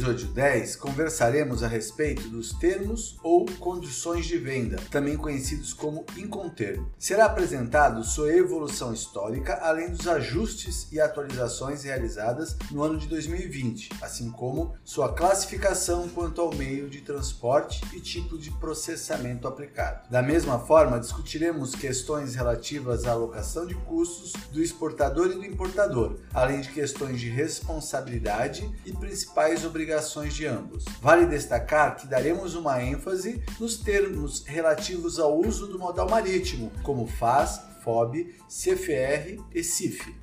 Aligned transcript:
Episódio 0.00 0.28
10, 0.28 0.76
conversaremos 0.76 1.62
a 1.62 1.68
respeito 1.68 2.26
dos 2.30 2.54
termos 2.54 3.18
ou 3.22 3.44
condições 3.58 4.24
de 4.24 4.38
venda, 4.38 4.78
também 4.90 5.14
conhecidos 5.14 5.74
como 5.74 6.06
incontermo. 6.16 6.90
Será 6.98 7.26
apresentado 7.26 8.02
sua 8.02 8.34
evolução 8.34 8.94
histórica, 8.94 9.58
além 9.60 9.90
dos 9.90 10.08
ajustes 10.08 10.90
e 10.90 10.98
atualizações 10.98 11.84
realizadas 11.84 12.56
no 12.70 12.82
ano 12.82 12.96
de 12.96 13.08
2020, 13.08 13.90
assim 14.00 14.30
como 14.30 14.74
sua 14.82 15.12
classificação 15.12 16.08
quanto 16.08 16.40
ao 16.40 16.54
meio 16.54 16.88
de 16.88 17.02
transporte 17.02 17.82
e 17.94 18.00
tipo 18.00 18.38
de 18.38 18.50
processamento 18.52 19.46
aplicado. 19.46 20.08
Da 20.08 20.22
mesma 20.22 20.58
forma, 20.60 20.98
discutiremos 20.98 21.74
questões 21.74 22.34
relativas 22.34 23.04
à 23.04 23.10
alocação 23.10 23.66
de 23.66 23.74
custos 23.74 24.32
do 24.50 24.62
exportador 24.62 25.30
e 25.30 25.34
do 25.34 25.44
importador, 25.44 26.16
além 26.32 26.62
de 26.62 26.70
questões 26.70 27.20
de 27.20 27.28
responsabilidade 27.28 28.66
e 28.86 28.92
principais 28.94 29.62
obrigações 29.62 29.89
de 30.34 30.46
ambos. 30.46 30.84
Vale 31.00 31.26
destacar 31.26 31.96
que 31.96 32.06
daremos 32.06 32.54
uma 32.54 32.82
ênfase 32.82 33.42
nos 33.58 33.76
termos 33.76 34.44
relativos 34.46 35.18
ao 35.18 35.36
uso 35.38 35.66
do 35.66 35.78
modal 35.78 36.08
marítimo, 36.08 36.70
como 36.84 37.06
FAS, 37.06 37.60
FOB, 37.82 38.34
CFR 38.48 39.42
e 39.52 39.64
CIF. 39.64 40.14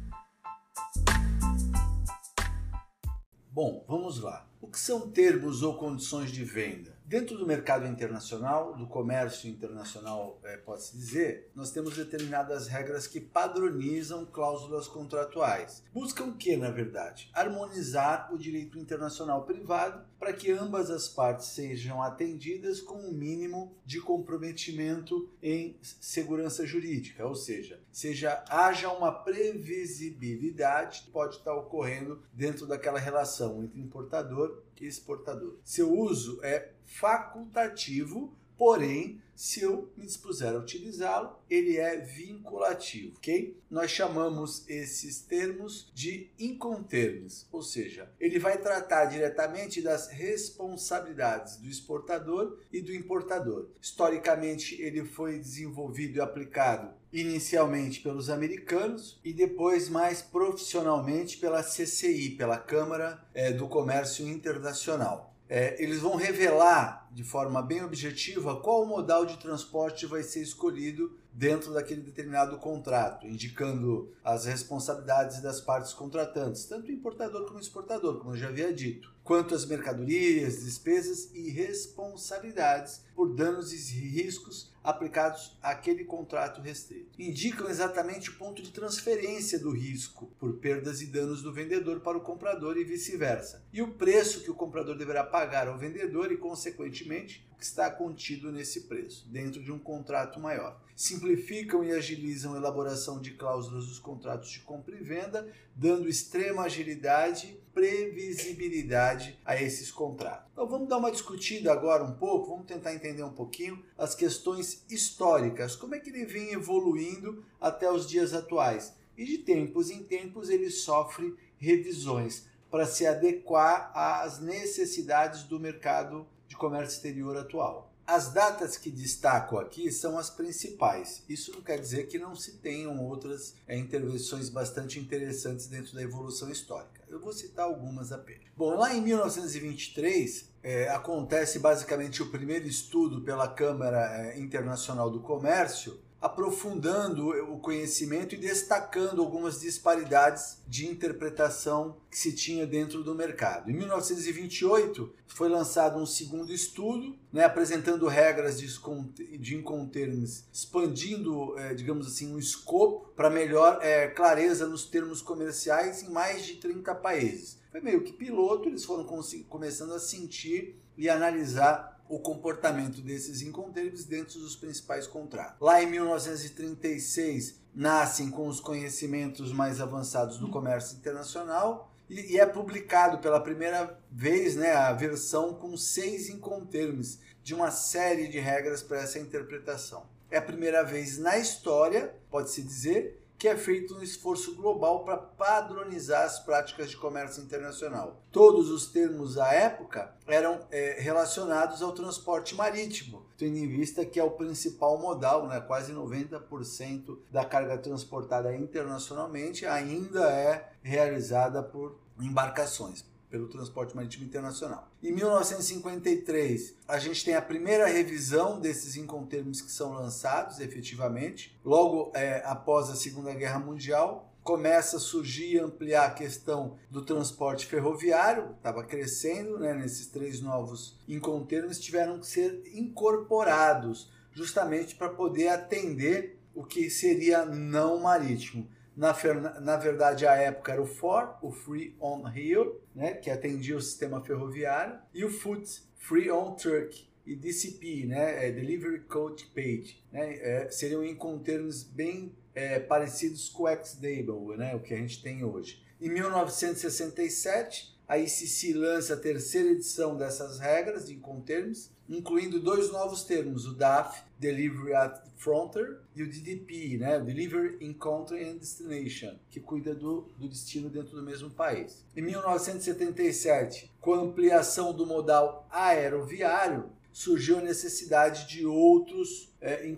Bom, 3.51 3.83
vamos 3.87 4.21
lá. 4.21 4.47
O 4.61 4.67
que 4.67 4.79
são 4.79 5.09
termos 5.09 5.61
ou 5.63 5.77
condições 5.77 6.31
de 6.31 6.43
venda? 6.45 6.96
Dentro 7.07 7.37
do 7.37 7.47
mercado 7.47 7.87
internacional, 7.87 8.75
do 8.75 8.85
comércio 8.85 9.49
internacional, 9.49 10.41
é, 10.43 10.57
pode-se 10.57 10.97
dizer, 10.97 11.49
nós 11.55 11.71
temos 11.71 11.95
determinadas 11.95 12.67
regras 12.67 13.07
que 13.07 13.21
padronizam 13.21 14.25
cláusulas 14.25 14.89
contratuais. 14.89 15.85
Buscam 15.93 16.25
o 16.25 16.35
que, 16.35 16.57
na 16.57 16.69
verdade? 16.69 17.29
Harmonizar 17.33 18.27
o 18.33 18.37
direito 18.37 18.77
internacional 18.77 19.45
privado 19.45 20.05
para 20.19 20.33
que 20.33 20.51
ambas 20.51 20.89
as 20.89 21.07
partes 21.07 21.47
sejam 21.47 22.03
atendidas 22.03 22.81
com 22.81 22.95
um 22.95 23.13
mínimo 23.13 23.73
de 23.85 24.01
comprometimento 24.01 25.29
em 25.41 25.77
segurança 25.81 26.65
jurídica, 26.65 27.25
ou 27.25 27.35
seja, 27.35 27.79
seja 27.97 28.43
haja 28.47 28.91
uma 28.91 29.11
previsibilidade 29.11 31.01
que 31.01 31.09
pode 31.09 31.37
estar 31.37 31.55
ocorrendo 31.55 32.21
dentro 32.31 32.67
daquela 32.67 32.99
relação 32.99 33.63
entre 33.63 33.81
importador 33.81 34.61
e 34.79 34.85
exportador. 34.85 35.55
Seu 35.63 35.91
uso 35.91 36.39
é 36.43 36.73
facultativo, 36.85 38.31
porém, 38.55 39.19
se 39.35 39.61
eu 39.61 39.91
me 39.97 40.05
dispuser 40.05 40.53
a 40.53 40.59
utilizá-lo, 40.59 41.39
ele 41.49 41.77
é 41.77 41.97
vinculativo, 41.97 43.17
ok? 43.17 43.57
Nós 43.67 43.89
chamamos 43.89 44.63
esses 44.69 45.21
termos 45.21 45.91
de 45.91 46.29
incontermes, 46.37 47.47
ou 47.51 47.63
seja, 47.63 48.11
ele 48.19 48.37
vai 48.37 48.59
tratar 48.59 49.05
diretamente 49.05 49.81
das 49.81 50.09
responsabilidades 50.09 51.57
do 51.57 51.67
exportador 51.67 52.59
e 52.71 52.79
do 52.79 52.93
importador. 52.93 53.69
Historicamente, 53.81 54.79
ele 54.79 55.03
foi 55.03 55.39
desenvolvido 55.39 56.17
e 56.17 56.21
aplicado 56.21 56.95
inicialmente 57.11 58.01
pelos 58.01 58.29
americanos 58.29 59.19
e 59.23 59.33
depois 59.33 59.89
mais 59.89 60.21
profissionalmente 60.21 61.37
pela 61.37 61.63
CCI, 61.63 62.31
pela 62.31 62.57
Câmara 62.57 63.19
é, 63.33 63.51
do 63.51 63.67
Comércio 63.67 64.27
Internacional. 64.27 65.33
É, 65.49 65.81
eles 65.81 65.99
vão 65.99 66.15
revelar 66.15 67.07
de 67.11 67.23
forma 67.23 67.61
bem 67.61 67.83
objetiva 67.83 68.59
qual 68.59 68.85
modal 68.85 69.25
de 69.25 69.37
transporte 69.37 70.05
vai 70.05 70.21
ser 70.21 70.41
escolhido 70.41 71.17
dentro 71.31 71.73
daquele 71.73 72.01
determinado 72.01 72.57
contrato, 72.57 73.25
indicando 73.25 74.11
as 74.23 74.45
responsabilidades 74.45 75.41
das 75.41 75.61
partes 75.61 75.93
contratantes, 75.93 76.65
tanto 76.65 76.91
importador 76.91 77.45
como 77.45 77.59
exportador, 77.59 78.17
como 78.17 78.31
eu 78.33 78.37
já 78.37 78.49
havia 78.49 78.73
dito, 78.73 79.13
quanto 79.27 79.53
as 79.53 79.65
mercadorias, 79.65 80.63
despesas 80.63 81.29
e 81.33 81.49
responsabilidades 81.49 83.01
por 83.13 83.35
danos 83.35 83.73
e 83.73 83.99
riscos 83.99 84.71
aplicados 84.81 85.57
àquele 85.61 86.05
contrato 86.05 86.61
restrito. 86.61 87.21
Indicam 87.21 87.69
exatamente 87.69 88.29
o 88.29 88.37
ponto 88.37 88.61
de 88.61 88.71
transferência 88.71 89.59
do 89.59 89.69
risco 89.69 90.27
por 90.39 90.53
perdas 90.59 91.01
e 91.01 91.07
danos 91.07 91.43
do 91.43 91.51
vendedor 91.51 91.99
para 91.99 92.17
o 92.17 92.21
comprador 92.21 92.77
e 92.77 92.85
vice-versa, 92.85 93.61
e 93.73 93.81
o 93.81 93.91
preço 93.95 94.43
que 94.43 94.51
o 94.51 94.55
comprador 94.55 94.97
deverá 94.97 95.25
pagar 95.25 95.67
ao 95.67 95.77
vendedor 95.77 96.31
e, 96.31 96.37
consequentemente, 96.37 97.45
o 97.51 97.57
que 97.57 97.65
está 97.65 97.91
contido 97.91 98.49
nesse 98.49 98.81
preço, 98.81 99.27
dentro 99.27 99.61
de 99.61 99.73
um 99.73 99.79
contrato 99.79 100.39
maior. 100.39 100.81
Simplificam 100.95 101.83
e 101.83 101.91
agilizam 101.91 102.53
a 102.53 102.57
elaboração 102.57 103.19
de 103.19 103.31
cláusulas 103.31 103.87
dos 103.87 103.99
contratos 103.99 104.49
de 104.51 104.61
compra 104.61 104.95
e 104.95 105.03
venda, 105.03 105.51
dando 105.75 106.07
extrema 106.07 106.63
agilidade 106.63 107.59
previsibilidade 107.77 109.39
a 109.45 109.61
esses 109.61 109.91
contratos. 109.91 110.49
Então 110.51 110.67
vamos 110.67 110.89
dar 110.89 110.97
uma 110.97 111.11
discutida 111.11 111.71
agora 111.71 112.03
um 112.03 112.13
pouco, 112.13 112.49
vamos 112.49 112.65
tentar 112.65 112.95
entender 112.95 113.21
um 113.21 113.31
pouquinho 113.31 113.85
as 113.95 114.15
questões 114.15 114.83
históricas, 114.89 115.75
como 115.75 115.93
é 115.93 115.99
que 115.99 116.09
ele 116.09 116.25
vem 116.25 116.53
evoluindo 116.53 117.45
até 117.61 117.87
os 117.91 118.09
dias 118.09 118.33
atuais. 118.33 118.95
E 119.15 119.23
de 119.23 119.37
tempos 119.37 119.91
em 119.91 120.01
tempos 120.01 120.49
ele 120.49 120.71
sofre 120.71 121.35
revisões 121.59 122.47
para 122.71 122.87
se 122.87 123.05
adequar 123.05 123.91
às 123.93 124.39
necessidades 124.39 125.43
do 125.43 125.59
mercado 125.59 126.25
de 126.47 126.55
comércio 126.55 126.95
exterior 126.95 127.37
atual. 127.37 127.93
As 128.07 128.33
datas 128.33 128.75
que 128.75 128.89
destaco 128.89 129.59
aqui 129.59 129.91
são 129.91 130.17
as 130.17 130.31
principais. 130.31 131.21
Isso 131.29 131.51
não 131.51 131.61
quer 131.61 131.79
dizer 131.79 132.07
que 132.07 132.17
não 132.17 132.35
se 132.35 132.53
tenham 132.53 133.05
outras 133.05 133.53
é, 133.67 133.77
intervenções 133.77 134.49
bastante 134.49 134.97
interessantes 134.97 135.67
dentro 135.67 135.93
da 135.93 136.01
evolução 136.01 136.49
histórica. 136.49 136.96
Eu 137.09 137.19
vou 137.19 137.31
citar 137.31 137.65
algumas 137.65 138.11
apenas. 138.11 138.43
Bom, 138.55 138.75
lá 138.75 138.93
em 138.93 139.01
1923 139.01 140.51
é, 140.61 140.89
acontece 140.89 141.59
basicamente 141.59 142.21
o 142.21 142.29
primeiro 142.29 142.67
estudo 142.67 143.21
pela 143.21 143.47
Câmara 143.47 144.27
é, 144.27 144.39
Internacional 144.39 145.09
do 145.09 145.21
Comércio 145.21 145.99
aprofundando 146.21 147.29
o 147.53 147.59
conhecimento 147.59 148.33
e 148.33 148.37
destacando 148.37 149.21
algumas 149.21 149.61
disparidades 149.61 150.57
de 150.67 150.87
interpretação 150.87 151.97
que 152.09 152.17
se 152.17 152.33
tinha 152.33 152.65
dentro 152.65 153.03
do 153.03 153.13
mercado. 153.13 153.69
Em 153.69 153.73
1928 153.73 155.13
foi 155.27 155.47
lançado 155.47 155.99
um 155.99 156.05
segundo 156.05 156.51
estudo, 156.51 157.15
né, 157.31 157.43
apresentando 157.43 158.07
regras 158.07 158.59
de, 158.59 159.55
incontermes, 159.55 160.47
expandindo, 160.51 161.57
é, 161.59 161.75
digamos 161.75 162.07
assim, 162.07 162.33
um 162.33 162.39
escopo 162.39 163.09
para 163.15 163.29
melhor 163.29 163.79
é, 163.81 164.07
clareza 164.07 164.67
nos 164.67 164.85
termos 164.85 165.21
comerciais 165.21 166.01
em 166.01 166.09
mais 166.09 166.45
de 166.45 166.55
30 166.55 166.95
países. 166.95 167.59
Foi 167.71 167.81
meio 167.81 168.03
que 168.03 168.13
piloto, 168.13 168.67
eles 168.67 168.83
foram 168.83 169.05
começando 169.47 169.93
a 169.93 169.99
sentir 169.99 170.81
e 170.97 171.07
analisar 171.07 171.96
o 172.09 172.19
comportamento 172.19 173.01
desses 173.01 173.41
incontêineres 173.41 174.05
dentro 174.05 174.39
dos 174.39 174.55
principais 174.55 175.07
contratos. 175.07 175.57
Lá 175.59 175.81
em 175.81 175.87
1936, 175.87 177.59
nascem 177.73 178.31
com 178.31 178.47
os 178.47 178.59
conhecimentos 178.59 179.51
mais 179.51 179.79
avançados 179.79 180.37
do 180.37 180.49
comércio 180.49 180.97
internacional 180.97 181.91
e, 182.09 182.33
e 182.33 182.39
é 182.39 182.45
publicado 182.45 183.19
pela 183.19 183.39
primeira 183.39 183.99
vez 184.11 184.55
né, 184.55 184.73
a 184.73 184.93
versão 184.93 185.53
com 185.53 185.75
seis 185.77 186.29
incontermes 186.29 187.19
de 187.43 187.53
uma 187.53 187.71
série 187.71 188.27
de 188.27 188.39
regras 188.39 188.81
para 188.81 189.01
essa 189.01 189.19
interpretação. 189.19 190.05
É 190.29 190.37
a 190.37 190.41
primeira 190.41 190.83
vez 190.83 191.17
na 191.17 191.37
história, 191.37 192.13
pode-se 192.29 192.61
dizer, 192.61 193.21
que 193.37 193.47
é 193.47 193.55
feito 193.55 193.95
um 193.95 194.01
esforço 194.01 194.55
global 194.55 195.03
para 195.03 195.17
padronizar 195.17 196.23
as 196.23 196.39
práticas 196.39 196.89
de 196.89 196.97
comércio 196.97 197.43
internacional. 197.43 198.21
Todos 198.31 198.69
os 198.69 198.87
termos 198.87 199.37
à 199.37 199.53
época 199.53 200.13
eram 200.25 200.65
é, 200.71 200.97
relacionados 200.99 201.81
ao 201.81 201.91
transporte 201.91 202.55
marítimo, 202.55 203.25
tendo 203.37 203.57
em 203.57 203.67
vista 203.67 204.05
que 204.05 204.19
é 204.19 204.23
o 204.23 204.31
principal 204.31 204.97
modal, 204.97 205.47
né? 205.47 205.59
quase 205.59 205.93
90% 205.93 207.17
da 207.31 207.45
carga 207.45 207.77
transportada 207.77 208.55
internacionalmente 208.55 209.65
ainda 209.65 210.31
é 210.31 210.71
realizada 210.81 211.61
por 211.61 211.99
embarcações 212.19 213.05
pelo 213.29 213.47
transporte 213.47 213.95
marítimo 213.95 214.25
internacional. 214.25 214.89
Em 215.03 215.11
1953, 215.11 216.75
a 216.87 216.97
gente 216.97 217.25
tem 217.25 217.35
a 217.35 217.41
primeira 217.41 217.87
revisão 217.87 218.59
desses 218.59 218.95
incontermes 218.95 219.61
que 219.61 219.71
são 219.71 219.93
lançados 219.93 220.59
efetivamente. 220.59 221.57
Logo 221.63 222.11
é, 222.15 222.41
após 222.45 222.89
a 222.89 222.95
Segunda 222.95 223.33
Guerra 223.33 223.59
Mundial, 223.59 224.33
começa 224.47 224.95
a 224.95 224.99
surgir 225.01 225.55
e 225.55 225.59
ampliar 225.59 226.05
a 226.05 226.11
questão 226.11 226.77
do 226.89 227.03
transporte 227.03 227.65
ferroviário, 227.65 228.55
estava 228.55 228.81
crescendo, 228.81 229.59
né, 229.59 229.73
nesses 229.73 230.07
três 230.07 230.39
novos 230.39 230.97
incontermes 231.05 231.81
tiveram 231.81 232.17
que 232.17 232.27
ser 232.27 232.63
incorporados 232.73 234.09
justamente 234.31 234.95
para 234.95 235.09
poder 235.09 235.49
atender 235.49 236.39
o 236.55 236.63
que 236.63 236.89
seria 236.89 237.45
não 237.45 237.99
marítimo. 237.99 238.69
Na, 238.97 239.15
na, 239.59 239.77
verdade, 239.77 240.25
a 240.25 240.33
época 240.33 240.71
era 240.71 240.81
o 240.81 240.87
FOR, 240.87 241.37
o 241.43 241.51
Free 241.51 241.95
on 242.01 242.23
Rail, 242.23 242.81
né, 242.95 243.13
que 243.13 243.29
atendia 243.29 243.77
o 243.77 243.81
sistema 243.81 244.23
ferroviário, 244.25 244.99
e 245.13 245.23
o 245.23 245.29
FOOT, 245.29 245.83
Free 245.97 246.31
on 246.31 246.55
Truck, 246.55 247.07
e 247.23 247.35
DCP, 247.35 248.07
né, 248.07 248.47
é 248.47 248.51
Delivery 248.51 249.01
Code 249.01 249.45
Page, 249.53 250.03
né, 250.11 250.37
é, 250.37 250.71
seriam 250.71 251.05
incoterms 251.05 251.83
bem 251.83 252.35
é, 252.55 252.79
parecidos 252.79 253.49
com 253.49 253.63
o 253.63 253.67
XDable, 253.67 254.57
né, 254.57 254.75
o 254.75 254.79
que 254.79 254.95
a 254.95 254.97
gente 254.97 255.21
tem 255.21 255.43
hoje. 255.43 255.85
Em 256.01 256.09
1967, 256.09 257.95
a 258.07 258.17
ICC 258.17 258.73
lança 258.73 259.13
a 259.13 259.17
terceira 259.17 259.69
edição 259.69 260.17
dessas 260.17 260.57
regras 260.57 261.05
de 261.05 261.13
Incoterms, 261.13 261.91
incluindo 262.09 262.59
dois 262.59 262.91
novos 262.91 263.23
termos, 263.23 263.65
o 263.65 263.73
DAF, 263.73 264.23
Delivery 264.39 264.93
at 264.93 265.21
Frontier, 265.35 265.99
e 266.15 266.23
o 266.23 266.29
DDP, 266.29 266.97
né, 266.97 267.19
Delivery 267.19 267.77
in 267.81 267.93
Country 267.93 268.43
and 268.43 268.57
Destination, 268.57 269.35
que 269.49 269.59
cuida 269.59 269.93
do, 269.93 270.27
do 270.37 270.47
destino 270.47 270.89
dentro 270.89 271.15
do 271.15 271.23
mesmo 271.23 271.49
país. 271.49 272.05
Em 272.15 272.21
1977, 272.21 273.91
com 273.99 274.13
a 274.13 274.19
ampliação 274.19 274.93
do 274.93 275.05
modal 275.05 275.67
aeroviário, 275.71 276.89
surgiu 277.17 277.57
a 277.57 277.61
necessidade 277.61 278.47
de 278.47 278.63
outros 278.63 279.51
é. 279.59 279.89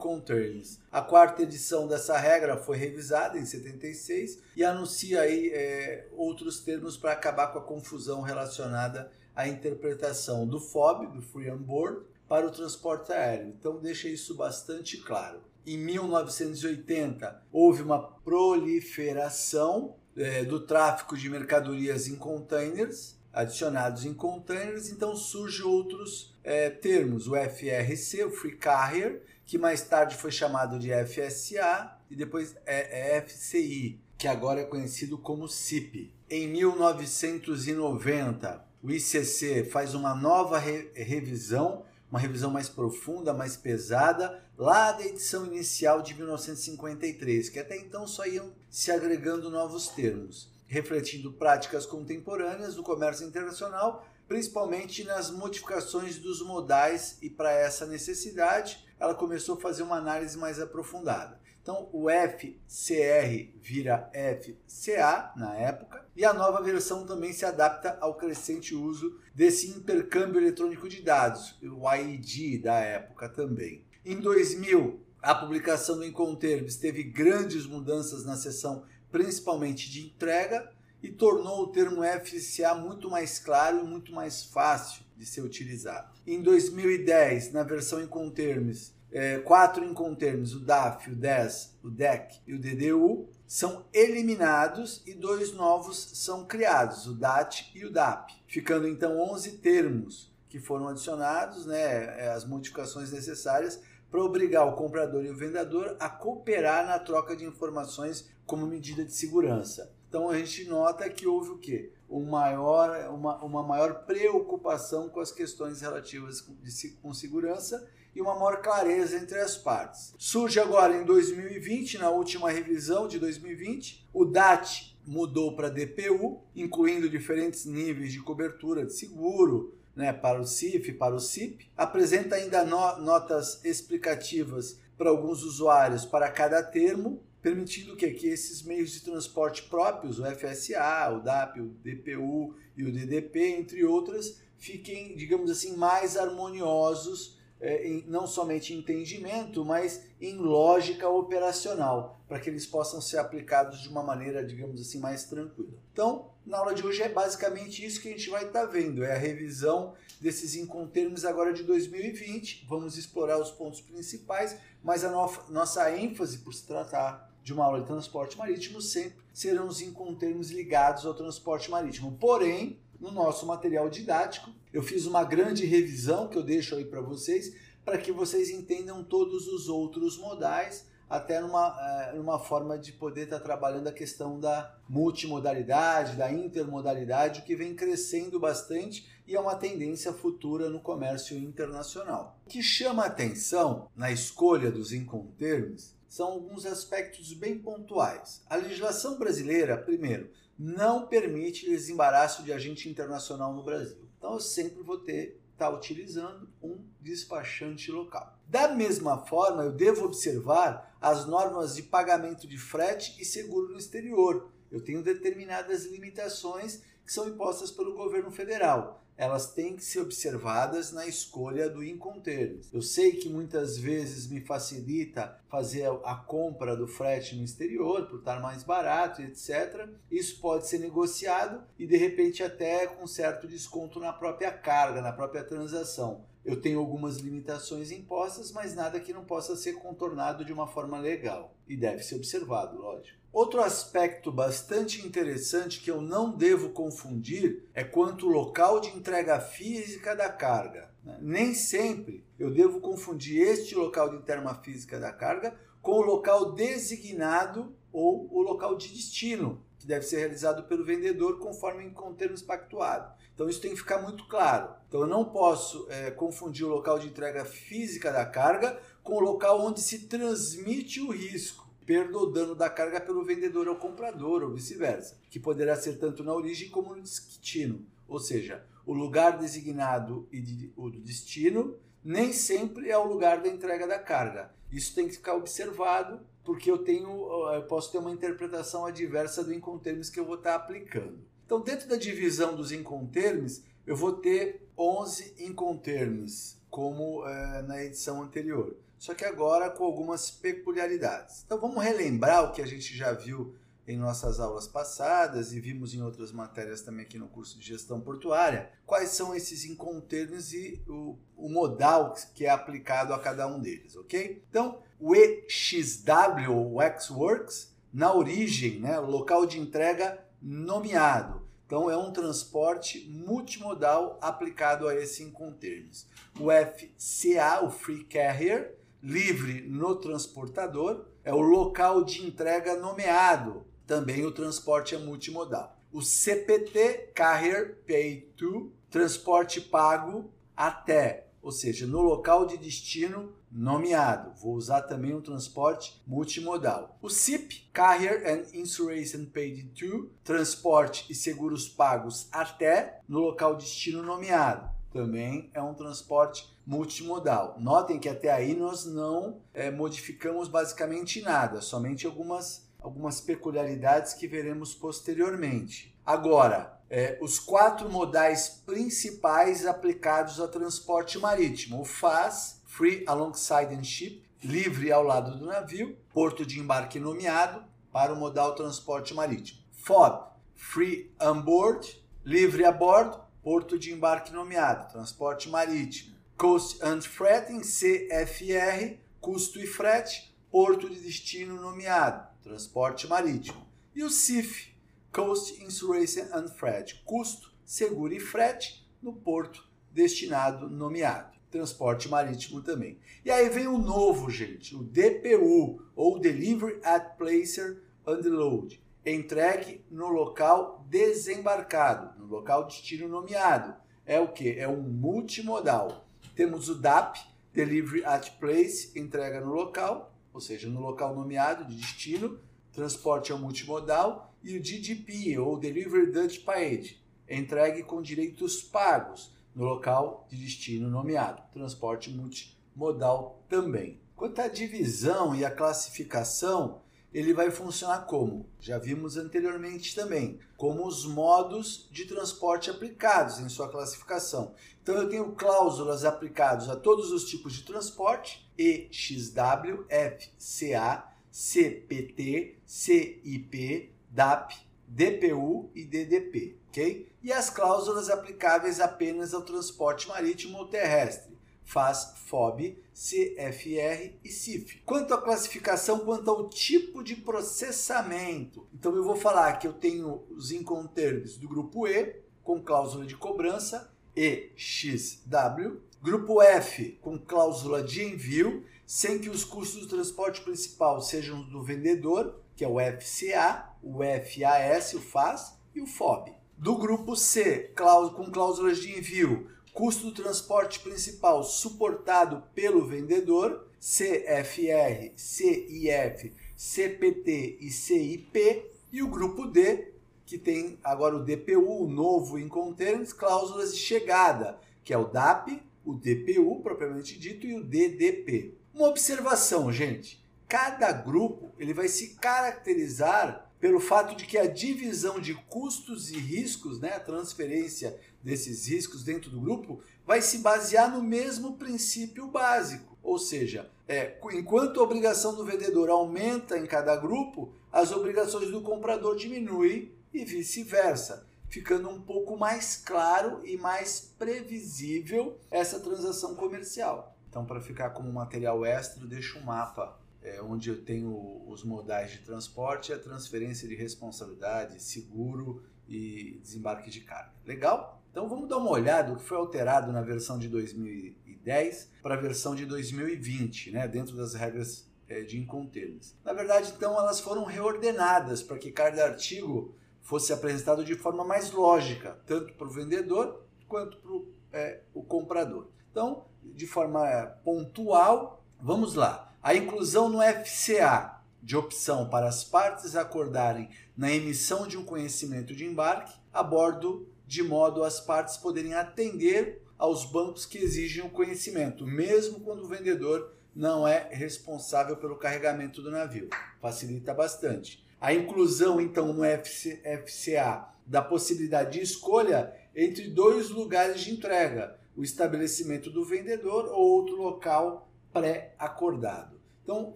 A 0.90 1.02
quarta 1.02 1.44
edição 1.44 1.86
dessa 1.86 2.18
regra 2.18 2.56
foi 2.56 2.78
revisada 2.78 3.38
em 3.38 3.46
76 3.46 4.40
e 4.56 4.64
anuncia 4.64 5.20
aí 5.20 5.50
é, 5.50 6.08
outros 6.14 6.62
termos 6.62 6.96
para 6.96 7.12
acabar 7.12 7.48
com 7.48 7.60
a 7.60 7.64
confusão 7.64 8.22
relacionada 8.22 9.12
à 9.36 9.50
interpretação 9.50 10.48
do 10.48 10.62
FOB, 10.62 11.08
do 11.08 11.22
Free 11.22 11.52
On 11.52 11.58
Board, 11.58 12.06
para 12.26 12.48
o 12.48 12.52
transporte 12.52 13.12
aéreo. 13.12 13.50
Então 13.50 13.82
deixa 13.82 14.08
isso 14.08 14.34
bastante 14.34 14.96
claro. 14.96 15.42
Em 15.68 15.78
1980 15.78 17.44
houve 17.52 17.82
uma 17.82 18.02
proliferação 18.02 19.98
é, 20.16 20.46
do 20.46 20.62
tráfico 20.62 21.18
de 21.18 21.30
mercadorias 21.30 22.08
em 22.08 22.16
containers 22.16 23.20
adicionados 23.32 24.06
em 24.06 24.14
containers, 24.14 24.90
então 24.90 25.16
surgem 25.16 25.66
outros 25.66 26.34
é, 26.50 26.70
termos, 26.72 27.28
o 27.28 27.36
FRC, 27.36 28.24
o 28.24 28.32
Free 28.32 28.56
Carrier, 28.56 29.22
que 29.46 29.56
mais 29.56 29.84
tarde 29.84 30.16
foi 30.16 30.32
chamado 30.32 30.80
de 30.80 30.90
FSA 31.06 31.96
e 32.10 32.16
depois 32.16 32.56
é, 32.66 33.18
é 33.18 33.22
FCI, 33.22 34.02
que 34.18 34.28
agora 34.28 34.62
é 34.62 34.64
conhecido 34.64 35.16
como 35.16 35.48
CIP. 35.48 36.12
Em 36.28 36.48
1990, 36.48 38.66
o 38.82 38.90
ICC 38.90 39.66
faz 39.66 39.94
uma 39.94 40.16
nova 40.16 40.58
re 40.58 40.90
revisão, 40.96 41.86
uma 42.10 42.20
revisão 42.20 42.50
mais 42.50 42.68
profunda, 42.68 43.32
mais 43.32 43.56
pesada, 43.56 44.44
lá 44.58 44.92
da 44.92 45.06
edição 45.06 45.46
inicial 45.46 46.02
de 46.02 46.16
1953, 46.16 47.50
que 47.50 47.60
até 47.60 47.78
então 47.78 48.08
só 48.08 48.26
iam 48.26 48.52
se 48.72 48.90
agregando 48.90 49.52
novos 49.52 49.90
termos 49.90 50.50
refletindo 50.70 51.34
práticas 51.34 51.88
contemporâneas 51.88 52.76
do 52.76 52.84
comércio 52.84 53.28
internacional, 53.28 54.08
principalmente 54.30 55.04
nas 55.04 55.32
modificações 55.32 56.20
dos 56.20 56.42
modais, 56.44 57.18
e 57.20 57.32
para 57.32 57.52
essa 57.52 57.88
necessidade, 57.88 58.88
ela 59.00 59.16
começou 59.16 59.58
a 59.58 59.60
fazer 59.60 59.82
uma 59.82 59.98
análise 59.98 60.38
mais 60.38 60.60
aprofundada. 60.60 61.40
Então, 61.62 61.90
o 61.92 62.08
FCR 62.10 63.52
vira 63.60 64.10
FCA 64.14 65.34
na 65.36 65.56
época, 65.56 66.06
e 66.16 66.24
a 66.24 66.32
nova 66.32 66.62
versão 66.62 67.08
também 67.08 67.34
se 67.34 67.44
adapta 67.44 67.98
ao 68.00 68.16
crescente 68.16 68.76
uso 68.76 69.20
desse 69.34 69.68
intercâmbio 69.72 70.40
eletrônico 70.40 70.88
de 70.88 71.02
dados, 71.02 71.58
o 71.64 71.92
IED 71.92 72.60
da 72.60 72.76
época 72.76 73.28
também. 73.30 73.84
Em 74.06 74.20
2000, 74.20 75.04
a 75.24 75.34
publicação 75.34 75.98
do 75.98 76.06
Inconterms 76.06 76.78
teve 76.78 77.02
grandes 77.04 77.66
mudanças 77.66 78.24
na 78.24 78.38
seção 78.38 78.86
principalmente 79.12 79.90
de 79.90 80.06
entrega, 80.06 80.72
e 81.02 81.10
tornou 81.10 81.64
o 81.64 81.68
termo 81.68 82.02
FCA 82.04 82.76
muito 82.76 83.10
mais 83.10 83.40
claro 83.40 83.80
e 83.80 83.84
muito 83.84 84.12
mais 84.12 84.44
fácil 84.44 85.04
de 85.16 85.26
ser 85.26 85.42
utilizado. 85.42 86.10
Em 86.26 86.42
2010, 86.42 87.52
na 87.52 87.64
versão 87.64 88.02
Incoterms, 88.02 88.94
é, 89.12 89.40
quatro 89.40 89.84
Incoterms, 89.84 90.54
o 90.54 90.60
DAF, 90.60 91.12
o 91.12 91.16
DES, 91.16 91.78
o 91.84 91.90
DEC 91.90 92.42
e 92.46 92.54
o 92.54 92.60
DDU, 92.60 93.28
são 93.48 93.86
eliminados 93.92 95.02
e 95.06 95.14
dois 95.14 95.54
novos 95.54 95.98
são 96.14 96.46
criados, 96.46 97.08
o 97.08 97.16
DAT 97.16 97.72
e 97.74 97.84
o 97.84 97.92
DAP, 97.92 98.32
ficando 98.48 98.88
então 98.88 99.20
11 99.20 99.54
termos 99.58 100.32
que 100.48 100.60
foram 100.60 100.88
adicionados, 100.88 101.66
né, 101.66 102.26
é, 102.26 102.30
as 102.30 102.46
modificações 102.46 103.12
necessárias 103.12 103.80
para 104.10 104.24
obrigar 104.24 104.68
o 104.68 104.76
comprador 104.76 105.24
e 105.24 105.30
o 105.30 105.38
vendedor 105.38 105.96
a 106.00 106.10
cooperar 106.10 106.86
na 106.86 106.98
troca 107.00 107.36
de 107.36 107.46
informações 107.46 108.30
como 108.46 108.66
medida 108.66 109.06
de 109.06 109.14
segurança. 109.14 109.92
Então 110.10 110.28
a 110.28 110.38
gente 110.38 110.66
nota 110.66 111.08
que 111.08 111.28
houve 111.28 111.52
o 111.52 111.58
quê? 111.60 111.92
Um 112.10 112.26
maior, 112.26 113.14
uma, 113.14 113.38
uma 113.44 113.64
maior 113.64 114.06
preocupação 114.06 115.08
com 115.08 115.20
as 115.20 115.32
questões 115.32 115.82
relativas 115.82 116.42
com, 116.42 116.56
de, 116.56 116.90
com 117.02 117.14
segurança 117.14 117.88
e 118.16 118.20
uma 118.20 118.34
maior 118.34 118.60
clareza 118.60 119.16
entre 119.18 119.40
as 119.40 119.56
partes. 119.56 120.16
Surge 120.18 120.60
agora 120.60 120.98
em 120.98 121.06
2020, 121.06 122.00
na 122.00 122.10
última 122.10 122.50
revisão 122.50 123.08
de 123.08 123.20
2020, 123.20 124.10
o 124.12 124.26
DAT 124.26 124.98
mudou 125.06 125.56
para 125.56 125.70
DPU, 125.70 126.42
incluindo 126.56 127.08
diferentes 127.08 127.66
níveis 127.66 128.12
de 128.12 128.20
cobertura 128.20 128.84
de 128.84 128.94
seguro, 128.94 129.76
né, 129.96 130.12
para 130.12 130.42
o 130.42 130.46
CIF, 130.46 130.94
para 130.94 131.14
o 131.14 131.20
CIP. 131.20 131.70
Apresenta 131.78 132.36
ainda 132.36 132.64
no, 132.64 132.98
notas 132.98 133.64
explicativas 133.64 134.80
para 134.98 135.12
alguns 135.12 135.44
usuários 135.44 136.04
para 136.04 136.32
cada 136.32 136.64
termo 136.64 137.22
permitindo 137.42 137.96
que, 137.96 138.10
que 138.12 138.28
esses 138.28 138.62
meios 138.62 138.92
de 138.92 139.02
transporte 139.02 139.64
próprios, 139.64 140.20
o 140.20 140.26
FSA, 140.26 141.10
o 141.12 141.22
DAP, 141.22 141.60
o 141.60 141.70
DPU 141.84 142.56
e 142.76 142.84
o 142.84 142.92
DDP, 142.92 143.56
entre 143.58 143.86
outras, 143.86 144.42
fiquem, 144.58 145.16
digamos 145.16 145.50
assim, 145.50 145.76
mais 145.76 146.18
harmoniosos, 146.18 147.40
é, 147.62 147.88
em, 147.88 148.06
não 148.08 148.26
somente 148.26 148.74
em 148.74 148.78
entendimento, 148.78 149.66
mas 149.66 150.06
em 150.20 150.38
lógica 150.38 151.10
operacional, 151.10 152.22
para 152.28 152.40
que 152.40 152.50
eles 152.50 152.66
possam 152.66 153.02
ser 153.02 153.18
aplicados 153.18 153.82
de 153.82 153.90
uma 153.90 154.04
maneira, 154.04 154.46
digamos 154.46 154.80
assim, 154.80 155.00
mais 155.00 155.26
tranquila. 155.26 155.74
Então, 155.92 156.30
na 156.46 156.58
aula 156.58 156.74
de 156.74 156.86
hoje 156.86 157.02
é 157.02 157.10
basicamente 157.10 157.86
isso 157.86 158.02
que 158.02 158.08
a 158.08 158.12
gente 158.12 158.30
vai 158.30 158.46
estar 158.46 158.66
tá 158.66 158.72
vendo, 158.72 159.04
é 159.04 159.14
a 159.14 159.18
revisão 159.18 159.94
desses 160.20 160.56
incontermos 160.56 161.26
agora 161.26 161.54
de 161.54 161.64
2020. 161.64 162.66
Vamos 162.68 162.98
explorar 162.98 163.40
os 163.40 163.52
pontos 163.52 163.82
principais, 163.82 164.58
mas 164.84 165.04
a 165.04 165.10
no 165.10 165.30
nossa 165.50 165.96
ênfase 165.96 166.40
por 166.40 166.54
se 166.54 166.66
tratar 166.66 167.29
de 167.44 167.54
uma 167.54 167.66
aula 167.66 167.82
de 167.82 167.88
transporte 167.88 168.38
marítimo 168.38 168.82
sempre 168.82 169.20
serão 169.34 169.68
os 169.68 169.82
incontermos 169.82 170.52
ligados 170.52 171.06
ao 171.06 171.14
transporte 171.14 171.72
marítimo. 171.72 172.18
Porém, 172.20 172.78
no 173.00 173.12
nosso 173.12 173.46
material 173.46 173.90
didático, 173.90 174.52
eu 174.74 174.84
fiz 174.84 175.06
uma 175.06 175.24
grande 175.24 175.66
revisão 175.66 176.28
que 176.28 176.38
eu 176.38 176.44
deixo 176.44 176.76
aí 176.76 176.86
para 176.86 177.02
vocês, 177.02 177.56
para 177.86 177.98
que 177.98 178.12
vocês 178.12 178.50
entendam 178.50 179.04
todos 179.04 179.48
os 179.48 179.68
outros 179.70 180.18
modais, 180.18 180.88
até 181.10 181.40
numa, 181.40 181.76
eh, 181.80 182.14
numa 182.16 182.38
forma 182.38 182.78
de 182.78 182.92
poder 182.92 183.24
estar 183.24 183.40
tá 183.40 183.44
trabalhando 183.44 183.88
a 183.88 183.92
questão 183.92 184.40
da 184.40 184.76
multimodalidade, 184.88 186.16
da 186.16 186.32
intermodalidade, 186.32 187.40
o 187.40 187.44
que 187.44 187.56
vem 187.56 187.74
crescendo 187.74 188.40
bastante 188.40 189.10
e 189.26 189.36
é 189.36 189.40
uma 189.40 189.56
tendência 189.56 190.14
futura 190.14 190.70
no 190.70 190.80
comércio 190.80 191.36
internacional. 191.38 192.38
O 192.46 192.50
que 192.50 192.62
chama 192.62 193.06
atenção 193.06 193.88
na 193.96 194.12
escolha 194.12 194.70
dos 194.70 194.94
incontermos 194.94 195.96
são 196.10 196.28
alguns 196.28 196.66
aspectos 196.66 197.32
bem 197.34 197.60
pontuais. 197.60 198.42
A 198.50 198.56
legislação 198.56 199.20
brasileira, 199.20 199.78
primeiro, 199.78 200.32
não 200.58 201.08
permite 201.08 201.70
desembaraço 201.70 202.44
de 202.44 202.52
agente 202.52 202.90
internacional 202.90 203.54
no 203.54 203.64
Brasil. 203.64 204.10
Então 204.18 204.34
eu 204.34 204.40
sempre 204.40 204.82
vou 204.82 204.98
ter 204.98 205.40
estar 205.54 205.70
tá 205.70 205.76
utilizando 205.76 206.50
um 206.62 206.84
despachante 207.00 207.92
local. 207.92 208.38
Da 208.48 208.70
mesma 208.70 209.26
forma, 209.26 209.64
eu 209.64 209.72
devo 209.72 210.06
observar 210.06 210.98
as 211.00 211.26
normas 211.28 211.76
de 211.76 211.84
pagamento 211.84 212.48
de 212.48 212.58
frete 212.58 213.16
e 213.22 213.24
seguro 213.24 213.70
no 213.70 213.78
exterior. 213.78 214.50
Eu 214.72 214.84
tenho 214.84 215.04
determinadas 215.04 215.86
limitações 215.86 216.82
que 217.06 217.14
são 217.14 217.28
impostas 217.28 217.72
pelo 217.72 217.96
governo 217.96 218.32
federal 218.32 219.04
elas 219.20 219.52
têm 219.52 219.76
que 219.76 219.84
ser 219.84 220.00
observadas 220.00 220.94
na 220.94 221.06
escolha 221.06 221.70
do 221.70 221.84
Incoterms. 221.84 222.70
Eu 222.74 222.82
sei 222.82 223.12
que 223.12 223.28
muitas 223.28 223.78
vezes 223.78 224.26
me 224.28 224.40
facilita 224.40 225.38
fazer 225.50 225.92
a 226.06 226.16
compra 226.16 226.74
do 226.74 226.88
frete 226.88 227.36
no 227.36 227.44
exterior 227.44 228.08
por 228.08 228.20
estar 228.20 228.40
mais 228.40 228.64
barato, 228.64 229.22
etc. 229.22 229.90
Isso 230.10 230.40
pode 230.40 230.70
ser 230.70 230.80
negociado 230.80 231.62
e 231.78 231.86
de 231.86 231.98
repente 231.98 232.42
até 232.42 232.88
com 232.88 233.06
certo 233.06 233.46
desconto 233.46 234.00
na 234.00 234.14
própria 234.14 234.54
carga, 234.54 235.02
na 235.02 235.12
própria 235.12 235.44
transação. 235.44 236.24
Eu 236.46 236.60
tenho 236.60 236.80
algumas 236.80 237.18
limitações 237.18 237.92
impostas, 237.92 238.52
mas 238.52 238.74
nada 238.74 239.00
que 239.00 239.14
não 239.14 239.26
possa 239.26 239.56
ser 239.56 239.74
contornado 239.74 240.46
de 240.46 240.54
uma 240.54 240.68
forma 240.68 241.00
legal 241.00 241.54
e 241.68 241.76
deve 241.76 242.02
ser 242.04 242.16
observado, 242.16 242.78
lógico. 242.78 243.20
Outro 243.32 243.62
aspecto 243.62 244.32
bastante 244.32 245.06
interessante 245.06 245.82
que 245.82 245.92
eu 245.92 246.02
não 246.02 246.36
devo 246.36 246.70
confundir 246.70 247.64
é 247.76 247.84
quanto 247.84 248.26
o 248.26 248.32
local 248.32 248.80
de 248.80 248.90
entrega 248.90 249.40
física 249.40 250.16
da 250.16 250.30
carga. 250.30 250.90
Nem 251.22 251.54
sempre 251.54 252.24
eu 252.40 252.52
devo 252.52 252.80
confundir 252.80 253.42
este 253.42 253.76
local 253.76 254.10
de 254.10 254.18
interna 254.18 254.56
física 254.56 255.00
da 255.00 255.12
carga 255.12 255.56
com 255.82 255.92
o 255.92 256.02
local 256.02 256.54
designado 256.54 257.76
ou 257.92 258.28
o 258.32 258.42
local 258.42 258.76
de 258.76 258.90
destino, 258.90 259.64
que 259.80 259.88
deve 259.88 260.06
ser 260.06 260.18
realizado 260.18 260.64
pelo 260.64 260.84
vendedor 260.84 261.40
conforme 261.40 261.86
em 261.86 262.14
termos 262.14 262.42
pactuado. 262.42 263.12
Então 263.34 263.50
isso 263.50 263.62
tem 263.62 263.72
que 263.72 263.78
ficar 263.78 264.02
muito 264.02 264.28
claro. 264.28 264.74
Então 264.88 265.02
eu 265.02 265.08
não 265.08 265.24
posso 265.24 265.88
é, 265.90 266.12
confundir 266.12 266.66
o 266.66 266.70
local 266.70 267.00
de 267.00 267.08
entrega 267.08 267.46
física 267.46 268.12
da 268.12 268.26
carga 268.26 268.80
com 269.02 269.16
o 269.16 269.22
local 269.22 269.66
onde 269.66 269.82
se 269.82 270.08
transmite 270.08 271.00
o 271.00 271.10
risco, 271.10 271.68
perda 271.86 272.18
ou 272.18 272.32
dano 272.32 272.54
da 272.54 272.70
carga 272.70 273.00
pelo 273.00 273.24
vendedor 273.24 273.70
ao 273.70 273.78
comprador 273.78 274.44
ou 274.44 274.54
vice-versa, 274.54 275.18
que 275.30 275.40
poderá 275.40 275.76
ser 275.78 275.98
tanto 275.98 276.24
na 276.24 276.34
origem 276.34 276.70
como 276.70 276.94
no 276.94 277.02
destino. 277.02 277.86
Ou 278.08 278.20
seja, 278.20 278.66
o 278.86 278.94
lugar 278.94 279.38
designado 279.38 280.28
e 280.32 280.42
de, 280.42 280.74
o 280.76 280.90
do 280.90 281.00
destino 281.00 281.78
nem 282.04 282.34
sempre 282.34 282.90
é 282.90 282.98
o 282.98 283.08
lugar 283.08 283.42
da 283.42 283.48
entrega 283.48 283.88
da 283.88 284.00
carga. 284.00 284.52
Isso 284.72 284.94
tem 284.94 285.08
que 285.08 285.14
ficar 285.14 285.36
observado 285.36 286.20
porque 286.50 286.72
eu 286.72 286.80
tenho, 286.80 287.30
eu 287.54 287.62
posso 287.68 287.92
ter 287.92 288.00
uma 288.00 288.10
interpretação 288.10 288.84
adversa 288.84 289.44
do 289.44 289.54
incontermes 289.54 290.10
que 290.10 290.20
eu 290.20 290.26
vou 290.26 290.34
estar 290.34 290.56
aplicando. 290.56 291.20
Então, 291.46 291.62
dentro 291.62 291.88
da 291.88 291.96
divisão 291.96 292.56
dos 292.56 292.72
incontermes, 292.72 293.64
eu 293.86 293.96
vou 293.96 294.14
ter 294.14 294.68
11 294.76 295.36
incontermes, 295.38 296.60
como 296.68 297.24
é, 297.28 297.62
na 297.62 297.84
edição 297.84 298.24
anterior. 298.24 298.76
Só 298.98 299.14
que 299.14 299.24
agora 299.24 299.70
com 299.70 299.84
algumas 299.84 300.32
peculiaridades. 300.32 301.44
Então, 301.46 301.62
vamos 301.62 301.84
relembrar 301.84 302.46
o 302.46 302.52
que 302.52 302.64
a 302.64 302.66
gente 302.66 302.98
já 302.98 303.14
viu 303.14 303.54
em 303.88 303.96
nossas 303.96 304.40
aulas 304.40 304.68
passadas 304.68 305.54
e 305.54 305.60
vimos 305.60 305.94
em 305.94 306.02
outras 306.02 306.32
matérias 306.32 306.82
também 306.82 307.06
aqui 307.06 307.20
no 307.20 307.28
curso 307.28 307.60
de 307.60 307.68
gestão 307.68 308.02
portuária, 308.02 308.72
quais 308.88 309.10
são 309.10 309.36
esses 309.36 309.66
incontermes 309.66 310.52
e 310.52 310.82
o, 310.88 311.16
o 311.38 311.48
modal 311.48 312.16
que 312.34 312.48
é 312.48 312.50
aplicado 312.50 313.14
a 313.14 313.20
cada 313.20 313.46
um 313.46 313.60
deles, 313.60 313.96
ok? 313.96 314.44
Então, 314.50 314.80
o 315.00 315.16
EXW, 315.16 316.52
ou 316.52 316.74
Waxworks, 316.74 317.74
na 317.94 318.14
origem, 318.14 318.80
né, 318.80 319.00
local 319.00 319.46
de 319.46 319.60
entrega 319.60 320.24
nomeado. 320.42 321.42
Então, 321.66 321.90
é 321.90 321.96
um 321.96 322.12
transporte 322.12 323.08
multimodal 323.10 324.18
aplicado 324.22 324.88
a 324.88 324.96
esse 324.96 325.24
incontermes. 325.24 326.08
O 326.40 326.48
FCA, 326.52 327.64
o 327.64 327.70
Free 327.70 328.04
Carrier, 328.04 328.76
livre 329.02 329.62
no 329.62 329.96
transportador, 329.96 331.06
é 331.24 331.34
o 331.34 331.40
local 331.40 332.04
de 332.04 332.26
entrega 332.26 332.76
nomeado, 332.76 333.66
também 333.86 334.26
o 334.26 334.32
transporte 334.32 334.96
é 334.96 334.98
multimodal. 334.98 335.78
O 335.92 336.02
CPT, 336.02 337.12
Carrier 337.14 337.78
Pay 337.86 338.22
to, 338.36 338.72
transporte 338.90 339.62
pago 339.62 340.32
até, 340.56 341.29
ou 341.42 341.52
seja, 341.52 341.88
no 341.88 342.02
local 342.02 342.46
de 342.46 342.58
destino 342.58 343.34
nomeado. 343.52 344.34
Vou 344.40 344.56
usar 344.56 344.84
também 344.84 345.14
um 345.14 345.22
transporte 345.22 346.02
multimodal. 346.06 346.98
O 347.02 347.10
CIP, 347.10 347.70
Carrier 347.74 348.24
and 348.28 348.58
Insurance 348.58 349.18
Paid 349.28 349.72
to, 349.78 350.10
transporte 350.24 351.06
e 351.10 351.16
seguros 351.16 351.68
pagos 351.68 352.28
até 352.32 353.02
no 353.08 353.20
local 353.20 353.56
de 353.56 353.64
destino 353.64 354.04
nomeado. 354.04 354.70
Também 354.92 355.52
é 355.54 355.62
um 355.62 355.74
transporte 355.74 356.52
multimodal. 356.66 357.56
Notem 357.60 358.00
que 358.00 358.10
até 358.10 358.32
aí 358.32 358.56
nós 358.56 358.86
não 358.86 359.42
é, 359.54 359.70
modificamos 359.70 360.48
basicamente 360.48 361.22
nada, 361.22 361.62
somente 361.62 362.06
algumas 362.06 362.68
algumas 362.82 363.20
peculiaridades 363.20 364.14
que 364.14 364.28
veremos 364.28 364.74
posteriormente. 364.74 365.94
Agora, 366.06 366.79
é, 366.90 367.18
os 367.22 367.40
quatro 367.40 367.90
modais 367.90 368.62
principais 368.66 369.66
aplicados 369.66 370.40
ao 370.40 370.48
transporte 370.48 371.18
marítimo: 371.20 371.82
o 371.82 371.86
FAS, 371.86 372.62
Free 372.66 373.04
Alongside 373.08 373.76
and 373.76 373.84
Ship, 373.84 374.24
livre 374.44 374.92
ao 374.92 375.04
lado 375.04 375.38
do 375.38 375.46
navio, 375.46 375.98
porto 376.14 376.46
de 376.46 376.60
embarque 376.60 377.00
nomeado 377.00 377.64
para 377.92 378.14
o 378.14 378.16
modal 378.16 378.56
transporte 378.56 379.14
marítimo. 379.14 379.60
FOB, 379.72 380.28
Free 380.56 381.12
On 381.22 381.42
Board, 381.42 382.04
livre 382.24 382.66
a 382.66 382.72
bordo, 382.72 383.20
porto 383.44 383.78
de 383.78 383.92
embarque 383.92 384.32
nomeado, 384.32 384.92
transporte 384.92 385.50
marítimo. 385.50 386.18
Coast 386.38 386.82
and 386.84 387.02
Freighting, 387.02 387.62
CFR, 387.62 388.98
custo 389.20 389.60
e 389.60 389.68
frete, 389.68 390.34
porto 390.50 390.90
de 390.90 391.00
destino 391.00 391.60
nomeado 391.62 392.30
transporte 392.42 393.08
marítimo. 393.08 393.68
E 393.94 394.04
o 394.04 394.10
CIF, 394.10 394.69
Coast 395.12 395.62
Insurance 395.64 396.22
and 396.22 396.48
Freight, 396.50 397.02
custo, 397.04 397.52
seguro 397.66 398.14
e 398.14 398.20
frete 398.20 398.88
no 399.02 399.14
porto 399.14 399.68
destinado 399.92 400.70
nomeado. 400.70 401.38
Transporte 401.50 402.08
marítimo 402.08 402.62
também. 402.62 403.00
E 403.26 403.32
aí 403.32 403.50
vem 403.50 403.68
o 403.68 403.80
novo, 403.80 404.30
gente, 404.30 404.76
o 404.76 404.84
DPU, 404.84 405.84
ou 405.96 406.20
Delivery 406.20 406.80
at 406.84 407.18
Placer 407.18 407.82
Unload. 408.06 408.80
Entregue 409.04 409.84
no 409.90 410.10
local 410.10 410.86
desembarcado, 410.88 412.20
no 412.20 412.28
local 412.28 412.68
destino 412.68 413.08
nomeado. 413.08 413.74
É 414.06 414.20
o 414.20 414.32
que? 414.32 414.60
É 414.60 414.68
um 414.68 414.82
multimodal. 414.82 416.06
Temos 416.36 416.70
o 416.70 416.76
DAP, 416.76 417.18
Delivery 417.52 418.06
at 418.06 418.30
Place, 418.40 418.92
entrega 418.98 419.42
no 419.42 419.54
local, 419.54 420.14
ou 420.32 420.40
seja, 420.40 420.70
no 420.70 420.80
local 420.80 421.16
nomeado 421.16 421.66
de 421.66 421.76
destino, 421.76 422.40
transporte 422.72 423.32
ao 423.32 423.40
multimodal, 423.40 424.29
e 424.44 424.58
o 424.58 424.62
DDP, 424.62 425.38
ou 425.38 425.58
Delivery 425.58 426.12
Dutch 426.12 426.44
Paid, 426.44 427.02
entregue 427.30 427.84
com 427.84 428.02
direitos 428.02 428.64
pagos 428.64 429.34
no 429.56 429.66
local 429.66 430.28
de 430.30 430.38
destino 430.38 430.90
nomeado, 430.90 431.42
transporte 431.52 432.10
multimodal 432.10 433.44
também. 433.50 434.00
Quanto 434.16 434.40
à 434.40 434.48
divisão 434.48 435.36
e 435.36 435.46
à 435.46 435.52
classificação, 435.52 436.82
ele 437.14 437.34
vai 437.34 437.50
funcionar 437.50 438.06
como? 438.06 438.48
Já 438.60 438.78
vimos 438.78 439.18
anteriormente 439.18 439.96
também, 439.96 440.40
como 440.56 440.86
os 440.86 441.06
modos 441.06 441.88
de 441.92 442.06
transporte 442.06 442.70
aplicados 442.70 443.40
em 443.40 443.50
sua 443.50 443.70
classificação. 443.70 444.54
Então 444.82 444.96
eu 444.96 445.10
tenho 445.10 445.32
cláusulas 445.32 446.06
aplicadas 446.06 446.70
a 446.70 446.76
todos 446.76 447.12
os 447.12 447.26
tipos 447.26 447.54
de 447.54 447.64
transporte, 447.64 448.48
EXW, 448.58 449.86
FCA, 449.90 451.06
CPT, 451.32 452.58
CIP, 452.66 453.92
DAP, 454.10 454.54
DPU 454.88 455.70
e 455.76 455.86
DDP, 455.86 456.58
ok? 456.70 457.12
E 457.22 457.32
as 457.32 457.50
cláusulas 457.50 458.10
aplicáveis 458.10 458.80
apenas 458.80 459.34
ao 459.34 459.42
transporte 459.42 460.08
marítimo 460.08 460.58
ou 460.58 460.68
terrestre, 460.68 461.38
FAS, 461.64 462.16
FOB, 462.26 462.82
CFR 462.92 464.16
e 464.24 464.30
CIF. 464.30 464.82
Quanto 464.84 465.14
à 465.14 465.22
classificação, 465.22 466.00
quanto 466.00 466.30
ao 466.30 466.50
tipo 466.50 467.04
de 467.04 467.16
processamento, 467.16 468.68
então 468.74 468.96
eu 468.96 469.04
vou 469.04 469.16
falar 469.16 469.54
que 469.54 469.68
eu 469.68 469.74
tenho 469.74 470.24
os 470.32 470.52
inconterms 470.52 471.38
do 471.38 471.48
grupo 471.48 471.88
E, 471.88 472.16
com 472.44 472.64
cláusula 472.64 473.06
de 473.06 473.16
cobrança, 473.16 473.94
EXW, 474.16 475.80
grupo 476.02 476.42
F, 476.42 476.98
com 477.02 477.18
cláusula 477.18 477.84
de 477.84 478.04
envio, 478.04 478.64
sem 478.86 479.20
que 479.20 479.30
os 479.30 479.44
custos 479.44 479.82
do 479.82 479.96
transporte 479.96 480.42
principal 480.42 481.02
sejam 481.02 481.42
do 481.50 481.62
vendedor, 481.62 482.40
que 482.56 482.64
é 482.64 482.68
o 482.68 482.78
FCA, 482.80 483.70
o 483.84 484.00
FAS, 484.00 484.94
o 484.94 485.02
FAS 485.02 485.60
e 485.76 485.82
o 485.82 485.86
FOB. 485.86 486.32
Do 486.58 486.78
grupo 486.78 487.16
C, 487.16 487.74
com 488.16 488.32
cláusulas 488.32 488.80
de 488.80 488.98
envio, 488.98 489.50
custo 489.74 490.06
do 490.06 490.14
transporte 490.14 490.80
principal 490.80 491.44
suportado 491.44 492.44
pelo 492.54 492.86
vendedor, 492.86 493.68
CFR, 493.80 495.14
CIF, 495.16 496.34
CPT 496.56 497.60
e 497.62 497.70
CIP, 497.70 498.66
e 498.92 499.04
o 499.04 499.08
grupo 499.08 499.46
D, 499.46 499.94
que 500.26 500.38
tem 500.38 500.78
agora 500.84 501.16
o 501.16 501.24
DPU, 501.24 501.84
o 501.84 501.90
novo 501.90 502.38
Incoterms, 502.38 503.14
cláusulas 503.14 503.74
de 503.74 503.80
chegada, 503.80 504.60
que 504.84 504.94
é 504.94 504.98
o 504.98 505.06
DAP, 505.06 505.62
o 505.86 505.94
DPU 505.94 506.62
propriamente 506.62 507.18
dito 507.18 507.46
e 507.48 507.56
o 507.56 507.64
DDP. 507.64 508.54
Uma 508.74 508.88
observação, 508.88 509.72
gente. 509.72 510.24
Cada 510.48 510.92
grupo 510.92 511.52
ele 511.60 511.74
vai 511.74 511.88
se 511.88 512.16
caracterizar 512.16 513.50
pelo 513.60 513.80
fato 513.80 514.16
de 514.16 514.26
que 514.26 514.38
a 514.38 514.48
divisão 514.48 515.20
de 515.20 515.34
custos 515.34 516.12
e 516.12 516.18
riscos, 516.18 516.80
né, 516.80 516.94
a 516.94 517.00
transferência 517.00 518.00
desses 518.24 518.68
riscos 518.68 519.04
dentro 519.04 519.30
do 519.30 519.40
grupo, 519.40 519.82
vai 520.06 520.22
se 520.22 520.40
basear 520.40 520.92
no 520.92 521.04
mesmo 521.04 521.58
princípio 521.58 522.28
básico. 522.28 522.98
Ou 523.04 523.20
seja, 523.20 523.70
é, 523.88 524.18
enquanto 524.34 524.80
a 524.80 524.84
obrigação 524.84 525.36
do 525.36 525.46
vendedor 525.46 525.90
aumenta 525.90 526.58
em 526.58 526.66
cada 526.66 526.96
grupo, 526.96 527.54
as 527.72 527.92
obrigações 527.92 528.50
do 528.50 528.62
comprador 528.62 529.16
diminuem 529.16 529.92
e 530.14 530.26
vice-versa, 530.26 531.28
ficando 531.50 531.90
um 531.90 532.02
pouco 532.02 532.38
mais 532.38 532.78
claro 532.78 533.42
e 533.46 533.58
mais 533.58 534.14
previsível 534.18 535.38
essa 535.50 535.80
transação 535.80 536.36
comercial. 536.36 537.18
Então, 537.28 537.46
para 537.46 537.60
ficar 537.60 537.90
como 537.92 538.12
material 538.12 538.66
extra, 538.66 539.04
eu 539.04 539.08
deixo 539.08 539.38
um 539.40 539.44
mapa 539.44 540.00
é, 540.22 540.42
onde 540.42 540.70
eu 540.70 540.84
tenho 540.84 541.44
os 541.48 541.64
modais 541.64 542.12
de 542.12 542.20
transporte, 542.20 542.94
a 542.94 543.00
transferência 543.00 543.68
de 543.68 543.76
responsabilidade, 543.76 544.82
seguro 544.82 545.64
e 545.88 546.40
desembarque 546.42 546.90
de 546.90 547.02
carga. 547.02 547.32
Legal? 547.46 548.02
Então 548.12 548.28
vamos 548.28 548.50
dar 548.50 548.58
uma 548.58 548.72
olhada 548.72 549.14
o 549.14 549.16
que 549.16 549.24
foi 549.24 549.38
alterado 549.38 549.92
na 549.92 550.02
versão 550.02 550.38
de 550.38 550.48
2010 550.48 551.92
para 552.02 552.16
a 552.16 552.18
versão 552.18 552.56
de 552.56 552.66
2020, 552.66 553.72
né, 553.72 553.88
dentro 553.88 554.16
das 554.16 554.34
regras 554.34 554.90
é, 555.08 555.22
de 555.22 555.40
Incoterms. 555.40 556.16
Na 556.24 556.34
verdade, 556.34 556.74
então, 556.76 556.98
elas 556.98 557.20
foram 557.20 557.44
reordenadas 557.44 558.44
para 558.44 558.58
que 558.58 558.72
cada 558.72 559.04
artigo 559.06 559.76
fosse 560.10 560.34
apresentado 560.34 560.84
de 560.84 560.96
forma 560.96 561.24
mais 561.24 561.52
lógica, 561.52 562.20
tanto 562.26 562.56
para 562.56 562.66
o 562.66 562.72
vendedor 562.72 563.44
quanto 563.68 563.96
para 563.98 564.60
é, 564.60 564.82
o 564.92 565.04
comprador. 565.04 565.68
Então, 565.92 566.26
de 566.44 566.66
forma 566.66 567.06
pontual, 567.44 568.44
vamos 568.60 568.96
lá. 568.96 569.32
A 569.40 569.54
inclusão 569.54 570.10
no 570.10 570.18
FCA 570.20 571.22
de 571.44 571.56
opção 571.56 572.10
para 572.10 572.28
as 572.28 572.44
partes 572.44 572.96
acordarem 572.96 573.70
na 573.96 574.12
emissão 574.12 574.66
de 574.66 574.80
um 574.80 574.84
conhecimento 574.84 575.56
de 575.56 575.64
embarque 575.64 576.20
a 576.34 576.42
bordo, 576.42 577.08
de 577.28 577.44
modo 577.44 577.84
as 577.84 578.00
partes 578.00 578.36
poderem 578.36 578.74
atender 578.74 579.64
aos 579.78 580.06
bancos 580.06 580.44
que 580.44 580.58
exigem 580.58 581.06
o 581.06 581.12
conhecimento, 581.12 581.86
mesmo 581.86 582.40
quando 582.40 582.64
o 582.64 582.68
vendedor 582.68 583.32
não 583.56 583.88
é 583.88 584.10
responsável 584.12 584.98
pelo 584.98 585.18
carregamento 585.18 585.84
do 585.84 585.92
navio. 585.92 586.30
Facilita 586.60 587.14
bastante. 587.14 587.88
A 588.00 588.14
inclusão, 588.14 588.80
então, 588.80 589.12
no 589.14 589.24
FC, 589.24 589.82
FCA 590.06 590.70
da 590.86 591.02
possibilidade 591.02 591.78
de 591.78 591.84
escolha 591.84 592.54
entre 592.76 593.10
dois 593.10 593.50
lugares 593.50 594.02
de 594.02 594.12
entrega, 594.12 594.80
o 594.96 595.04
estabelecimento 595.04 595.90
do 595.90 596.04
vendedor 596.04 596.66
ou 596.68 596.80
outro 596.80 597.16
local 597.16 597.90
pré-acordado. 598.12 599.40
Então, 599.64 599.96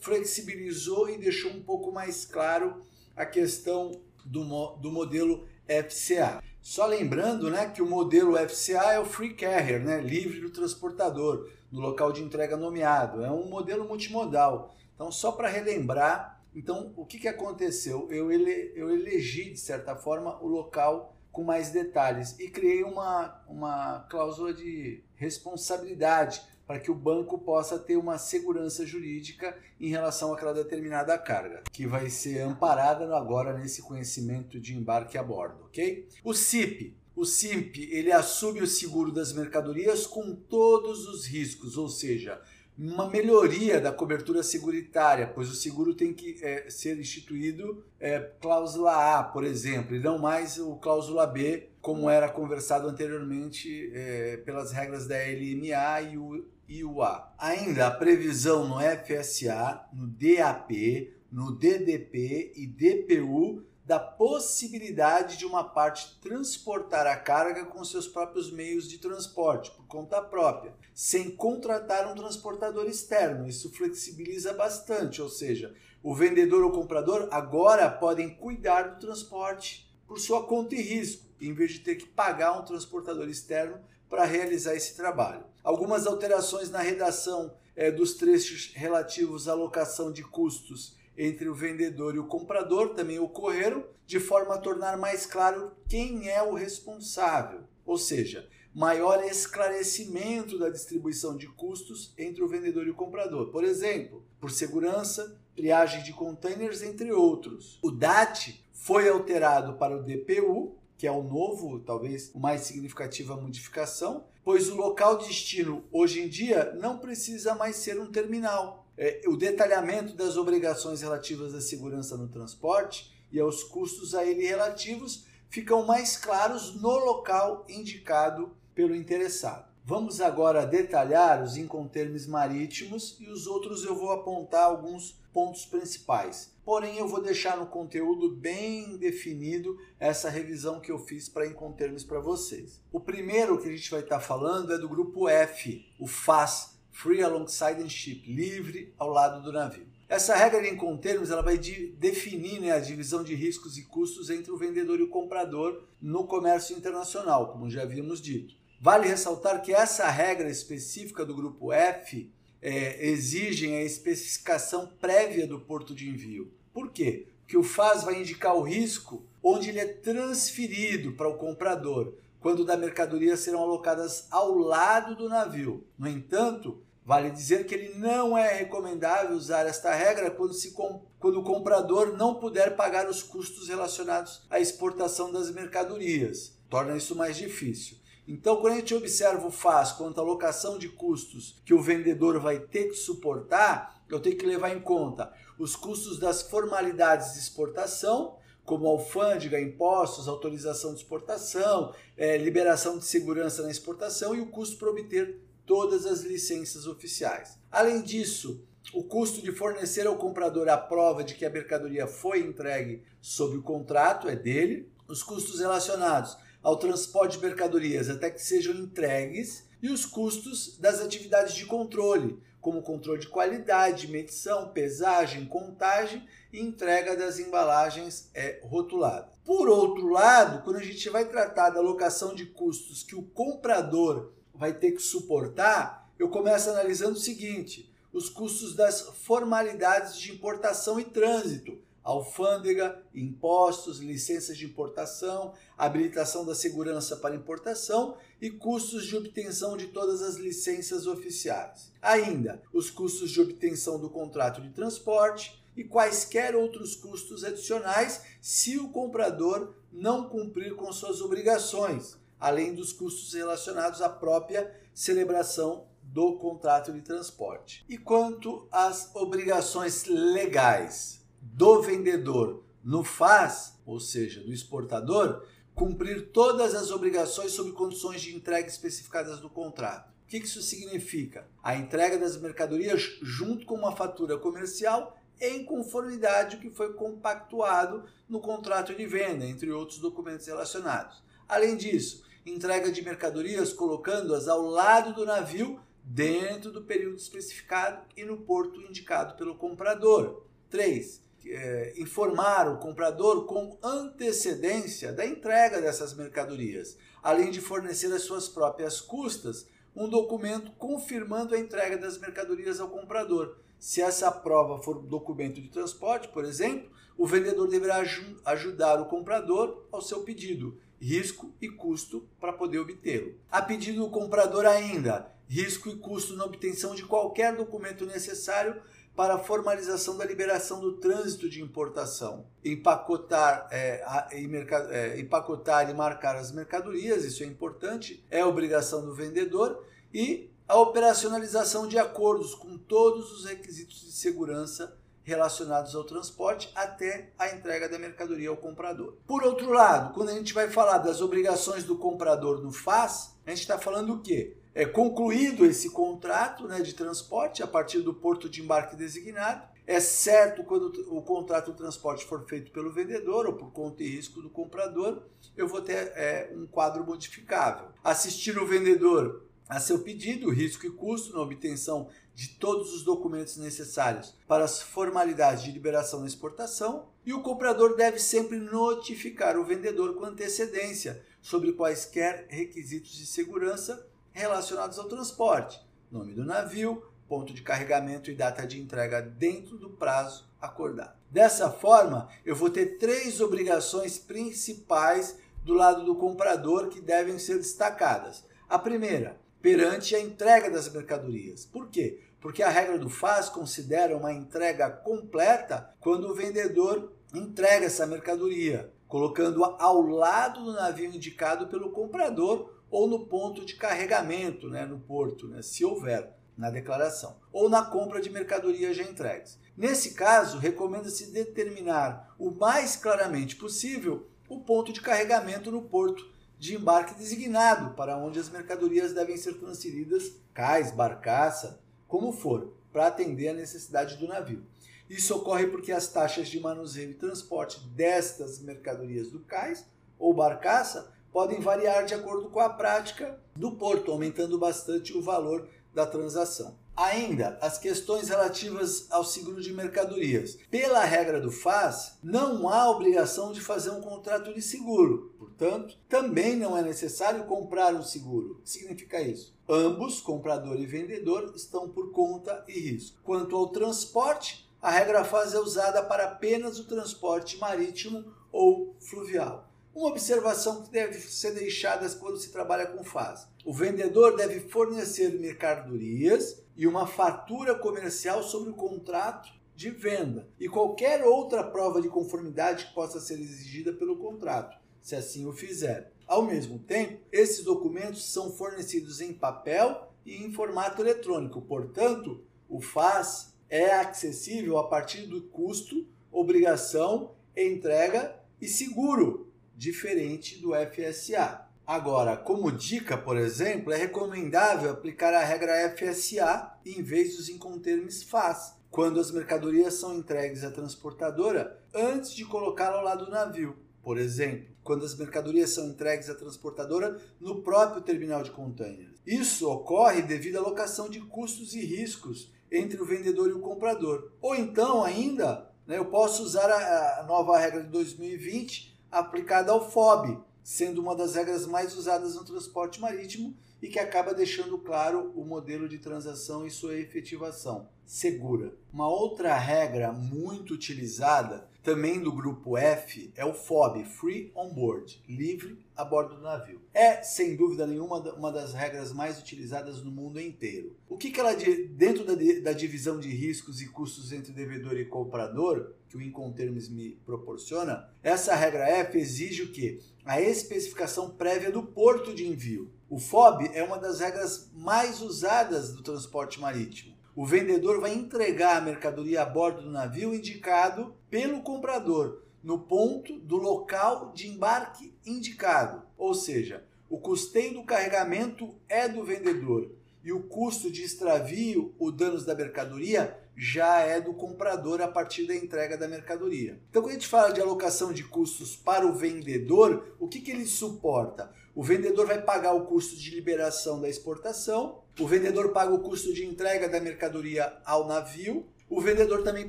flexibilizou 0.00 1.08
e 1.08 1.18
deixou 1.18 1.52
um 1.52 1.62
pouco 1.62 1.92
mais 1.92 2.24
claro 2.24 2.82
a 3.14 3.24
questão 3.24 3.92
do, 4.24 4.42
do 4.76 4.90
modelo 4.90 5.46
FCA. 5.66 6.42
Só 6.60 6.86
lembrando 6.86 7.50
né, 7.50 7.70
que 7.70 7.80
o 7.80 7.88
modelo 7.88 8.36
FCA 8.48 8.92
é 8.92 8.98
o 8.98 9.04
Free 9.04 9.34
Carrier, 9.34 9.80
né, 9.82 10.00
livre 10.00 10.40
do 10.40 10.50
transportador, 10.50 11.48
no 11.70 11.80
local 11.80 12.12
de 12.12 12.22
entrega 12.22 12.56
nomeado. 12.56 13.24
É 13.24 13.30
um 13.30 13.48
modelo 13.48 13.86
multimodal. 13.86 14.74
Então, 14.94 15.12
só 15.12 15.32
para 15.32 15.48
relembrar, 15.48 16.39
então 16.54 16.92
o 16.96 17.04
que, 17.04 17.18
que 17.18 17.28
aconteceu? 17.28 18.08
Eu, 18.10 18.30
ele, 18.30 18.72
eu 18.74 18.90
elegi, 18.90 19.50
de 19.50 19.60
certa 19.60 19.94
forma, 19.96 20.40
o 20.42 20.46
local 20.46 21.16
com 21.30 21.44
mais 21.44 21.70
detalhes 21.70 22.38
e 22.38 22.48
criei 22.48 22.82
uma, 22.82 23.42
uma 23.46 24.00
cláusula 24.10 24.52
de 24.52 25.02
responsabilidade 25.14 26.42
para 26.66 26.78
que 26.78 26.90
o 26.90 26.94
banco 26.94 27.36
possa 27.38 27.78
ter 27.78 27.96
uma 27.96 28.16
segurança 28.16 28.86
jurídica 28.86 29.56
em 29.80 29.88
relação 29.88 30.32
àquela 30.32 30.54
determinada 30.54 31.18
carga, 31.18 31.64
que 31.72 31.84
vai 31.84 32.08
ser 32.08 32.42
amparada 32.42 33.16
agora 33.16 33.58
nesse 33.58 33.82
conhecimento 33.82 34.60
de 34.60 34.76
embarque 34.76 35.18
a 35.18 35.22
bordo, 35.22 35.64
ok? 35.64 36.08
O 36.22 36.32
CIP, 36.32 36.96
o 37.16 37.24
SIMP, 37.24 37.76
ele 37.90 38.12
assume 38.12 38.62
o 38.62 38.68
seguro 38.68 39.10
das 39.10 39.32
mercadorias 39.32 40.06
com 40.06 40.32
todos 40.34 41.08
os 41.08 41.26
riscos, 41.26 41.76
ou 41.76 41.88
seja, 41.88 42.40
uma 42.78 43.08
melhoria 43.08 43.80
da 43.80 43.92
cobertura 43.92 44.42
seguritária, 44.42 45.26
pois 45.26 45.50
o 45.50 45.54
seguro 45.54 45.94
tem 45.94 46.14
que 46.14 46.38
é, 46.42 46.70
ser 46.70 46.98
instituído 46.98 47.84
é, 47.98 48.18
cláusula 48.40 49.18
A, 49.18 49.22
por 49.22 49.44
exemplo, 49.44 49.94
e 49.94 50.00
não 50.00 50.18
mais 50.18 50.58
o 50.58 50.76
cláusula 50.76 51.26
B, 51.26 51.68
como 51.80 52.08
era 52.08 52.28
conversado 52.28 52.88
anteriormente 52.88 53.90
é, 53.94 54.38
pelas 54.38 54.72
regras 54.72 55.06
da 55.06 55.16
LMA 55.16 56.12
e 56.12 56.18
o 56.18 56.44
e 56.70 56.84
o 56.84 57.02
A. 57.02 57.34
Ainda 57.36 57.88
a 57.88 57.90
previsão 57.90 58.66
no 58.68 58.76
FSA, 58.78 59.88
no 59.92 60.06
DAP, 60.06 61.12
no 61.30 61.50
DDP 61.50 62.52
e 62.54 62.64
DPU 62.64 63.64
da 63.84 63.98
possibilidade 63.98 65.36
de 65.36 65.44
uma 65.44 65.64
parte 65.64 66.16
transportar 66.20 67.08
a 67.08 67.16
carga 67.16 67.64
com 67.64 67.84
seus 67.84 68.06
próprios 68.06 68.52
meios 68.52 68.88
de 68.88 68.98
transporte, 68.98 69.72
por 69.72 69.84
conta 69.86 70.22
própria, 70.22 70.72
sem 70.94 71.30
contratar 71.30 72.10
um 72.10 72.14
transportador 72.14 72.86
externo. 72.86 73.48
Isso 73.48 73.70
flexibiliza 73.70 74.52
bastante, 74.52 75.22
ou 75.22 75.28
seja, 75.28 75.74
o 76.02 76.14
vendedor 76.14 76.64
ou 76.64 76.70
comprador 76.70 77.28
agora 77.30 77.90
podem 77.90 78.30
cuidar 78.30 78.82
do 78.82 79.00
transporte 79.00 79.90
por 80.06 80.18
sua 80.18 80.44
conta 80.44 80.74
e 80.74 80.82
risco, 80.82 81.24
em 81.40 81.54
vez 81.54 81.72
de 81.72 81.80
ter 81.80 81.96
que 81.96 82.06
pagar 82.06 82.58
um 82.58 82.64
transportador 82.64 83.28
externo 83.28 83.78
para 84.08 84.24
realizar 84.24 84.74
esse 84.74 84.96
trabalho. 84.96 85.44
Algumas 85.62 86.06
alterações 86.06 86.70
na 86.70 86.80
redação 86.80 87.54
é, 87.76 87.90
dos 87.90 88.14
trechos 88.14 88.72
relativos 88.74 89.48
à 89.48 89.52
alocação 89.52 90.12
de 90.12 90.22
custos 90.22 90.96
entre 91.16 91.48
o 91.48 91.54
vendedor 91.54 92.14
e 92.14 92.18
o 92.18 92.26
comprador 92.26 92.94
também 92.94 93.18
ocorreram, 93.18 93.84
de 94.06 94.18
forma 94.18 94.54
a 94.54 94.58
tornar 94.58 94.96
mais 94.96 95.26
claro 95.26 95.72
quem 95.88 96.28
é 96.28 96.42
o 96.42 96.54
responsável, 96.54 97.60
ou 97.84 97.98
seja, 97.98 98.48
maior 98.74 99.24
esclarecimento 99.24 100.58
da 100.58 100.70
distribuição 100.70 101.36
de 101.36 101.48
custos 101.48 102.14
entre 102.16 102.42
o 102.42 102.48
vendedor 102.48 102.86
e 102.86 102.90
o 102.90 102.94
comprador. 102.94 103.50
Por 103.50 103.64
exemplo, 103.64 104.24
por 104.40 104.50
segurança, 104.50 105.36
triagem 105.54 106.02
de 106.02 106.12
containers, 106.12 106.82
entre 106.82 107.12
outros. 107.12 107.78
O 107.82 107.90
DAT 107.90 108.64
foi 108.72 109.08
alterado 109.08 109.74
para 109.74 109.96
o 109.96 110.02
DPU, 110.02 110.76
que 110.96 111.06
é 111.06 111.12
o 111.12 111.22
novo, 111.22 111.80
talvez 111.80 112.30
o 112.34 112.38
mais 112.38 112.62
significativa 112.62 113.36
modificação, 113.36 114.24
pois 114.44 114.68
o 114.68 114.76
local 114.76 115.18
de 115.18 115.26
destino 115.26 115.84
hoje 115.90 116.20
em 116.20 116.28
dia 116.28 116.72
não 116.74 116.98
precisa 116.98 117.54
mais 117.54 117.76
ser 117.76 118.00
um 118.00 118.10
terminal. 118.10 118.86
É, 118.96 119.22
o 119.26 119.36
detalhamento 119.36 120.14
das 120.14 120.36
obrigações 120.36 121.00
relativas 121.00 121.54
à 121.54 121.60
segurança 121.60 122.16
no 122.16 122.28
transporte 122.28 123.10
e 123.32 123.40
aos 123.40 123.62
custos 123.62 124.14
a 124.14 124.24
ele 124.24 124.46
relativos 124.46 125.24
ficam 125.48 125.84
mais 125.84 126.16
claros 126.16 126.80
no 126.80 126.98
local 126.98 127.64
indicado 127.68 128.54
pelo 128.80 128.96
interessado. 128.96 129.68
Vamos 129.84 130.22
agora 130.22 130.64
detalhar 130.64 131.42
os 131.42 131.58
incontermes 131.58 132.26
marítimos 132.26 133.14
e 133.20 133.28
os 133.28 133.46
outros 133.46 133.84
eu 133.84 133.94
vou 133.94 134.10
apontar 134.10 134.64
alguns 134.64 135.20
pontos 135.34 135.66
principais. 135.66 136.54
Porém, 136.64 136.96
eu 136.96 137.06
vou 137.06 137.20
deixar 137.20 137.58
no 137.58 137.66
conteúdo 137.66 138.34
bem 138.34 138.96
definido 138.96 139.76
essa 139.98 140.30
revisão 140.30 140.80
que 140.80 140.90
eu 140.90 140.98
fiz 140.98 141.28
para 141.28 141.46
Incontermes 141.46 142.04
para 142.04 142.20
vocês. 142.20 142.80
O 142.90 142.98
primeiro 142.98 143.60
que 143.60 143.68
a 143.68 143.70
gente 143.70 143.90
vai 143.90 144.00
estar 144.00 144.16
tá 144.16 144.22
falando 144.22 144.72
é 144.72 144.78
do 144.78 144.88
grupo 144.88 145.28
F, 145.28 145.84
o 145.98 146.06
FAS, 146.06 146.78
Free 146.90 147.22
Alongside 147.22 147.82
and 147.82 147.90
Ship, 147.90 148.22
livre 148.32 148.94
ao 148.98 149.10
lado 149.10 149.42
do 149.42 149.52
navio. 149.52 149.86
Essa 150.08 150.34
regra 150.34 150.62
de 150.62 150.70
Incontermes 150.70 151.30
ela 151.30 151.42
vai 151.42 151.58
de, 151.58 151.88
definir 151.98 152.62
né, 152.62 152.72
a 152.72 152.80
divisão 152.80 153.22
de 153.22 153.34
riscos 153.34 153.76
e 153.76 153.84
custos 153.84 154.30
entre 154.30 154.50
o 154.50 154.56
vendedor 154.56 154.98
e 154.98 155.02
o 155.02 155.10
comprador 155.10 155.84
no 156.00 156.26
comércio 156.26 156.74
internacional, 156.74 157.52
como 157.52 157.68
já 157.68 157.82
havíamos 157.82 158.22
dito. 158.22 158.58
Vale 158.82 159.06
ressaltar 159.06 159.60
que 159.60 159.74
essa 159.74 160.08
regra 160.08 160.48
específica 160.48 161.22
do 161.22 161.34
grupo 161.34 161.70
F 161.70 162.32
é, 162.62 163.08
exigem 163.08 163.76
a 163.76 163.82
especificação 163.82 164.86
prévia 164.98 165.46
do 165.46 165.60
porto 165.60 165.94
de 165.94 166.08
envio. 166.08 166.50
Por 166.72 166.90
quê? 166.90 167.26
Porque 167.40 167.58
o 167.58 167.62
FAS 167.62 168.04
vai 168.04 168.18
indicar 168.18 168.56
o 168.56 168.62
risco 168.62 169.22
onde 169.42 169.68
ele 169.68 169.80
é 169.80 169.86
transferido 169.86 171.12
para 171.12 171.28
o 171.28 171.36
comprador, 171.36 172.14
quando 172.40 172.64
da 172.64 172.74
mercadoria 172.74 173.36
serão 173.36 173.60
alocadas 173.60 174.26
ao 174.30 174.56
lado 174.56 175.14
do 175.14 175.28
navio. 175.28 175.84
No 175.98 176.08
entanto, 176.08 176.82
vale 177.04 177.30
dizer 177.30 177.66
que 177.66 177.74
ele 177.74 177.98
não 177.98 178.38
é 178.38 178.60
recomendável 178.60 179.36
usar 179.36 179.66
esta 179.66 179.92
regra 179.92 180.30
quando, 180.30 180.54
se 180.54 180.70
quando 180.70 181.38
o 181.38 181.44
comprador 181.44 182.16
não 182.16 182.36
puder 182.36 182.76
pagar 182.76 183.10
os 183.10 183.22
custos 183.22 183.68
relacionados 183.68 184.40
à 184.48 184.58
exportação 184.58 185.30
das 185.30 185.50
mercadorias. 185.50 186.58
Torna 186.70 186.96
isso 186.96 187.14
mais 187.14 187.36
difícil. 187.36 187.99
Então, 188.30 188.58
quando 188.60 188.74
a 188.74 188.76
gente 188.76 188.94
observa 188.94 189.44
o 189.44 189.50
FAS 189.50 189.90
quanto 189.90 190.20
à 190.20 190.22
alocação 190.22 190.78
de 190.78 190.88
custos 190.88 191.60
que 191.64 191.74
o 191.74 191.82
vendedor 191.82 192.38
vai 192.38 192.60
ter 192.60 192.84
que 192.84 192.94
suportar, 192.94 194.04
eu 194.08 194.20
tenho 194.20 194.36
que 194.36 194.46
levar 194.46 194.70
em 194.70 194.80
conta 194.80 195.32
os 195.58 195.74
custos 195.74 196.16
das 196.16 196.40
formalidades 196.40 197.32
de 197.32 197.40
exportação, 197.40 198.36
como 198.64 198.86
alfândega, 198.86 199.60
impostos, 199.60 200.28
autorização 200.28 200.94
de 200.94 201.00
exportação, 201.00 201.92
é, 202.16 202.38
liberação 202.38 202.98
de 202.98 203.04
segurança 203.04 203.64
na 203.64 203.70
exportação 203.70 204.32
e 204.32 204.40
o 204.40 204.46
custo 204.46 204.76
para 204.76 204.90
obter 204.90 205.40
todas 205.66 206.06
as 206.06 206.20
licenças 206.20 206.86
oficiais. 206.86 207.58
Além 207.68 208.00
disso, 208.00 208.64
o 208.94 209.02
custo 209.02 209.42
de 209.42 209.50
fornecer 209.50 210.06
ao 210.06 210.14
comprador 210.14 210.68
a 210.68 210.76
prova 210.76 211.24
de 211.24 211.34
que 211.34 211.44
a 211.44 211.50
mercadoria 211.50 212.06
foi 212.06 212.38
entregue 212.38 213.02
sob 213.20 213.56
o 213.56 213.62
contrato 213.62 214.28
é 214.28 214.36
dele, 214.36 214.88
os 215.08 215.20
custos 215.20 215.58
relacionados 215.58 216.36
ao 216.62 216.76
transporte 216.76 217.36
de 217.36 217.44
mercadorias 217.44 218.08
até 218.08 218.30
que 218.30 218.42
sejam 218.42 218.74
entregues 218.74 219.64
e 219.82 219.90
os 219.90 220.04
custos 220.04 220.76
das 220.78 221.00
atividades 221.00 221.54
de 221.54 221.66
controle, 221.66 222.38
como 222.60 222.82
controle 222.82 223.20
de 223.20 223.28
qualidade, 223.28 224.08
medição, 224.08 224.68
pesagem, 224.68 225.46
contagem 225.46 226.26
e 226.52 226.60
entrega 226.60 227.16
das 227.16 227.38
embalagens 227.38 228.30
é, 228.34 228.60
rotuladas. 228.62 229.34
Por 229.44 229.68
outro 229.68 230.08
lado, 230.08 230.62
quando 230.62 230.76
a 230.76 230.84
gente 230.84 231.08
vai 231.08 231.24
tratar 231.24 231.70
da 231.70 231.80
alocação 231.80 232.34
de 232.34 232.46
custos 232.46 233.02
que 233.02 233.16
o 233.16 233.22
comprador 233.22 234.32
vai 234.54 234.74
ter 234.74 234.92
que 234.92 235.02
suportar, 235.02 236.12
eu 236.18 236.28
começo 236.28 236.68
analisando 236.68 237.14
o 237.14 237.20
seguinte: 237.20 237.90
os 238.12 238.28
custos 238.28 238.74
das 238.74 239.00
formalidades 239.00 240.18
de 240.18 240.32
importação 240.32 241.00
e 241.00 241.04
trânsito, 241.04 241.78
alfândega, 242.02 243.02
impostos, 243.14 243.98
licenças 243.98 244.56
de 244.56 244.64
importação, 244.64 245.54
habilitação 245.76 246.44
da 246.44 246.54
segurança 246.54 247.16
para 247.16 247.34
importação 247.34 248.16
e 248.40 248.50
custos 248.50 249.06
de 249.06 249.16
obtenção 249.16 249.76
de 249.76 249.88
todas 249.88 250.22
as 250.22 250.36
licenças 250.36 251.06
oficiais. 251.06 251.92
Ainda, 252.00 252.62
os 252.72 252.90
custos 252.90 253.30
de 253.30 253.40
obtenção 253.40 253.98
do 253.98 254.08
contrato 254.08 254.60
de 254.60 254.70
transporte 254.70 255.62
e 255.76 255.84
quaisquer 255.84 256.54
outros 256.54 256.96
custos 256.96 257.44
adicionais 257.44 258.22
se 258.40 258.78
o 258.78 258.88
comprador 258.88 259.74
não 259.92 260.28
cumprir 260.28 260.74
com 260.74 260.92
suas 260.92 261.20
obrigações, 261.20 262.16
além 262.38 262.74
dos 262.74 262.92
custos 262.92 263.34
relacionados 263.34 264.00
à 264.00 264.08
própria 264.08 264.74
celebração 264.94 265.86
do 266.02 266.36
contrato 266.36 266.92
de 266.92 267.02
transporte. 267.02 267.84
E 267.88 267.96
quanto 267.96 268.66
às 268.72 269.14
obrigações 269.14 270.04
legais 270.06 271.19
do 271.52 271.82
vendedor 271.82 272.64
no 272.82 273.04
FAS, 273.04 273.78
ou 273.84 274.00
seja, 274.00 274.40
do 274.40 274.52
exportador, 274.52 275.44
cumprir 275.74 276.30
todas 276.30 276.74
as 276.74 276.90
obrigações 276.90 277.52
sob 277.52 277.72
condições 277.72 278.20
de 278.20 278.34
entrega 278.34 278.68
especificadas 278.68 279.40
no 279.40 279.50
contrato. 279.50 280.10
O 280.10 280.26
que 280.26 280.38
isso 280.38 280.62
significa? 280.62 281.48
A 281.62 281.74
entrega 281.74 282.18
das 282.18 282.36
mercadorias 282.36 283.18
junto 283.20 283.66
com 283.66 283.74
uma 283.74 283.96
fatura 283.96 284.38
comercial 284.38 285.16
em 285.40 285.64
conformidade 285.64 286.56
com 286.56 286.66
o 286.66 286.70
que 286.70 286.76
foi 286.76 286.92
compactuado 286.92 288.04
no 288.28 288.40
contrato 288.40 288.94
de 288.94 289.06
venda, 289.06 289.46
entre 289.46 289.72
outros 289.72 289.98
documentos 289.98 290.46
relacionados. 290.46 291.22
Além 291.48 291.76
disso, 291.76 292.24
entrega 292.44 292.92
de 292.92 293.02
mercadorias 293.02 293.72
colocando-as 293.72 294.48
ao 294.48 294.62
lado 294.62 295.14
do 295.14 295.24
navio 295.24 295.80
dentro 296.04 296.70
do 296.70 296.82
período 296.82 297.16
especificado 297.16 298.04
e 298.16 298.24
no 298.24 298.38
porto 298.38 298.80
indicado 298.82 299.34
pelo 299.36 299.56
comprador. 299.56 300.44
3. 300.68 301.22
É, 301.46 301.94
informar 301.96 302.68
o 302.68 302.78
comprador 302.78 303.46
com 303.46 303.78
antecedência 303.82 305.12
da 305.12 305.24
entrega 305.24 305.80
dessas 305.80 306.14
mercadorias, 306.14 306.96
além 307.22 307.50
de 307.50 307.60
fornecer 307.60 308.12
as 308.12 308.22
suas 308.22 308.48
próprias 308.48 309.00
custas 309.00 309.66
um 309.94 310.08
documento 310.08 310.70
confirmando 310.72 311.54
a 311.54 311.58
entrega 311.58 311.96
das 311.96 312.18
mercadorias 312.18 312.80
ao 312.80 312.88
comprador. 312.88 313.56
Se 313.78 314.00
essa 314.00 314.30
prova 314.30 314.82
for 314.82 315.00
documento 315.02 315.60
de 315.60 315.68
transporte, 315.68 316.28
por 316.28 316.44
exemplo, 316.44 316.90
o 317.16 317.26
vendedor 317.26 317.68
deverá 317.68 318.02
ajudar 318.44 319.00
o 319.00 319.06
comprador 319.06 319.86
ao 319.90 320.00
seu 320.00 320.22
pedido, 320.22 320.78
risco 321.00 321.52
e 321.60 321.68
custo 321.68 322.28
para 322.38 322.52
poder 322.52 322.78
obtê-lo. 322.78 323.34
A 323.50 323.62
pedido 323.62 324.00
do 324.00 324.10
comprador 324.10 324.66
ainda, 324.66 325.30
risco 325.48 325.88
e 325.88 325.96
custo 325.96 326.36
na 326.36 326.44
obtenção 326.44 326.94
de 326.94 327.04
qualquer 327.04 327.56
documento 327.56 328.06
necessário 328.06 328.80
para 329.14 329.34
a 329.34 329.38
formalização 329.38 330.16
da 330.16 330.24
liberação 330.24 330.80
do 330.80 330.96
trânsito 330.96 331.48
de 331.48 331.62
importação, 331.62 332.46
empacotar, 332.64 333.68
é, 333.70 334.02
é, 334.32 335.20
empacotar 335.20 335.90
e 335.90 335.94
marcar 335.94 336.36
as 336.36 336.52
mercadorias, 336.52 337.24
isso 337.24 337.42
é 337.42 337.46
importante, 337.46 338.24
é 338.30 338.44
obrigação 338.44 339.04
do 339.04 339.14
vendedor, 339.14 339.84
e 340.12 340.50
a 340.66 340.78
operacionalização 340.78 341.86
de 341.86 341.98
acordos 341.98 342.54
com 342.54 342.78
todos 342.78 343.32
os 343.32 343.44
requisitos 343.44 344.00
de 344.00 344.12
segurança 344.12 344.96
relacionados 345.22 345.94
ao 345.94 346.04
transporte 346.04 346.70
até 346.74 347.32
a 347.38 347.48
entrega 347.54 347.88
da 347.88 347.98
mercadoria 347.98 348.48
ao 348.48 348.56
comprador. 348.56 349.16
Por 349.26 349.44
outro 349.44 349.70
lado, 349.70 350.14
quando 350.14 350.30
a 350.30 350.34
gente 350.34 350.54
vai 350.54 350.70
falar 350.70 350.98
das 350.98 351.20
obrigações 351.20 351.84
do 351.84 351.96
comprador 351.96 352.62
no 352.62 352.72
FAS, 352.72 353.36
a 353.46 353.50
gente 353.50 353.60
está 353.60 353.78
falando 353.78 354.14
o 354.14 354.20
quê? 354.20 354.56
É 354.74 354.84
concluído 354.84 355.66
esse 355.66 355.90
contrato 355.90 356.68
né, 356.68 356.80
de 356.80 356.94
transporte 356.94 357.62
a 357.62 357.66
partir 357.66 358.00
do 358.00 358.14
porto 358.14 358.48
de 358.48 358.62
embarque 358.62 358.94
designado. 358.94 359.68
É 359.86 359.98
certo 359.98 360.62
quando 360.62 360.92
o 361.08 361.20
contrato 361.22 361.72
de 361.72 361.78
transporte 361.78 362.24
for 362.24 362.46
feito 362.46 362.70
pelo 362.70 362.92
vendedor 362.92 363.46
ou 363.46 363.54
por 363.54 363.72
conta 363.72 364.04
e 364.04 364.08
risco 364.08 364.40
do 364.40 364.48
comprador, 364.48 365.22
eu 365.56 365.66
vou 365.66 365.80
ter 365.80 366.12
é, 366.14 366.52
um 366.54 366.66
quadro 366.66 367.04
modificável. 367.04 367.88
Assistir 368.04 368.56
o 368.56 368.66
vendedor 368.66 369.44
a 369.68 369.78
seu 369.78 370.00
pedido, 370.00 370.50
risco 370.50 370.86
e 370.86 370.90
custo 370.90 371.32
na 371.32 371.42
obtenção 371.42 372.08
de 372.34 372.48
todos 372.48 372.92
os 372.92 373.02
documentos 373.02 373.56
necessários 373.56 374.34
para 374.46 374.64
as 374.64 374.82
formalidades 374.82 375.62
de 375.62 375.70
liberação 375.70 376.20
da 376.20 376.26
exportação, 376.26 377.08
e 377.24 377.32
o 377.32 377.42
comprador 377.42 377.96
deve 377.96 378.18
sempre 378.18 378.58
notificar 378.58 379.56
o 379.56 379.64
vendedor 379.64 380.14
com 380.14 380.24
antecedência 380.24 381.22
sobre 381.40 381.72
quaisquer 381.72 382.46
requisitos 382.48 383.12
de 383.12 383.26
segurança 383.26 384.09
relacionados 384.32 384.98
ao 384.98 385.08
transporte, 385.08 385.80
nome 386.10 386.32
do 386.32 386.44
navio, 386.44 387.02
ponto 387.28 387.54
de 387.54 387.62
carregamento 387.62 388.30
e 388.30 388.34
data 388.34 388.66
de 388.66 388.80
entrega 388.80 389.22
dentro 389.22 389.78
do 389.78 389.90
prazo 389.90 390.48
acordado. 390.60 391.18
Dessa 391.30 391.70
forma, 391.70 392.28
eu 392.44 392.56
vou 392.56 392.70
ter 392.70 392.98
três 392.98 393.40
obrigações 393.40 394.18
principais 394.18 395.38
do 395.64 395.74
lado 395.74 396.04
do 396.04 396.16
comprador 396.16 396.88
que 396.88 397.00
devem 397.00 397.38
ser 397.38 397.56
destacadas. 397.56 398.44
A 398.68 398.78
primeira, 398.78 399.38
perante 399.62 400.16
a 400.16 400.20
entrega 400.20 400.70
das 400.70 400.88
mercadorias. 400.92 401.64
Por 401.64 401.88
quê? 401.88 402.20
Porque 402.40 402.62
a 402.62 402.68
regra 402.68 402.98
do 402.98 403.10
FAS 403.10 403.48
considera 403.48 404.16
uma 404.16 404.32
entrega 404.32 404.90
completa 404.90 405.94
quando 406.00 406.28
o 406.28 406.34
vendedor 406.34 407.12
entrega 407.34 407.86
essa 407.86 408.06
mercadoria, 408.06 408.92
colocando-a 409.06 409.76
ao 409.78 410.02
lado 410.02 410.64
do 410.64 410.72
navio 410.72 411.06
indicado 411.06 411.68
pelo 411.68 411.90
comprador 411.90 412.79
ou 412.90 413.06
no 413.06 413.26
ponto 413.26 413.64
de 413.64 413.74
carregamento, 413.74 414.68
né, 414.68 414.84
no 414.84 414.98
porto, 414.98 415.46
né, 415.48 415.62
se 415.62 415.84
houver 415.84 416.36
na 416.56 416.70
declaração, 416.70 417.36
ou 417.52 417.68
na 417.68 417.82
compra 417.84 418.20
de 418.20 418.28
mercadorias 418.28 418.96
já 418.96 419.02
entregues. 419.02 419.58
Nesse 419.76 420.12
caso, 420.14 420.58
recomenda-se 420.58 421.30
determinar 421.30 422.34
o 422.38 422.50
mais 422.50 422.96
claramente 422.96 423.56
possível 423.56 424.26
o 424.48 424.60
ponto 424.60 424.92
de 424.92 425.00
carregamento 425.00 425.70
no 425.70 425.82
porto 425.82 426.28
de 426.58 426.74
embarque 426.74 427.14
designado 427.14 427.94
para 427.94 428.18
onde 428.18 428.38
as 428.38 428.50
mercadorias 428.50 429.14
devem 429.14 429.36
ser 429.38 429.54
transferidas, 429.54 430.32
cais, 430.52 430.90
barcaça, 430.90 431.80
como 432.06 432.32
for, 432.32 432.74
para 432.92 433.06
atender 433.06 433.48
a 433.48 433.54
necessidade 433.54 434.16
do 434.16 434.28
navio. 434.28 434.66
Isso 435.08 435.34
ocorre 435.34 435.66
porque 435.68 435.90
as 435.90 436.08
taxas 436.08 436.48
de 436.48 436.60
manuseio 436.60 437.12
e 437.12 437.14
transporte 437.14 437.80
destas 437.88 438.60
mercadorias 438.60 439.30
do 439.30 439.40
cais 439.40 439.86
ou 440.18 440.34
barcaça 440.34 441.10
podem 441.32 441.60
variar 441.60 442.04
de 442.04 442.14
acordo 442.14 442.50
com 442.50 442.60
a 442.60 442.70
prática 442.70 443.38
do 443.54 443.72
porto, 443.72 444.10
aumentando 444.10 444.58
bastante 444.58 445.16
o 445.16 445.22
valor 445.22 445.68
da 445.94 446.06
transação. 446.06 446.78
Ainda, 446.96 447.58
as 447.62 447.78
questões 447.78 448.28
relativas 448.28 449.06
ao 449.10 449.24
seguro 449.24 449.62
de 449.62 449.72
mercadorias. 449.72 450.58
Pela 450.70 451.02
regra 451.02 451.40
do 451.40 451.50
FAS, 451.50 452.18
não 452.22 452.68
há 452.68 452.90
obrigação 452.90 453.52
de 453.52 453.60
fazer 453.60 453.90
um 453.90 454.02
contrato 454.02 454.52
de 454.52 454.60
seguro. 454.60 455.32
Portanto, 455.38 455.96
também 456.08 456.56
não 456.56 456.76
é 456.76 456.82
necessário 456.82 457.44
comprar 457.44 457.94
um 457.94 458.02
seguro. 458.02 458.52
O 458.52 458.62
que 458.62 458.68
significa 458.68 459.20
isso? 459.20 459.54
Ambos, 459.66 460.20
comprador 460.20 460.78
e 460.78 460.84
vendedor, 460.84 461.52
estão 461.56 461.88
por 461.88 462.12
conta 462.12 462.62
e 462.68 462.78
risco. 462.78 463.18
Quanto 463.24 463.56
ao 463.56 463.68
transporte, 463.68 464.68
a 464.82 464.90
regra 464.90 465.24
FAS 465.24 465.54
é 465.54 465.58
usada 465.58 466.02
para 466.02 466.24
apenas 466.24 466.78
o 466.78 466.84
transporte 466.84 467.56
marítimo 467.58 468.24
ou 468.52 468.94
fluvial. 469.00 469.69
Uma 469.92 470.10
observação 470.10 470.82
que 470.82 470.90
deve 470.90 471.18
ser 471.18 471.52
deixada 471.52 472.08
quando 472.10 472.38
se 472.38 472.52
trabalha 472.52 472.86
com 472.86 473.02
FAS. 473.02 473.48
O 473.64 473.74
vendedor 473.74 474.36
deve 474.36 474.60
fornecer 474.60 475.30
mercadorias 475.40 476.62
e 476.76 476.86
uma 476.86 477.08
fatura 477.08 477.74
comercial 477.74 478.42
sobre 478.42 478.70
o 478.70 478.74
contrato 478.74 479.50
de 479.74 479.90
venda 479.90 480.48
e 480.60 480.68
qualquer 480.68 481.24
outra 481.24 481.64
prova 481.64 482.00
de 482.00 482.08
conformidade 482.08 482.86
que 482.86 482.94
possa 482.94 483.18
ser 483.18 483.40
exigida 483.40 483.92
pelo 483.92 484.16
contrato, 484.16 484.78
se 485.02 485.16
assim 485.16 485.44
o 485.46 485.52
fizer. 485.52 486.12
Ao 486.24 486.42
mesmo 486.42 486.78
tempo, 486.78 487.20
esses 487.32 487.64
documentos 487.64 488.32
são 488.32 488.52
fornecidos 488.52 489.20
em 489.20 489.32
papel 489.32 490.08
e 490.24 490.36
em 490.36 490.52
formato 490.52 491.02
eletrônico, 491.02 491.60
portanto, 491.62 492.44
o 492.68 492.80
FAS 492.80 493.54
é 493.68 493.92
acessível 493.92 494.78
a 494.78 494.86
partir 494.86 495.26
do 495.26 495.42
custo, 495.42 496.06
obrigação, 496.30 497.32
entrega 497.56 498.40
e 498.60 498.68
seguro 498.68 499.49
diferente 499.80 500.58
do 500.58 500.72
FSA. 500.74 501.66
Agora, 501.86 502.36
como 502.36 502.70
dica, 502.70 503.16
por 503.16 503.38
exemplo, 503.38 503.90
é 503.90 503.96
recomendável 503.96 504.90
aplicar 504.90 505.32
a 505.32 505.42
regra 505.42 505.96
FSA 505.96 506.74
em 506.84 507.02
vez 507.02 507.34
dos 507.34 507.48
incontermes 507.48 508.22
FAS, 508.22 508.76
quando 508.90 509.18
as 509.18 509.30
mercadorias 509.30 509.94
são 509.94 510.18
entregues 510.18 510.64
à 510.64 510.70
transportadora 510.70 511.82
antes 511.94 512.34
de 512.34 512.44
colocá-la 512.44 512.98
ao 512.98 513.04
lado 513.04 513.24
do 513.24 513.30
navio. 513.30 513.74
Por 514.02 514.18
exemplo, 514.18 514.68
quando 514.84 515.02
as 515.02 515.16
mercadorias 515.16 515.70
são 515.70 515.88
entregues 515.88 516.28
à 516.28 516.34
transportadora 516.34 517.18
no 517.40 517.62
próprio 517.62 518.02
terminal 518.02 518.42
de 518.42 518.50
containers. 518.50 519.18
Isso 519.26 519.66
ocorre 519.66 520.20
devido 520.20 520.56
à 520.56 520.58
alocação 520.58 521.08
de 521.08 521.20
custos 521.20 521.74
e 521.74 521.80
riscos 521.80 522.52
entre 522.70 523.00
o 523.00 523.06
vendedor 523.06 523.48
e 523.48 523.54
o 523.54 523.60
comprador. 523.60 524.30
Ou 524.42 524.54
então, 524.54 525.02
ainda, 525.02 525.70
né, 525.86 525.96
eu 525.96 526.04
posso 526.04 526.42
usar 526.42 526.70
a 526.70 527.24
nova 527.26 527.58
regra 527.58 527.82
de 527.82 527.88
2020 527.88 528.90
aplicada 529.10 529.72
ao 529.72 529.90
FOB, 529.90 530.38
sendo 530.62 531.00
uma 531.00 531.16
das 531.16 531.34
regras 531.34 531.66
mais 531.66 531.96
usadas 531.96 532.34
no 532.34 532.44
transporte 532.44 533.00
marítimo 533.00 533.56
e 533.82 533.88
que 533.88 533.98
acaba 533.98 534.34
deixando 534.34 534.78
claro 534.78 535.32
o 535.34 535.44
modelo 535.44 535.88
de 535.88 535.98
transação 535.98 536.66
e 536.66 536.70
sua 536.70 536.94
efetivação 536.96 537.88
segura. 538.10 538.74
Uma 538.92 539.08
outra 539.08 539.56
regra 539.56 540.12
muito 540.12 540.74
utilizada 540.74 541.70
também 541.80 542.20
do 542.20 542.32
grupo 542.32 542.76
F 542.76 543.32
é 543.36 543.44
o 543.44 543.54
FOB, 543.54 544.04
Free 544.04 544.50
On 544.52 544.68
Board, 544.74 545.22
livre 545.28 545.78
a 545.96 546.04
bordo 546.04 546.34
do 546.34 546.42
navio. 546.42 546.80
É, 546.92 547.22
sem 547.22 547.54
dúvida 547.54 547.86
nenhuma, 547.86 548.18
uma 548.34 548.50
das 548.50 548.74
regras 548.74 549.12
mais 549.12 549.38
utilizadas 549.38 550.02
no 550.02 550.10
mundo 550.10 550.40
inteiro. 550.40 550.96
O 551.08 551.16
que, 551.16 551.30
que 551.30 551.38
ela, 551.38 551.54
dentro 551.54 552.24
da, 552.24 552.34
da 552.62 552.72
divisão 552.72 553.20
de 553.20 553.28
riscos 553.28 553.80
e 553.80 553.86
custos 553.86 554.32
entre 554.32 554.52
devedor 554.52 554.98
e 554.98 555.04
comprador, 555.04 555.92
que 556.08 556.16
o 556.16 556.22
Incoterms 556.22 556.88
me 556.88 557.10
proporciona, 557.24 558.10
essa 558.24 558.56
regra 558.56 558.88
F 558.88 559.16
exige 559.16 559.62
o 559.62 559.72
quê? 559.72 560.00
A 560.24 560.40
especificação 560.40 561.30
prévia 561.30 561.70
do 561.70 561.84
porto 561.84 562.34
de 562.34 562.44
envio. 562.44 562.90
O 563.08 563.20
FOB 563.20 563.70
é 563.72 563.84
uma 563.84 563.98
das 563.98 564.18
regras 564.18 564.68
mais 564.74 565.22
usadas 565.22 565.92
do 565.92 566.02
transporte 566.02 566.60
marítimo. 566.60 567.19
O 567.40 567.46
vendedor 567.46 568.02
vai 568.02 568.12
entregar 568.12 568.76
a 568.76 568.80
mercadoria 568.82 569.40
a 569.40 569.46
bordo 569.46 569.80
do 569.80 569.90
navio 569.90 570.34
indicado 570.34 571.14
pelo 571.30 571.62
comprador, 571.62 572.42
no 572.62 572.80
ponto 572.80 573.38
do 573.38 573.56
local 573.56 574.30
de 574.34 574.46
embarque 574.46 575.14
indicado. 575.24 576.02
Ou 576.18 576.34
seja, 576.34 576.84
o 577.08 577.16
custeio 577.16 577.72
do 577.72 577.82
carregamento 577.82 578.74
é 578.86 579.08
do 579.08 579.24
vendedor 579.24 579.90
e 580.22 580.30
o 580.34 580.42
custo 580.42 580.90
de 580.90 581.02
extravio 581.02 581.94
ou 581.98 582.12
danos 582.12 582.44
da 582.44 582.54
mercadoria 582.54 583.34
já 583.56 584.00
é 584.00 584.20
do 584.20 584.34
comprador 584.34 585.00
a 585.00 585.08
partir 585.08 585.46
da 585.46 585.54
entrega 585.54 585.96
da 585.96 586.06
mercadoria. 586.06 586.78
Então, 586.90 587.00
quando 587.00 587.12
a 587.12 587.14
gente 587.14 587.26
fala 587.26 587.54
de 587.54 587.60
alocação 587.62 588.12
de 588.12 588.24
custos 588.24 588.76
para 588.76 589.06
o 589.06 589.14
vendedor, 589.14 590.14
o 590.20 590.28
que, 590.28 590.42
que 590.42 590.50
ele 590.50 590.66
suporta? 590.66 591.50
O 591.74 591.82
vendedor 591.82 592.26
vai 592.26 592.42
pagar 592.42 592.74
o 592.74 592.84
custo 592.84 593.16
de 593.16 593.30
liberação 593.30 593.98
da 593.98 594.08
exportação, 594.08 595.00
o 595.20 595.26
vendedor 595.26 595.70
paga 595.70 595.92
o 595.92 596.00
custo 596.00 596.32
de 596.32 596.46
entrega 596.46 596.88
da 596.88 596.98
mercadoria 596.98 597.76
ao 597.84 598.06
navio, 598.06 598.66
o 598.88 599.02
vendedor 599.02 599.42
também 599.42 599.68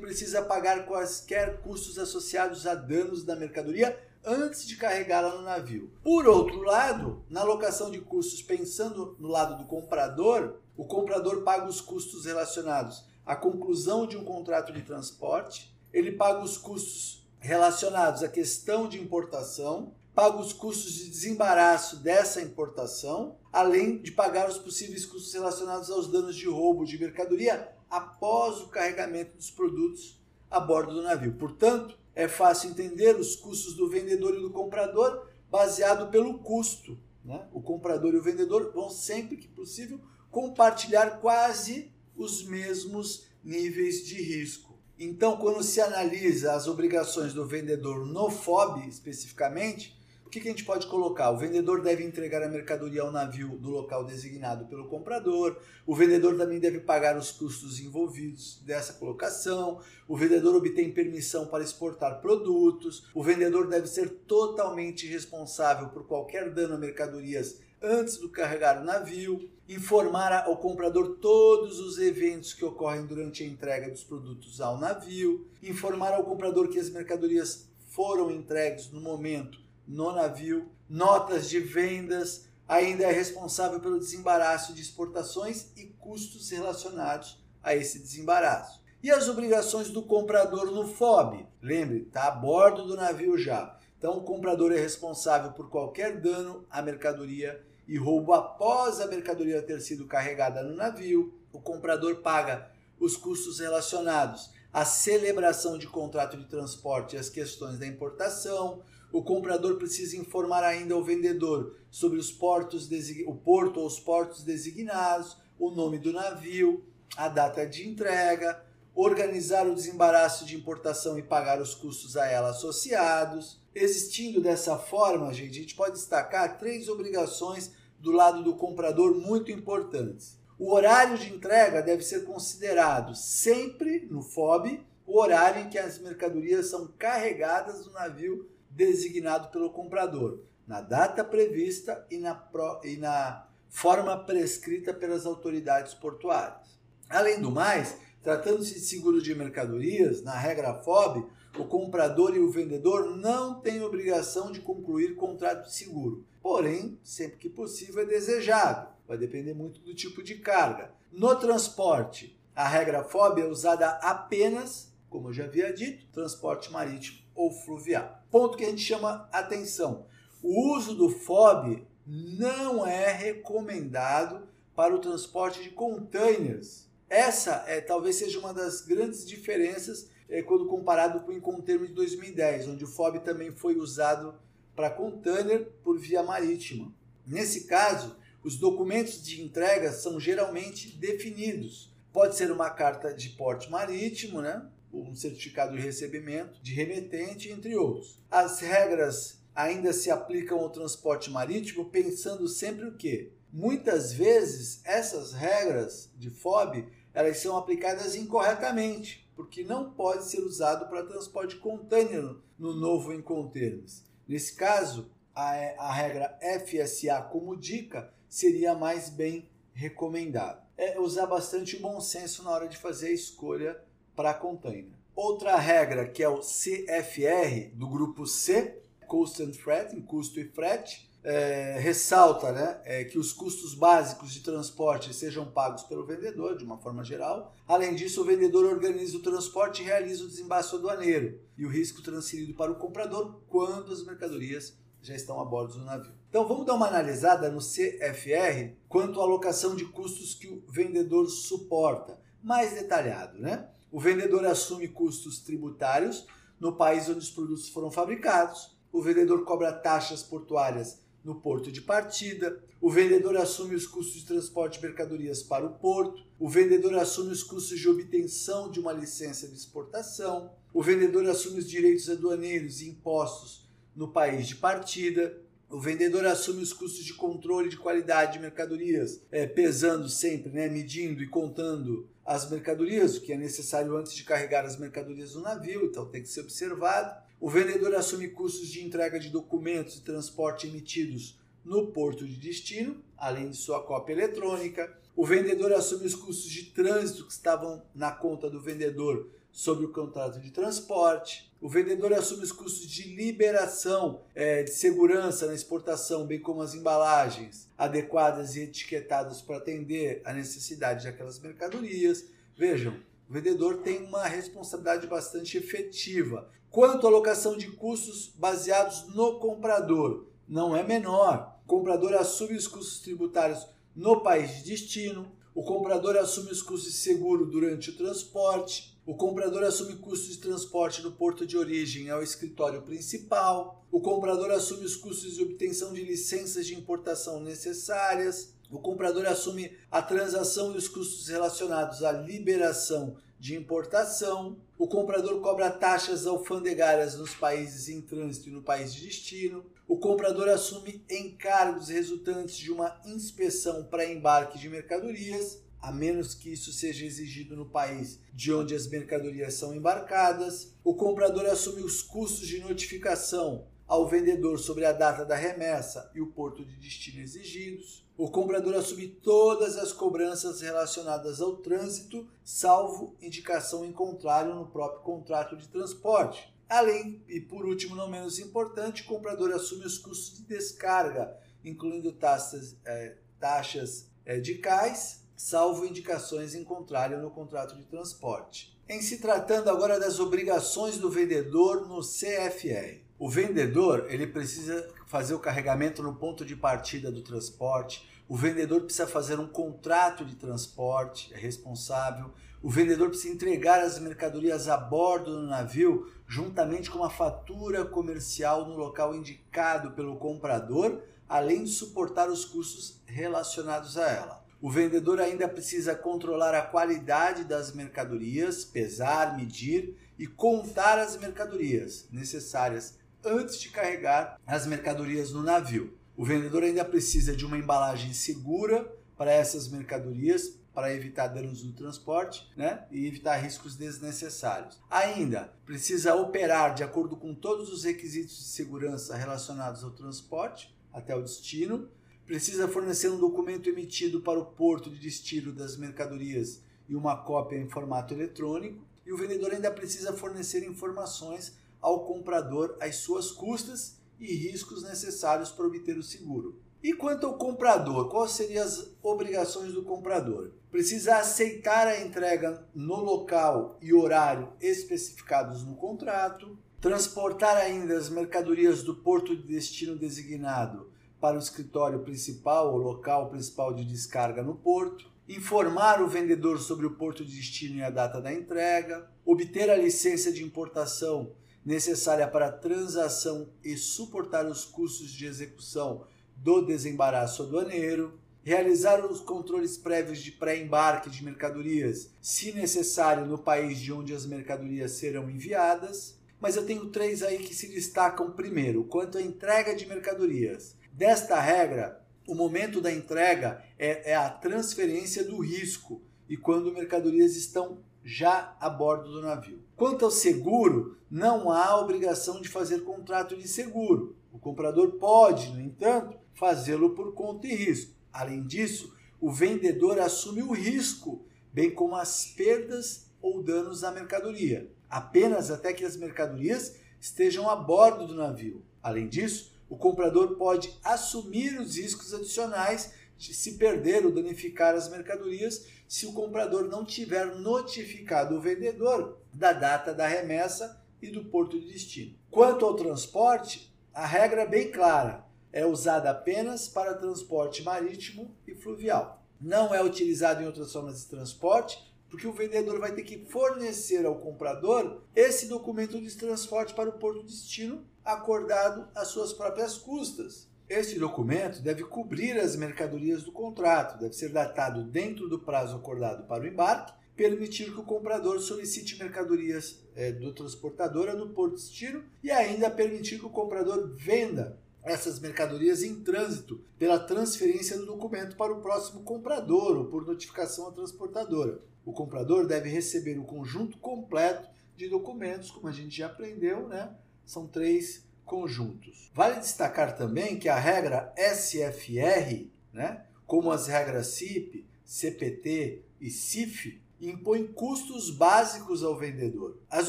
precisa 0.00 0.40
pagar 0.40 0.86
quaisquer 0.86 1.60
custos 1.60 1.98
associados 1.98 2.66
a 2.66 2.74
danos 2.74 3.22
da 3.22 3.36
mercadoria 3.36 3.98
antes 4.24 4.66
de 4.66 4.76
carregá-la 4.76 5.34
no 5.34 5.42
navio. 5.42 5.92
Por 6.02 6.26
outro 6.26 6.62
lado, 6.62 7.22
na 7.28 7.42
alocação 7.42 7.90
de 7.90 8.00
custos, 8.00 8.40
pensando 8.40 9.14
no 9.18 9.28
lado 9.28 9.58
do 9.58 9.68
comprador, 9.68 10.56
o 10.74 10.86
comprador 10.86 11.42
paga 11.42 11.66
os 11.66 11.82
custos 11.82 12.24
relacionados 12.24 13.04
à 13.26 13.36
conclusão 13.36 14.06
de 14.06 14.16
um 14.16 14.24
contrato 14.24 14.72
de 14.72 14.80
transporte, 14.80 15.76
ele 15.92 16.12
paga 16.12 16.42
os 16.42 16.56
custos 16.56 17.28
relacionados 17.38 18.22
à 18.22 18.28
questão 18.28 18.88
de 18.88 18.98
importação, 18.98 19.92
paga 20.14 20.38
os 20.38 20.52
custos 20.52 20.92
de 20.92 21.08
desembaraço 21.08 21.96
dessa 21.96 22.40
importação, 22.40 23.36
além 23.52 23.98
de 23.98 24.12
pagar 24.12 24.48
os 24.48 24.58
possíveis 24.58 25.06
custos 25.06 25.32
relacionados 25.32 25.90
aos 25.90 26.08
danos 26.08 26.36
de 26.36 26.46
roubo 26.48 26.84
de 26.84 26.98
mercadoria 26.98 27.72
após 27.88 28.60
o 28.60 28.68
carregamento 28.68 29.36
dos 29.36 29.50
produtos 29.50 30.20
a 30.50 30.60
bordo 30.60 30.94
do 30.94 31.02
navio. 31.02 31.34
Portanto, 31.34 31.98
é 32.14 32.28
fácil 32.28 32.70
entender 32.70 33.16
os 33.16 33.36
custos 33.36 33.74
do 33.74 33.88
vendedor 33.88 34.34
e 34.34 34.40
do 34.40 34.50
comprador 34.50 35.26
baseado 35.50 36.10
pelo 36.10 36.38
custo. 36.38 36.98
Né? 37.24 37.46
O 37.52 37.60
comprador 37.60 38.12
e 38.12 38.18
o 38.18 38.22
vendedor 38.22 38.72
vão 38.72 38.90
sempre 38.90 39.36
que 39.36 39.48
possível 39.48 40.00
compartilhar 40.30 41.20
quase 41.20 41.90
os 42.16 42.44
mesmos 42.44 43.26
níveis 43.42 44.04
de 44.04 44.20
risco. 44.22 44.78
Então, 44.98 45.36
quando 45.36 45.62
se 45.62 45.80
analisa 45.80 46.52
as 46.52 46.66
obrigações 46.66 47.32
do 47.32 47.46
vendedor 47.46 48.06
no 48.06 48.30
FOB 48.30 48.86
especificamente, 48.86 49.98
que, 50.32 50.40
que 50.40 50.48
a 50.48 50.50
gente 50.50 50.64
pode 50.64 50.86
colocar? 50.86 51.30
O 51.30 51.36
vendedor 51.36 51.82
deve 51.82 52.02
entregar 52.02 52.42
a 52.42 52.48
mercadoria 52.48 53.02
ao 53.02 53.12
navio 53.12 53.50
do 53.58 53.68
local 53.68 54.02
designado 54.02 54.64
pelo 54.64 54.88
comprador, 54.88 55.60
o 55.86 55.94
vendedor 55.94 56.38
também 56.38 56.58
deve 56.58 56.80
pagar 56.80 57.18
os 57.18 57.30
custos 57.30 57.78
envolvidos 57.78 58.62
dessa 58.64 58.94
colocação, 58.94 59.80
o 60.08 60.16
vendedor 60.16 60.56
obtém 60.56 60.90
permissão 60.90 61.46
para 61.46 61.62
exportar 61.62 62.22
produtos, 62.22 63.10
o 63.14 63.22
vendedor 63.22 63.68
deve 63.68 63.86
ser 63.86 64.08
totalmente 64.26 65.06
responsável 65.06 65.90
por 65.90 66.06
qualquer 66.06 66.48
dano 66.50 66.76
a 66.76 66.78
mercadorias 66.78 67.60
antes 67.82 68.16
do 68.16 68.30
carregar 68.30 68.80
o 68.80 68.84
navio, 68.86 69.50
informar 69.68 70.32
ao 70.46 70.56
comprador 70.56 71.18
todos 71.20 71.78
os 71.78 71.98
eventos 71.98 72.54
que 72.54 72.64
ocorrem 72.64 73.04
durante 73.04 73.42
a 73.42 73.46
entrega 73.46 73.90
dos 73.90 74.02
produtos 74.02 74.62
ao 74.62 74.78
navio, 74.78 75.46
informar 75.62 76.14
ao 76.14 76.24
comprador 76.24 76.70
que 76.70 76.78
as 76.78 76.88
mercadorias 76.88 77.68
foram 77.90 78.30
entregues 78.30 78.90
no 78.90 79.00
momento 79.02 79.61
no 79.86 80.12
navio, 80.12 80.70
notas 80.88 81.48
de 81.48 81.60
vendas, 81.60 82.46
ainda 82.68 83.04
é 83.04 83.12
responsável 83.12 83.80
pelo 83.80 83.98
desembaraço 83.98 84.72
de 84.72 84.80
exportações 84.80 85.66
e 85.76 85.86
custos 85.98 86.50
relacionados 86.50 87.42
a 87.62 87.74
esse 87.74 87.98
desembaraço. 87.98 88.82
E 89.02 89.10
as 89.10 89.28
obrigações 89.28 89.90
do 89.90 90.02
comprador 90.02 90.70
no 90.70 90.86
FOB? 90.86 91.46
Lembre, 91.60 92.02
está 92.02 92.28
a 92.28 92.30
bordo 92.30 92.86
do 92.86 92.96
navio 92.96 93.36
já. 93.36 93.78
Então, 93.98 94.18
o 94.18 94.22
comprador 94.22 94.72
é 94.72 94.78
responsável 94.78 95.52
por 95.52 95.68
qualquer 95.68 96.20
dano 96.20 96.64
à 96.70 96.80
mercadoria 96.80 97.64
e 97.86 97.96
roubo 97.96 98.32
após 98.32 99.00
a 99.00 99.06
mercadoria 99.06 99.60
ter 99.60 99.80
sido 99.80 100.06
carregada 100.06 100.62
no 100.62 100.74
navio. 100.74 101.34
O 101.52 101.60
comprador 101.60 102.16
paga 102.16 102.70
os 102.98 103.16
custos 103.16 103.58
relacionados 103.58 104.50
à 104.72 104.84
celebração 104.84 105.76
de 105.76 105.86
contrato 105.86 106.36
de 106.36 106.44
transporte 106.44 107.16
e 107.16 107.18
as 107.18 107.28
questões 107.28 107.78
da 107.78 107.86
importação, 107.86 108.82
o 109.12 109.22
comprador 109.22 109.76
precisa 109.76 110.16
informar 110.16 110.64
ainda 110.64 110.94
ao 110.94 111.04
vendedor 111.04 111.76
sobre 111.90 112.18
os 112.18 112.32
portos, 112.32 112.88
o 113.26 113.34
porto 113.34 113.78
ou 113.80 113.86
os 113.86 114.00
portos 114.00 114.42
designados, 114.42 115.36
o 115.58 115.70
nome 115.70 115.98
do 115.98 116.12
navio, 116.12 116.82
a 117.16 117.28
data 117.28 117.66
de 117.66 117.86
entrega, 117.86 118.64
organizar 118.94 119.66
o 119.66 119.74
desembaraço 119.74 120.46
de 120.46 120.56
importação 120.56 121.18
e 121.18 121.22
pagar 121.22 121.60
os 121.60 121.74
custos 121.74 122.16
a 122.16 122.26
ela 122.26 122.50
associados. 122.50 123.60
Existindo 123.74 124.40
dessa 124.40 124.78
forma, 124.78 125.32
gente, 125.32 125.58
a 125.58 125.60
gente 125.60 125.74
pode 125.74 125.92
destacar 125.92 126.58
três 126.58 126.88
obrigações 126.88 127.70
do 127.98 128.10
lado 128.10 128.42
do 128.42 128.54
comprador 128.54 129.14
muito 129.14 129.50
importantes. 129.50 130.38
O 130.58 130.72
horário 130.72 131.18
de 131.18 131.32
entrega 131.32 131.82
deve 131.82 132.02
ser 132.02 132.24
considerado 132.24 133.14
sempre 133.14 134.06
no 134.10 134.22
FOB 134.22 134.80
o 135.06 135.18
horário 135.18 135.62
em 135.62 135.68
que 135.68 135.78
as 135.78 135.98
mercadorias 135.98 136.70
são 136.70 136.86
carregadas 136.98 137.84
no 137.84 137.92
navio 137.92 138.48
designado 138.74 139.48
pelo 139.48 139.70
comprador, 139.70 140.40
na 140.66 140.80
data 140.80 141.24
prevista 141.24 142.06
e 142.10 142.18
na, 142.18 142.34
pro, 142.34 142.80
e 142.84 142.96
na 142.96 143.46
forma 143.68 144.16
prescrita 144.24 144.92
pelas 144.92 145.26
autoridades 145.26 145.94
portuárias. 145.94 146.78
Além 147.08 147.40
do 147.40 147.50
mais, 147.50 147.96
tratando-se 148.22 148.74
de 148.74 148.80
seguro 148.80 149.20
de 149.20 149.34
mercadorias, 149.34 150.22
na 150.22 150.34
regra 150.34 150.74
FOB, 150.74 151.26
o 151.58 151.64
comprador 151.66 152.34
e 152.34 152.40
o 152.40 152.50
vendedor 152.50 153.16
não 153.16 153.60
têm 153.60 153.82
obrigação 153.82 154.50
de 154.50 154.60
concluir 154.60 155.16
contrato 155.16 155.66
de 155.66 155.74
seguro. 155.74 156.24
Porém, 156.40 156.98
sempre 157.02 157.36
que 157.36 157.48
possível 157.48 158.02
é 158.02 158.06
desejado. 158.06 158.88
Vai 159.06 159.18
depender 159.18 159.52
muito 159.52 159.80
do 159.80 159.94
tipo 159.94 160.22
de 160.22 160.36
carga. 160.36 160.92
No 161.10 161.36
transporte, 161.36 162.40
a 162.56 162.66
regra 162.66 163.04
FOB 163.04 163.42
é 163.42 163.46
usada 163.46 163.88
apenas, 164.02 164.92
como 165.10 165.28
eu 165.28 165.32
já 165.32 165.44
havia 165.44 165.72
dito, 165.72 166.06
transporte 166.06 166.72
marítimo 166.72 167.18
ou 167.34 167.52
fluvial. 167.52 168.21
Ponto 168.32 168.56
que 168.56 168.64
a 168.64 168.70
gente 168.70 168.80
chama 168.80 169.28
atenção: 169.30 170.06
o 170.42 170.74
uso 170.74 170.94
do 170.94 171.10
FOB 171.10 171.86
não 172.06 172.86
é 172.86 173.12
recomendado 173.12 174.48
para 174.74 174.94
o 174.94 174.98
transporte 174.98 175.62
de 175.62 175.68
containers. 175.68 176.88
Essa 177.10 177.62
é 177.66 177.82
talvez 177.82 178.16
seja 178.16 178.38
uma 178.38 178.54
das 178.54 178.80
grandes 178.80 179.26
diferenças 179.28 180.08
é, 180.30 180.40
quando 180.42 180.66
comparado 180.66 181.20
com 181.20 181.30
o 181.30 181.34
Incoterm 181.34 181.84
de 181.84 181.92
2010, 181.92 182.68
onde 182.68 182.84
o 182.84 182.88
FOB 182.88 183.20
também 183.20 183.52
foi 183.52 183.76
usado 183.76 184.34
para 184.74 184.88
container 184.88 185.66
por 185.84 185.98
via 185.98 186.22
marítima. 186.22 186.90
Nesse 187.26 187.64
caso, 187.64 188.16
os 188.42 188.56
documentos 188.56 189.22
de 189.22 189.42
entrega 189.42 189.92
são 189.92 190.18
geralmente 190.18 190.96
definidos. 190.96 191.94
Pode 192.10 192.34
ser 192.34 192.50
uma 192.50 192.70
carta 192.70 193.12
de 193.12 193.28
porte 193.28 193.70
marítimo, 193.70 194.40
né? 194.40 194.66
Um 194.92 195.14
certificado 195.14 195.76
de 195.76 195.82
recebimento 195.82 196.60
de 196.62 196.74
remetente, 196.74 197.50
entre 197.50 197.76
outros. 197.76 198.20
As 198.30 198.60
regras 198.60 199.42
ainda 199.54 199.92
se 199.92 200.10
aplicam 200.10 200.58
ao 200.58 200.70
transporte 200.70 201.30
marítimo 201.30 201.86
pensando 201.86 202.48
sempre 202.48 202.86
o 202.86 202.94
quê? 202.94 203.32
Muitas 203.52 204.12
vezes 204.12 204.80
essas 204.84 205.32
regras 205.32 206.10
de 206.16 206.30
FOB 206.30 206.86
elas 207.14 207.38
são 207.38 207.56
aplicadas 207.56 208.14
incorretamente, 208.14 209.28
porque 209.36 209.62
não 209.62 209.90
pode 209.92 210.24
ser 210.24 210.40
usado 210.40 210.88
para 210.88 211.04
transporte 211.04 211.56
container 211.56 212.36
no 212.58 212.74
novo 212.74 213.12
Incoterms. 213.12 214.04
Nesse 214.26 214.54
caso, 214.54 215.10
a, 215.34 215.50
a 215.78 215.92
regra 215.92 216.38
FSA 216.64 217.20
como 217.30 217.56
dica 217.56 218.12
seria 218.28 218.74
mais 218.74 219.10
bem 219.10 219.48
recomendada. 219.74 220.62
É 220.76 220.98
usar 220.98 221.26
bastante 221.26 221.76
bom 221.76 222.00
senso 222.00 222.42
na 222.42 222.50
hora 222.50 222.68
de 222.68 222.78
fazer 222.78 223.08
a 223.08 223.12
escolha 223.12 223.78
para 224.14 224.34
container. 224.34 224.92
Outra 225.14 225.56
regra 225.56 226.08
que 226.08 226.22
é 226.22 226.28
o 226.28 226.38
CFR 226.38 227.70
do 227.74 227.88
grupo 227.88 228.26
C, 228.26 228.82
Cost 229.06 229.42
and 229.42 229.52
Freight, 229.52 230.00
custo 230.02 230.40
e 230.40 230.44
frete, 230.44 231.10
é, 231.24 231.78
ressalta 231.78 232.50
né, 232.50 232.80
é, 232.84 233.04
que 233.04 233.18
os 233.18 233.32
custos 233.32 233.74
básicos 233.74 234.32
de 234.32 234.40
transporte 234.40 235.14
sejam 235.14 235.46
pagos 235.46 235.84
pelo 235.84 236.04
vendedor, 236.04 236.56
de 236.56 236.64
uma 236.64 236.78
forma 236.78 237.04
geral. 237.04 237.54
Além 237.66 237.94
disso, 237.94 238.22
o 238.22 238.24
vendedor 238.24 238.64
organiza 238.64 239.16
o 239.16 239.22
transporte 239.22 239.82
e 239.82 239.84
realiza 239.84 240.24
o 240.24 240.28
desembaço 240.28 240.76
aduaneiro 240.76 241.38
e 241.56 241.64
o 241.64 241.68
risco 241.68 242.02
transferido 242.02 242.54
para 242.54 242.72
o 242.72 242.76
comprador 242.76 243.40
quando 243.48 243.92
as 243.92 244.04
mercadorias 244.04 244.76
já 245.00 245.14
estão 245.14 245.40
a 245.40 245.44
bordo 245.44 245.74
do 245.74 245.84
navio. 245.84 246.12
Então 246.28 246.46
vamos 246.46 246.64
dar 246.64 246.74
uma 246.74 246.86
analisada 246.86 247.50
no 247.50 247.58
CFR 247.58 248.74
quanto 248.88 249.20
à 249.20 249.24
alocação 249.24 249.76
de 249.76 249.84
custos 249.84 250.34
que 250.34 250.48
o 250.48 250.62
vendedor 250.68 251.28
suporta, 251.28 252.18
mais 252.42 252.72
detalhado, 252.72 253.38
né? 253.38 253.68
O 253.92 254.00
vendedor 254.00 254.46
assume 254.46 254.88
custos 254.88 255.40
tributários 255.40 256.26
no 256.58 256.74
país 256.74 257.10
onde 257.10 257.18
os 257.18 257.30
produtos 257.30 257.68
foram 257.68 257.90
fabricados. 257.90 258.74
O 258.90 259.02
vendedor 259.02 259.44
cobra 259.44 259.70
taxas 259.70 260.22
portuárias 260.22 260.98
no 261.22 261.34
porto 261.34 261.70
de 261.70 261.82
partida. 261.82 262.58
O 262.80 262.90
vendedor 262.90 263.36
assume 263.36 263.74
os 263.74 263.86
custos 263.86 264.22
de 264.22 264.26
transporte 264.26 264.78
de 264.78 264.86
mercadorias 264.86 265.42
para 265.42 265.66
o 265.66 265.74
porto. 265.74 266.24
O 266.38 266.48
vendedor 266.48 266.94
assume 266.94 267.32
os 267.32 267.42
custos 267.42 267.78
de 267.78 267.86
obtenção 267.86 268.70
de 268.70 268.80
uma 268.80 268.94
licença 268.94 269.46
de 269.46 269.54
exportação. 269.54 270.50
O 270.72 270.82
vendedor 270.82 271.26
assume 271.28 271.58
os 271.58 271.68
direitos 271.68 272.08
aduaneiros 272.08 272.80
e 272.80 272.88
impostos 272.88 273.68
no 273.94 274.08
país 274.08 274.48
de 274.48 274.56
partida. 274.56 275.38
O 275.68 275.78
vendedor 275.78 276.26
assume 276.26 276.62
os 276.62 276.72
custos 276.72 277.04
de 277.04 277.12
controle 277.12 277.68
de 277.68 277.76
qualidade 277.76 278.34
de 278.34 278.38
mercadorias, 278.38 279.20
é, 279.30 279.46
pesando 279.46 280.08
sempre, 280.08 280.50
né, 280.50 280.68
medindo 280.68 281.22
e 281.22 281.28
contando 281.28 282.08
as 282.24 282.48
mercadorias, 282.48 283.16
o 283.16 283.20
que 283.20 283.32
é 283.32 283.36
necessário 283.36 283.96
antes 283.96 284.14
de 284.14 284.24
carregar 284.24 284.64
as 284.64 284.76
mercadorias 284.76 285.34
no 285.34 285.42
navio, 285.42 285.84
então 285.84 286.06
tem 286.06 286.22
que 286.22 286.28
ser 286.28 286.40
observado. 286.40 287.20
O 287.40 287.50
vendedor 287.50 287.94
assume 287.94 288.28
custos 288.28 288.68
de 288.68 288.84
entrega 288.84 289.18
de 289.18 289.28
documentos 289.28 289.96
e 289.96 290.02
transporte 290.02 290.68
emitidos 290.68 291.38
no 291.64 291.88
porto 291.88 292.26
de 292.26 292.36
destino, 292.36 293.02
além 293.16 293.50
de 293.50 293.56
sua 293.56 293.82
cópia 293.82 294.12
eletrônica. 294.12 294.96
O 295.16 295.26
vendedor 295.26 295.72
assume 295.72 296.06
os 296.06 296.14
custos 296.14 296.50
de 296.50 296.66
trânsito 296.66 297.26
que 297.26 297.32
estavam 297.32 297.82
na 297.94 298.12
conta 298.12 298.48
do 298.48 298.60
vendedor 298.60 299.28
sobre 299.52 299.84
o 299.84 299.92
contrato 299.92 300.40
de 300.40 300.50
transporte. 300.50 301.52
O 301.60 301.68
vendedor 301.68 302.12
assume 302.12 302.42
os 302.42 302.50
custos 302.50 302.88
de 302.88 303.14
liberação 303.14 304.22
é, 304.34 304.62
de 304.62 304.70
segurança 304.70 305.46
na 305.46 305.54
exportação, 305.54 306.26
bem 306.26 306.40
como 306.40 306.62
as 306.62 306.74
embalagens 306.74 307.68
adequadas 307.76 308.56
e 308.56 308.62
etiquetadas 308.62 309.42
para 309.42 309.58
atender 309.58 310.22
a 310.24 310.32
necessidade 310.32 311.04
daquelas 311.04 311.38
mercadorias. 311.38 312.24
Vejam, 312.56 312.96
o 313.28 313.32
vendedor 313.32 313.78
tem 313.78 314.02
uma 314.02 314.24
responsabilidade 314.24 315.06
bastante 315.06 315.56
efetiva. 315.56 316.50
Quanto 316.70 317.06
à 317.06 317.10
alocação 317.10 317.56
de 317.56 317.70
custos 317.70 318.32
baseados 318.34 319.14
no 319.14 319.38
comprador, 319.38 320.26
não 320.48 320.74
é 320.74 320.82
menor. 320.82 321.58
O 321.64 321.68
comprador 321.68 322.14
assume 322.14 322.56
os 322.56 322.66
custos 322.66 323.00
tributários 323.00 323.66
no 323.94 324.22
país 324.22 324.56
de 324.56 324.70
destino, 324.70 325.30
o 325.54 325.62
comprador 325.62 326.16
assume 326.16 326.50
os 326.50 326.62
custos 326.62 326.92
de 326.92 326.98
seguro 326.98 327.46
durante 327.46 327.90
o 327.90 327.96
transporte, 327.96 328.91
o 329.04 329.14
comprador 329.14 329.64
assume 329.64 329.96
custos 329.96 330.34
de 330.34 330.38
transporte 330.38 331.02
do 331.02 331.10
porto 331.10 331.44
de 331.44 331.56
origem 331.56 332.08
ao 332.08 332.22
escritório 332.22 332.82
principal, 332.82 333.84
o 333.90 334.00
comprador 334.00 334.50
assume 334.50 334.84
os 334.84 334.96
custos 334.96 335.34
de 335.34 335.42
obtenção 335.42 335.92
de 335.92 336.04
licenças 336.04 336.66
de 336.66 336.74
importação 336.74 337.40
necessárias, 337.40 338.54
o 338.70 338.78
comprador 338.78 339.26
assume 339.26 339.76
a 339.90 340.00
transação 340.00 340.72
e 340.72 340.78
os 340.78 340.88
custos 340.88 341.28
relacionados 341.28 342.02
à 342.02 342.10
liberação 342.10 343.16
de 343.38 343.54
importação. 343.54 344.56
O 344.78 344.86
comprador 344.86 345.40
cobra 345.40 345.68
taxas 345.68 346.26
alfandegárias 346.26 347.16
nos 347.16 347.34
países 347.34 347.88
em 347.88 348.00
trânsito 348.00 348.48
e 348.48 348.52
no 348.52 348.62
país 348.62 348.94
de 348.94 349.04
destino. 349.04 349.66
O 349.86 349.98
comprador 349.98 350.48
assume 350.48 351.04
encargos 351.10 351.88
resultantes 351.88 352.56
de 352.56 352.72
uma 352.72 352.98
inspeção 353.04 353.84
para 353.84 354.10
embarque 354.10 354.58
de 354.58 354.70
mercadorias, 354.70 355.61
a 355.82 355.90
menos 355.90 356.32
que 356.32 356.52
isso 356.52 356.72
seja 356.72 357.04
exigido 357.04 357.56
no 357.56 357.66
país 357.66 358.20
de 358.32 358.52
onde 358.52 358.72
as 358.72 358.86
mercadorias 358.86 359.54
são 359.54 359.74
embarcadas. 359.74 360.72
O 360.84 360.94
comprador 360.94 361.44
assume 361.46 361.82
os 361.82 362.00
custos 362.00 362.46
de 362.46 362.60
notificação 362.60 363.66
ao 363.86 364.08
vendedor 364.08 364.58
sobre 364.58 364.84
a 364.86 364.92
data 364.92 365.24
da 365.24 365.34
remessa 365.34 366.10
e 366.14 366.20
o 366.20 366.28
porto 366.28 366.64
de 366.64 366.76
destino 366.76 367.20
exigidos. 367.20 368.06
O 368.16 368.30
comprador 368.30 368.74
assume 368.74 369.08
todas 369.08 369.76
as 369.76 369.92
cobranças 369.92 370.60
relacionadas 370.60 371.40
ao 371.40 371.56
trânsito, 371.56 372.28
salvo 372.44 373.16
indicação 373.20 373.84
em 373.84 373.92
contrário 373.92 374.54
no 374.54 374.66
próprio 374.66 375.02
contrato 375.02 375.56
de 375.56 375.68
transporte. 375.68 376.52
Além, 376.68 377.22
e 377.28 377.40
por 377.40 377.66
último, 377.66 377.96
não 377.96 378.08
menos 378.08 378.38
importante, 378.38 379.02
o 379.02 379.06
comprador 379.06 379.50
assume 379.50 379.84
os 379.84 379.98
custos 379.98 380.38
de 380.38 380.44
descarga, 380.44 381.36
incluindo 381.64 382.12
taxas, 382.12 382.76
é, 382.86 383.16
taxas 383.38 384.08
é, 384.24 384.40
de 384.40 384.54
cais, 384.54 385.21
salvo 385.36 385.86
indicações 385.86 386.54
em 386.54 386.64
contrário 386.64 387.20
no 387.20 387.30
contrato 387.30 387.76
de 387.76 387.84
transporte. 387.84 388.76
Em 388.88 389.00
se 389.00 389.18
tratando 389.18 389.70
agora 389.70 389.98
das 389.98 390.20
obrigações 390.20 390.98
do 390.98 391.10
vendedor 391.10 391.88
no 391.88 392.00
CFR. 392.00 393.00
O 393.18 393.28
vendedor 393.28 394.06
ele 394.08 394.26
precisa 394.26 394.88
fazer 395.06 395.34
o 395.34 395.38
carregamento 395.38 396.02
no 396.02 396.16
ponto 396.16 396.44
de 396.44 396.56
partida 396.56 397.10
do 397.10 397.22
transporte. 397.22 398.08
O 398.28 398.36
vendedor 398.36 398.82
precisa 398.82 399.06
fazer 399.06 399.38
um 399.38 399.46
contrato 399.46 400.24
de 400.24 400.34
transporte, 400.34 401.32
é 401.32 401.36
responsável. 401.36 402.32
O 402.62 402.70
vendedor 402.70 403.08
precisa 403.08 403.32
entregar 403.32 403.80
as 403.80 403.98
mercadorias 403.98 404.68
a 404.68 404.76
bordo 404.76 405.32
do 405.32 405.46
navio, 405.46 406.10
juntamente 406.26 406.90
com 406.90 406.98
uma 406.98 407.10
fatura 407.10 407.84
comercial 407.84 408.66
no 408.66 408.76
local 408.76 409.14
indicado 409.14 409.92
pelo 409.92 410.16
comprador, 410.16 411.02
além 411.28 411.64
de 411.64 411.70
suportar 411.70 412.28
os 412.30 412.44
custos 412.44 413.00
relacionados 413.06 413.96
a 413.98 414.08
ela. 414.08 414.41
O 414.62 414.70
vendedor 414.70 415.20
ainda 415.20 415.48
precisa 415.48 415.92
controlar 415.92 416.54
a 416.54 416.62
qualidade 416.62 417.42
das 417.42 417.74
mercadorias, 417.74 418.64
pesar, 418.64 419.36
medir 419.36 419.96
e 420.16 420.24
contar 420.24 421.00
as 421.00 421.16
mercadorias 421.16 422.06
necessárias 422.12 422.96
antes 423.24 423.60
de 423.60 423.70
carregar 423.70 424.40
as 424.46 424.64
mercadorias 424.64 425.32
no 425.32 425.42
navio. 425.42 425.98
O 426.16 426.24
vendedor 426.24 426.62
ainda 426.62 426.84
precisa 426.84 427.34
de 427.34 427.44
uma 427.44 427.58
embalagem 427.58 428.12
segura 428.12 428.88
para 429.16 429.32
essas 429.32 429.66
mercadorias 429.66 430.56
para 430.72 430.94
evitar 430.94 431.26
danos 431.26 431.64
no 431.64 431.72
transporte 431.72 432.48
né, 432.56 432.84
e 432.92 433.04
evitar 433.08 433.38
riscos 433.38 433.74
desnecessários. 433.74 434.80
Ainda 434.88 435.52
precisa 435.66 436.14
operar 436.14 436.72
de 436.72 436.84
acordo 436.84 437.16
com 437.16 437.34
todos 437.34 437.72
os 437.72 437.82
requisitos 437.82 438.36
de 438.36 438.44
segurança 438.44 439.16
relacionados 439.16 439.82
ao 439.82 439.90
transporte 439.90 440.72
até 440.92 441.16
o 441.16 441.22
destino, 441.22 441.90
precisa 442.26 442.68
fornecer 442.68 443.08
um 443.08 443.18
documento 443.18 443.68
emitido 443.68 444.20
para 444.20 444.38
o 444.38 444.46
porto 444.46 444.90
de 444.90 444.98
destino 444.98 445.52
das 445.52 445.76
mercadorias 445.76 446.62
e 446.88 446.94
uma 446.94 447.16
cópia 447.16 447.56
em 447.56 447.68
formato 447.68 448.14
eletrônico, 448.14 448.84
e 449.04 449.12
o 449.12 449.16
vendedor 449.16 449.52
ainda 449.52 449.70
precisa 449.70 450.12
fornecer 450.12 450.64
informações 450.64 451.56
ao 451.80 452.04
comprador 452.04 452.76
as 452.80 452.96
suas 452.96 453.30
custas 453.32 453.96
e 454.20 454.32
riscos 454.34 454.84
necessários 454.84 455.50
para 455.50 455.66
obter 455.66 455.98
o 455.98 456.02
seguro. 456.02 456.60
E 456.82 456.92
quanto 456.92 457.26
ao 457.26 457.36
comprador, 457.36 458.08
quais 458.08 458.32
seriam 458.32 458.64
as 458.64 458.92
obrigações 459.02 459.72
do 459.72 459.82
comprador? 459.82 460.52
Precisa 460.70 461.16
aceitar 461.16 461.86
a 461.86 462.00
entrega 462.00 462.64
no 462.74 462.96
local 462.96 463.78
e 463.80 463.92
horário 463.92 464.52
especificados 464.60 465.64
no 465.64 465.76
contrato, 465.76 466.58
transportar 466.80 467.56
ainda 467.56 467.96
as 467.96 468.08
mercadorias 468.08 468.82
do 468.82 468.96
porto 468.96 469.36
de 469.36 469.42
destino 469.42 469.96
designado 469.96 470.91
para 471.22 471.36
o 471.36 471.38
escritório 471.38 472.00
principal 472.00 472.72
ou 472.72 472.78
local 472.78 473.30
principal 473.30 473.72
de 473.72 473.84
descarga 473.84 474.42
no 474.42 474.56
porto, 474.56 475.08
informar 475.28 476.02
o 476.02 476.08
vendedor 476.08 476.58
sobre 476.58 476.84
o 476.84 476.96
porto 476.96 477.24
de 477.24 477.36
destino 477.36 477.76
e 477.76 477.82
a 477.84 477.90
data 477.90 478.20
da 478.20 478.34
entrega, 478.34 479.08
obter 479.24 479.70
a 479.70 479.76
licença 479.76 480.32
de 480.32 480.42
importação 480.42 481.30
necessária 481.64 482.26
para 482.26 482.46
a 482.46 482.52
transação 482.52 483.48
e 483.62 483.76
suportar 483.76 484.46
os 484.46 484.64
custos 484.64 485.12
de 485.12 485.24
execução 485.24 486.08
do 486.34 486.60
desembaraço 486.60 487.44
aduaneiro, 487.44 488.18
realizar 488.42 489.06
os 489.06 489.20
controles 489.20 489.76
prévios 489.76 490.18
de 490.18 490.32
pré-embarque 490.32 491.08
de 491.08 491.24
mercadorias, 491.24 492.10
se 492.20 492.50
necessário, 492.50 493.26
no 493.26 493.38
país 493.38 493.78
de 493.78 493.92
onde 493.92 494.12
as 494.12 494.26
mercadorias 494.26 494.90
serão 494.90 495.30
enviadas. 495.30 496.18
Mas 496.40 496.56
eu 496.56 496.66
tenho 496.66 496.86
três 496.86 497.22
aí 497.22 497.38
que 497.38 497.54
se 497.54 497.68
destacam 497.68 498.32
primeiro, 498.32 498.82
quanto 498.82 499.18
à 499.18 499.22
entrega 499.22 499.76
de 499.76 499.86
mercadorias. 499.86 500.81
Desta 500.92 501.40
regra, 501.40 502.04
o 502.28 502.34
momento 502.34 502.80
da 502.80 502.92
entrega 502.92 503.64
é, 503.78 504.12
é 504.12 504.14
a 504.14 504.28
transferência 504.28 505.24
do 505.24 505.40
risco 505.40 506.02
e 506.28 506.36
quando 506.36 506.72
mercadorias 506.72 507.34
estão 507.34 507.78
já 508.04 508.54
a 508.60 508.68
bordo 508.68 509.10
do 509.10 509.22
navio. 509.22 509.62
Quanto 509.74 510.04
ao 510.04 510.10
seguro, 510.10 510.98
não 511.10 511.50
há 511.50 511.80
obrigação 511.80 512.40
de 512.40 512.48
fazer 512.48 512.80
contrato 512.84 513.36
de 513.36 513.48
seguro. 513.48 514.16
O 514.32 514.38
comprador 514.38 514.92
pode, 514.92 515.50
no 515.52 515.60
entanto, 515.60 516.18
fazê-lo 516.34 516.90
por 516.90 517.14
conta 517.14 517.46
e 517.46 517.54
risco. 517.54 517.94
Além 518.12 518.42
disso, 518.42 518.94
o 519.20 519.30
vendedor 519.30 519.98
assume 519.98 520.42
o 520.42 520.52
risco, 520.52 521.24
bem 521.52 521.70
como 521.70 521.94
as 521.94 522.26
perdas 522.26 523.10
ou 523.20 523.42
danos 523.42 523.84
à 523.84 523.92
mercadoria, 523.92 524.70
apenas 524.90 525.50
até 525.50 525.72
que 525.72 525.84
as 525.84 525.96
mercadorias 525.96 526.76
estejam 527.00 527.48
a 527.48 527.56
bordo 527.56 528.06
do 528.06 528.14
navio. 528.14 528.62
Além 528.82 529.08
disso, 529.08 529.51
o 529.72 529.76
comprador 529.78 530.36
pode 530.36 530.78
assumir 530.84 531.58
os 531.58 531.76
riscos 531.78 532.12
adicionais 532.12 532.92
de 533.16 533.32
se 533.32 533.52
perder 533.52 534.04
ou 534.04 534.12
danificar 534.12 534.74
as 534.74 534.86
mercadorias 534.86 535.64
se 535.88 536.04
o 536.04 536.12
comprador 536.12 536.64
não 536.68 536.84
tiver 536.84 537.24
notificado 537.36 538.36
o 538.36 538.40
vendedor 538.40 539.18
da 539.32 539.54
data 539.54 539.94
da 539.94 540.06
remessa 540.06 540.78
e 541.00 541.10
do 541.10 541.24
porto 541.24 541.58
de 541.58 541.72
destino. 541.72 542.14
Quanto 542.30 542.66
ao 542.66 542.76
transporte, 542.76 543.74
a 543.94 544.04
regra 544.04 544.42
é 544.42 544.46
bem 544.46 544.70
clara: 544.70 545.24
é 545.50 545.64
usada 545.64 546.10
apenas 546.10 546.68
para 546.68 546.92
transporte 546.92 547.62
marítimo 547.62 548.36
e 548.46 548.54
fluvial. 548.54 549.24
Não 549.40 549.74
é 549.74 549.82
utilizado 549.82 550.42
em 550.42 550.46
outras 550.46 550.70
formas 550.70 551.00
de 551.00 551.06
transporte 551.08 551.82
porque 552.10 552.26
o 552.26 552.32
vendedor 552.34 552.78
vai 552.78 552.92
ter 552.92 553.04
que 553.04 553.24
fornecer 553.24 554.04
ao 554.04 554.16
comprador 554.16 555.00
esse 555.16 555.46
documento 555.46 555.98
de 555.98 556.14
transporte 556.14 556.74
para 556.74 556.90
o 556.90 556.98
porto 556.98 557.20
de 557.20 557.32
destino, 557.32 557.86
acordado 558.04 558.88
às 558.94 559.08
suas 559.08 559.32
próprias 559.32 559.76
custas. 559.76 560.48
Este 560.68 560.98
documento 560.98 561.60
deve 561.60 561.84
cobrir 561.84 562.38
as 562.38 562.56
mercadorias 562.56 563.22
do 563.22 563.32
contrato, 563.32 563.98
deve 563.98 564.14
ser 564.14 564.30
datado 564.30 564.84
dentro 564.84 565.28
do 565.28 565.38
prazo 565.38 565.76
acordado 565.76 566.26
para 566.26 566.44
o 566.44 566.46
embarque, 566.46 566.92
permitir 567.14 567.72
que 567.72 567.80
o 567.80 567.84
comprador 567.84 568.40
solicite 568.40 568.98
mercadorias 568.98 569.82
é, 569.94 570.12
do 570.12 570.32
transportadora 570.32 571.14
no 571.14 571.28
porto 571.28 571.56
de 571.56 571.62
destino 571.62 572.02
e 572.22 572.30
ainda 572.30 572.70
permitir 572.70 573.18
que 573.18 573.26
o 573.26 573.30
comprador 573.30 573.94
venda 573.94 574.58
essas 574.82 575.20
mercadorias 575.20 575.82
em 575.82 576.02
trânsito 576.02 576.60
pela 576.78 576.98
transferência 576.98 577.78
do 577.78 577.86
documento 577.86 578.36
para 578.36 578.52
o 578.52 578.60
próximo 578.60 579.02
comprador 579.02 579.76
ou 579.76 579.84
por 579.84 580.04
notificação 580.04 580.68
à 580.68 580.72
transportadora. 580.72 581.60
O 581.84 581.92
comprador 581.92 582.46
deve 582.46 582.68
receber 582.68 583.18
o 583.18 583.24
conjunto 583.24 583.78
completo 583.78 584.48
de 584.76 584.88
documentos, 584.88 585.50
como 585.50 585.68
a 585.68 585.72
gente 585.72 585.96
já 585.96 586.06
aprendeu, 586.06 586.66
né? 586.68 586.90
São 587.24 587.46
três 587.46 588.04
conjuntos. 588.24 589.10
Vale 589.14 589.40
destacar 589.40 589.96
também 589.96 590.38
que 590.38 590.48
a 590.48 590.58
regra 590.58 591.12
SFR, 591.16 592.46
né, 592.72 593.04
como 593.26 593.50
as 593.50 593.66
regras 593.66 594.08
CIP, 594.08 594.66
CPT 594.84 595.82
e 596.00 596.10
CIF, 596.10 596.80
impõe 597.00 597.46
custos 597.46 598.10
básicos 598.10 598.82
ao 598.82 598.98
vendedor. 598.98 599.58
As 599.68 599.88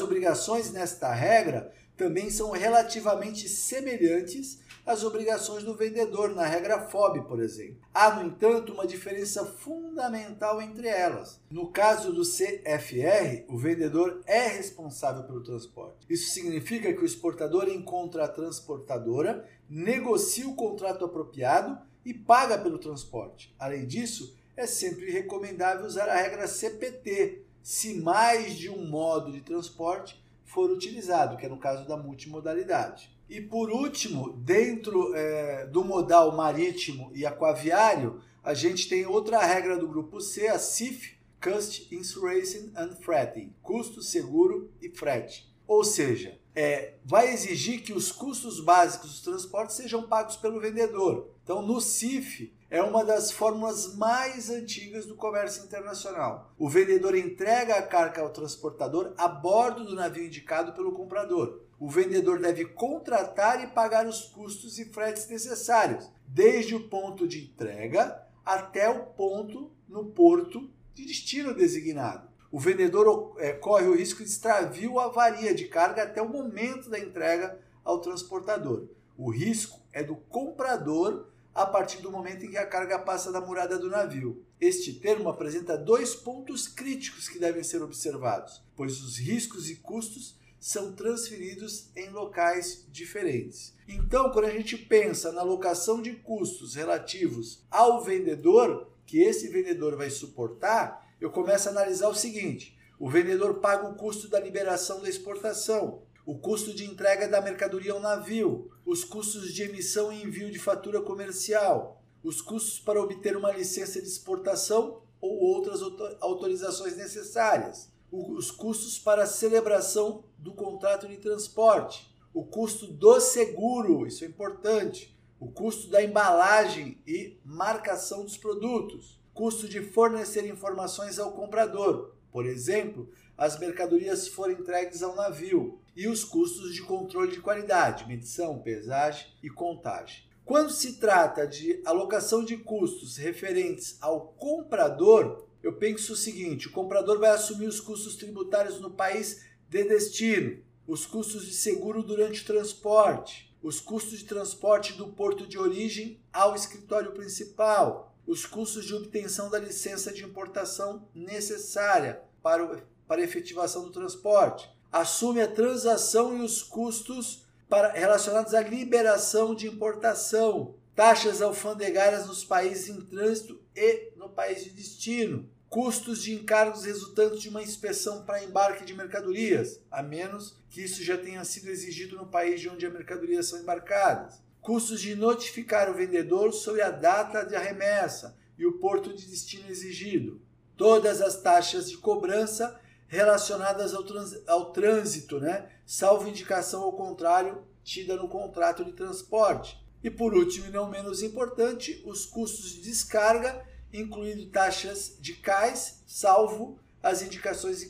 obrigações 0.00 0.72
nesta 0.72 1.12
regra 1.12 1.72
também 1.96 2.30
são 2.30 2.50
relativamente 2.50 3.48
semelhantes 3.48 4.58
as 4.86 5.02
obrigações 5.02 5.64
do 5.64 5.74
vendedor 5.74 6.34
na 6.34 6.46
regra 6.46 6.88
FOB, 6.88 7.22
por 7.22 7.40
exemplo. 7.40 7.78
Há, 7.92 8.14
no 8.14 8.26
entanto, 8.26 8.72
uma 8.72 8.86
diferença 8.86 9.44
fundamental 9.44 10.60
entre 10.60 10.88
elas. 10.88 11.40
No 11.50 11.68
caso 11.68 12.12
do 12.12 12.22
CFR, 12.22 13.44
o 13.48 13.56
vendedor 13.56 14.20
é 14.26 14.48
responsável 14.48 15.24
pelo 15.24 15.42
transporte. 15.42 16.06
Isso 16.08 16.30
significa 16.30 16.92
que 16.92 17.02
o 17.02 17.06
exportador 17.06 17.68
encontra 17.68 18.24
a 18.24 18.28
transportadora, 18.28 19.48
negocia 19.68 20.48
o 20.48 20.54
contrato 20.54 21.04
apropriado 21.04 21.78
e 22.04 22.12
paga 22.12 22.58
pelo 22.58 22.78
transporte. 22.78 23.54
Além 23.58 23.86
disso, 23.86 24.36
é 24.56 24.66
sempre 24.66 25.10
recomendável 25.10 25.86
usar 25.86 26.08
a 26.08 26.16
regra 26.16 26.46
CPT, 26.46 27.42
se 27.62 27.94
mais 27.94 28.56
de 28.56 28.68
um 28.68 28.86
modo 28.86 29.32
de 29.32 29.40
transporte 29.40 30.22
for 30.44 30.70
utilizado, 30.70 31.36
que 31.36 31.46
é 31.46 31.48
no 31.48 31.58
caso 31.58 31.88
da 31.88 31.96
multimodalidade. 31.96 33.13
E 33.28 33.40
por 33.40 33.70
último, 33.70 34.32
dentro 34.32 35.14
é, 35.14 35.66
do 35.66 35.84
modal 35.84 36.36
marítimo 36.36 37.10
e 37.14 37.24
aquaviário, 37.24 38.20
a 38.42 38.52
gente 38.54 38.88
tem 38.88 39.06
outra 39.06 39.44
regra 39.44 39.78
do 39.78 39.88
grupo 39.88 40.20
C, 40.20 40.48
a 40.48 40.58
CIF, 40.58 41.16
Cost 41.42 41.94
Insurance 41.94 42.72
and 42.76 42.96
Freighting, 43.00 43.52
custo, 43.62 44.02
seguro 44.02 44.70
e 44.80 44.88
frete. 44.88 45.52
Ou 45.66 45.84
seja, 45.84 46.38
é, 46.54 46.94
vai 47.04 47.32
exigir 47.32 47.82
que 47.82 47.92
os 47.92 48.12
custos 48.12 48.60
básicos 48.60 49.10
dos 49.10 49.20
transportes 49.20 49.76
sejam 49.76 50.06
pagos 50.06 50.36
pelo 50.36 50.60
vendedor. 50.60 51.30
Então, 51.42 51.60
no 51.60 51.80
CIF, 51.80 52.53
é 52.70 52.82
uma 52.82 53.04
das 53.04 53.30
fórmulas 53.30 53.94
mais 53.94 54.50
antigas 54.50 55.06
do 55.06 55.14
comércio 55.14 55.64
internacional. 55.64 56.52
O 56.58 56.68
vendedor 56.68 57.14
entrega 57.14 57.76
a 57.76 57.82
carga 57.82 58.22
ao 58.22 58.30
transportador 58.30 59.12
a 59.16 59.28
bordo 59.28 59.84
do 59.84 59.94
navio 59.94 60.26
indicado 60.26 60.72
pelo 60.72 60.92
comprador. 60.92 61.60
O 61.78 61.88
vendedor 61.88 62.40
deve 62.40 62.64
contratar 62.64 63.62
e 63.62 63.68
pagar 63.68 64.06
os 64.06 64.22
custos 64.22 64.78
e 64.78 64.86
fretes 64.86 65.28
necessários, 65.28 66.10
desde 66.26 66.74
o 66.74 66.88
ponto 66.88 67.28
de 67.28 67.44
entrega 67.44 68.22
até 68.44 68.88
o 68.88 69.06
ponto 69.06 69.70
no 69.88 70.06
porto 70.06 70.70
de 70.94 71.04
destino 71.04 71.54
designado. 71.54 72.28
O 72.50 72.58
vendedor 72.58 73.34
é, 73.38 73.52
corre 73.52 73.86
o 73.86 73.96
risco 73.96 74.22
de 74.22 74.30
extravio 74.30 74.92
ou 74.92 75.00
avaria 75.00 75.54
de 75.54 75.64
carga 75.66 76.04
até 76.04 76.22
o 76.22 76.28
momento 76.28 76.88
da 76.88 76.98
entrega 76.98 77.58
ao 77.84 78.00
transportador. 78.00 78.86
O 79.18 79.30
risco 79.30 79.80
é 79.92 80.02
do 80.02 80.16
comprador 80.16 81.26
a 81.54 81.64
partir 81.64 81.98
do 82.02 82.10
momento 82.10 82.44
em 82.44 82.50
que 82.50 82.58
a 82.58 82.66
carga 82.66 82.98
passa 82.98 83.30
da 83.30 83.40
murada 83.40 83.78
do 83.78 83.88
navio. 83.88 84.44
Este 84.60 84.94
termo 84.94 85.28
apresenta 85.28 85.78
dois 85.78 86.14
pontos 86.14 86.66
críticos 86.66 87.28
que 87.28 87.38
devem 87.38 87.62
ser 87.62 87.80
observados, 87.82 88.62
pois 88.74 89.00
os 89.00 89.18
riscos 89.18 89.70
e 89.70 89.76
custos 89.76 90.36
são 90.58 90.92
transferidos 90.92 91.90
em 91.94 92.08
locais 92.08 92.86
diferentes. 92.90 93.74
Então, 93.86 94.30
quando 94.30 94.46
a 94.46 94.50
gente 94.50 94.78
pensa 94.78 95.30
na 95.30 95.42
alocação 95.42 96.00
de 96.00 96.14
custos 96.14 96.74
relativos 96.74 97.62
ao 97.70 98.02
vendedor, 98.02 98.90
que 99.06 99.20
esse 99.20 99.48
vendedor 99.48 99.94
vai 99.94 100.08
suportar, 100.08 101.14
eu 101.20 101.30
começo 101.30 101.68
a 101.68 101.72
analisar 101.72 102.08
o 102.08 102.14
seguinte: 102.14 102.76
o 102.98 103.10
vendedor 103.10 103.60
paga 103.60 103.86
o 103.86 103.94
custo 103.94 104.28
da 104.28 104.40
liberação 104.40 105.02
da 105.02 105.08
exportação, 105.08 106.02
o 106.26 106.38
custo 106.38 106.72
de 106.74 106.84
entrega 106.84 107.28
da 107.28 107.40
mercadoria 107.40 107.92
ao 107.92 108.00
navio, 108.00 108.70
os 108.84 109.04
custos 109.04 109.52
de 109.52 109.62
emissão 109.62 110.12
e 110.12 110.22
envio 110.22 110.50
de 110.50 110.58
fatura 110.58 111.00
comercial, 111.00 112.02
os 112.22 112.40
custos 112.40 112.80
para 112.80 113.00
obter 113.00 113.36
uma 113.36 113.52
licença 113.52 114.00
de 114.00 114.08
exportação 114.08 115.02
ou 115.20 115.38
outras 115.38 115.80
autorizações 116.20 116.96
necessárias, 116.96 117.90
os 118.10 118.50
custos 118.50 118.98
para 118.98 119.24
a 119.24 119.26
celebração 119.26 120.24
do 120.38 120.52
contrato 120.52 121.06
de 121.08 121.16
transporte, 121.16 122.10
o 122.32 122.44
custo 122.44 122.86
do 122.86 123.20
seguro, 123.20 124.06
isso 124.06 124.24
é 124.24 124.26
importante, 124.26 125.14
o 125.38 125.48
custo 125.48 125.88
da 125.88 126.02
embalagem 126.02 126.98
e 127.06 127.38
marcação 127.44 128.24
dos 128.24 128.36
produtos, 128.36 129.20
custo 129.34 129.68
de 129.68 129.82
fornecer 129.82 130.46
informações 130.46 131.18
ao 131.18 131.32
comprador, 131.32 132.14
por 132.32 132.46
exemplo, 132.46 133.08
as 133.36 133.58
mercadorias 133.58 134.28
forem 134.28 134.56
entregues 134.56 135.02
ao 135.02 135.14
navio, 135.14 135.80
e 135.96 136.08
os 136.08 136.24
custos 136.24 136.74
de 136.74 136.82
controle 136.82 137.32
de 137.32 137.40
qualidade, 137.40 138.06
medição, 138.06 138.60
pesagem 138.60 139.26
e 139.42 139.48
contagem. 139.48 140.24
Quando 140.44 140.70
se 140.70 140.98
trata 140.98 141.46
de 141.46 141.80
alocação 141.86 142.44
de 142.44 142.56
custos 142.58 143.16
referentes 143.16 143.96
ao 144.00 144.28
comprador, 144.28 145.46
eu 145.62 145.72
penso 145.74 146.12
o 146.12 146.16
seguinte: 146.16 146.68
o 146.68 146.72
comprador 146.72 147.18
vai 147.18 147.30
assumir 147.30 147.66
os 147.66 147.80
custos 147.80 148.16
tributários 148.16 148.78
no 148.78 148.90
país 148.90 149.44
de 149.68 149.84
destino, 149.84 150.62
os 150.86 151.06
custos 151.06 151.46
de 151.46 151.54
seguro 151.54 152.02
durante 152.02 152.42
o 152.42 152.44
transporte, 152.44 153.56
os 153.62 153.80
custos 153.80 154.18
de 154.18 154.26
transporte 154.26 154.92
do 154.92 155.08
porto 155.08 155.46
de 155.46 155.58
origem 155.58 156.20
ao 156.30 156.54
escritório 156.54 157.12
principal, 157.12 158.14
os 158.26 158.44
custos 158.44 158.84
de 158.84 158.94
obtenção 158.94 159.48
da 159.48 159.58
licença 159.58 160.12
de 160.12 160.22
importação 160.22 161.08
necessária 161.14 162.20
para, 162.42 162.84
para 163.08 163.22
efetivação 163.22 163.84
do 163.84 163.90
transporte, 163.90 164.70
assume 164.94 165.40
a 165.40 165.48
transação 165.48 166.38
e 166.38 166.40
os 166.40 166.62
custos 166.62 167.42
para, 167.68 167.90
relacionados 167.90 168.54
à 168.54 168.60
liberação 168.60 169.52
de 169.52 169.66
importação, 169.66 170.76
taxas 170.94 171.42
alfandegárias 171.42 172.28
nos 172.28 172.44
países 172.44 172.88
em 172.88 173.00
trânsito 173.00 173.60
e 173.74 174.12
no 174.16 174.28
país 174.28 174.62
de 174.62 174.70
destino, 174.70 175.50
custos 175.68 176.22
de 176.22 176.32
encargos 176.32 176.84
resultantes 176.84 177.40
de 177.40 177.48
uma 177.48 177.60
inspeção 177.60 178.24
para 178.24 178.44
embarque 178.44 178.84
de 178.84 178.94
mercadorias, 178.94 179.80
a 179.90 180.00
menos 180.00 180.56
que 180.70 180.80
isso 180.80 181.02
já 181.02 181.18
tenha 181.18 181.44
sido 181.44 181.70
exigido 181.70 182.16
no 182.16 182.28
país 182.28 182.60
de 182.60 182.68
onde 182.68 182.86
as 182.86 182.92
mercadorias 182.92 183.46
são 183.46 183.58
embarcadas, 183.58 184.40
custos 184.60 185.00
de 185.00 185.16
notificar 185.16 185.90
o 185.90 185.94
vendedor 185.94 186.52
sobre 186.52 186.82
a 186.82 186.92
data 186.92 187.42
de 187.42 187.56
remessa 187.56 188.36
e 188.56 188.64
o 188.64 188.78
porto 188.78 189.12
de 189.12 189.26
destino 189.26 189.68
exigido, 189.68 190.40
todas 190.76 191.20
as 191.20 191.42
taxas 191.42 191.90
de 191.90 191.96
cobrança 191.96 192.80
relacionadas 193.14 193.94
ao, 193.94 194.02
trans, 194.02 194.34
ao 194.46 194.72
trânsito, 194.72 195.38
né? 195.38 195.70
salvo 195.86 196.28
indicação 196.28 196.82
ao 196.82 196.92
contrário 196.92 197.62
tida 197.82 198.16
no 198.16 198.28
contrato 198.28 198.84
de 198.84 198.92
transporte. 198.92 199.82
E 200.02 200.10
por 200.10 200.34
último, 200.34 200.66
e 200.66 200.70
não 200.70 200.90
menos 200.90 201.22
importante, 201.22 202.02
os 202.04 202.26
custos 202.26 202.70
de 202.70 202.82
descarga, 202.82 203.64
incluindo 203.92 204.46
taxas 204.46 205.16
de 205.20 205.34
cais, 205.34 206.02
salvo 206.06 206.78
as 207.02 207.22
indicações 207.22 207.82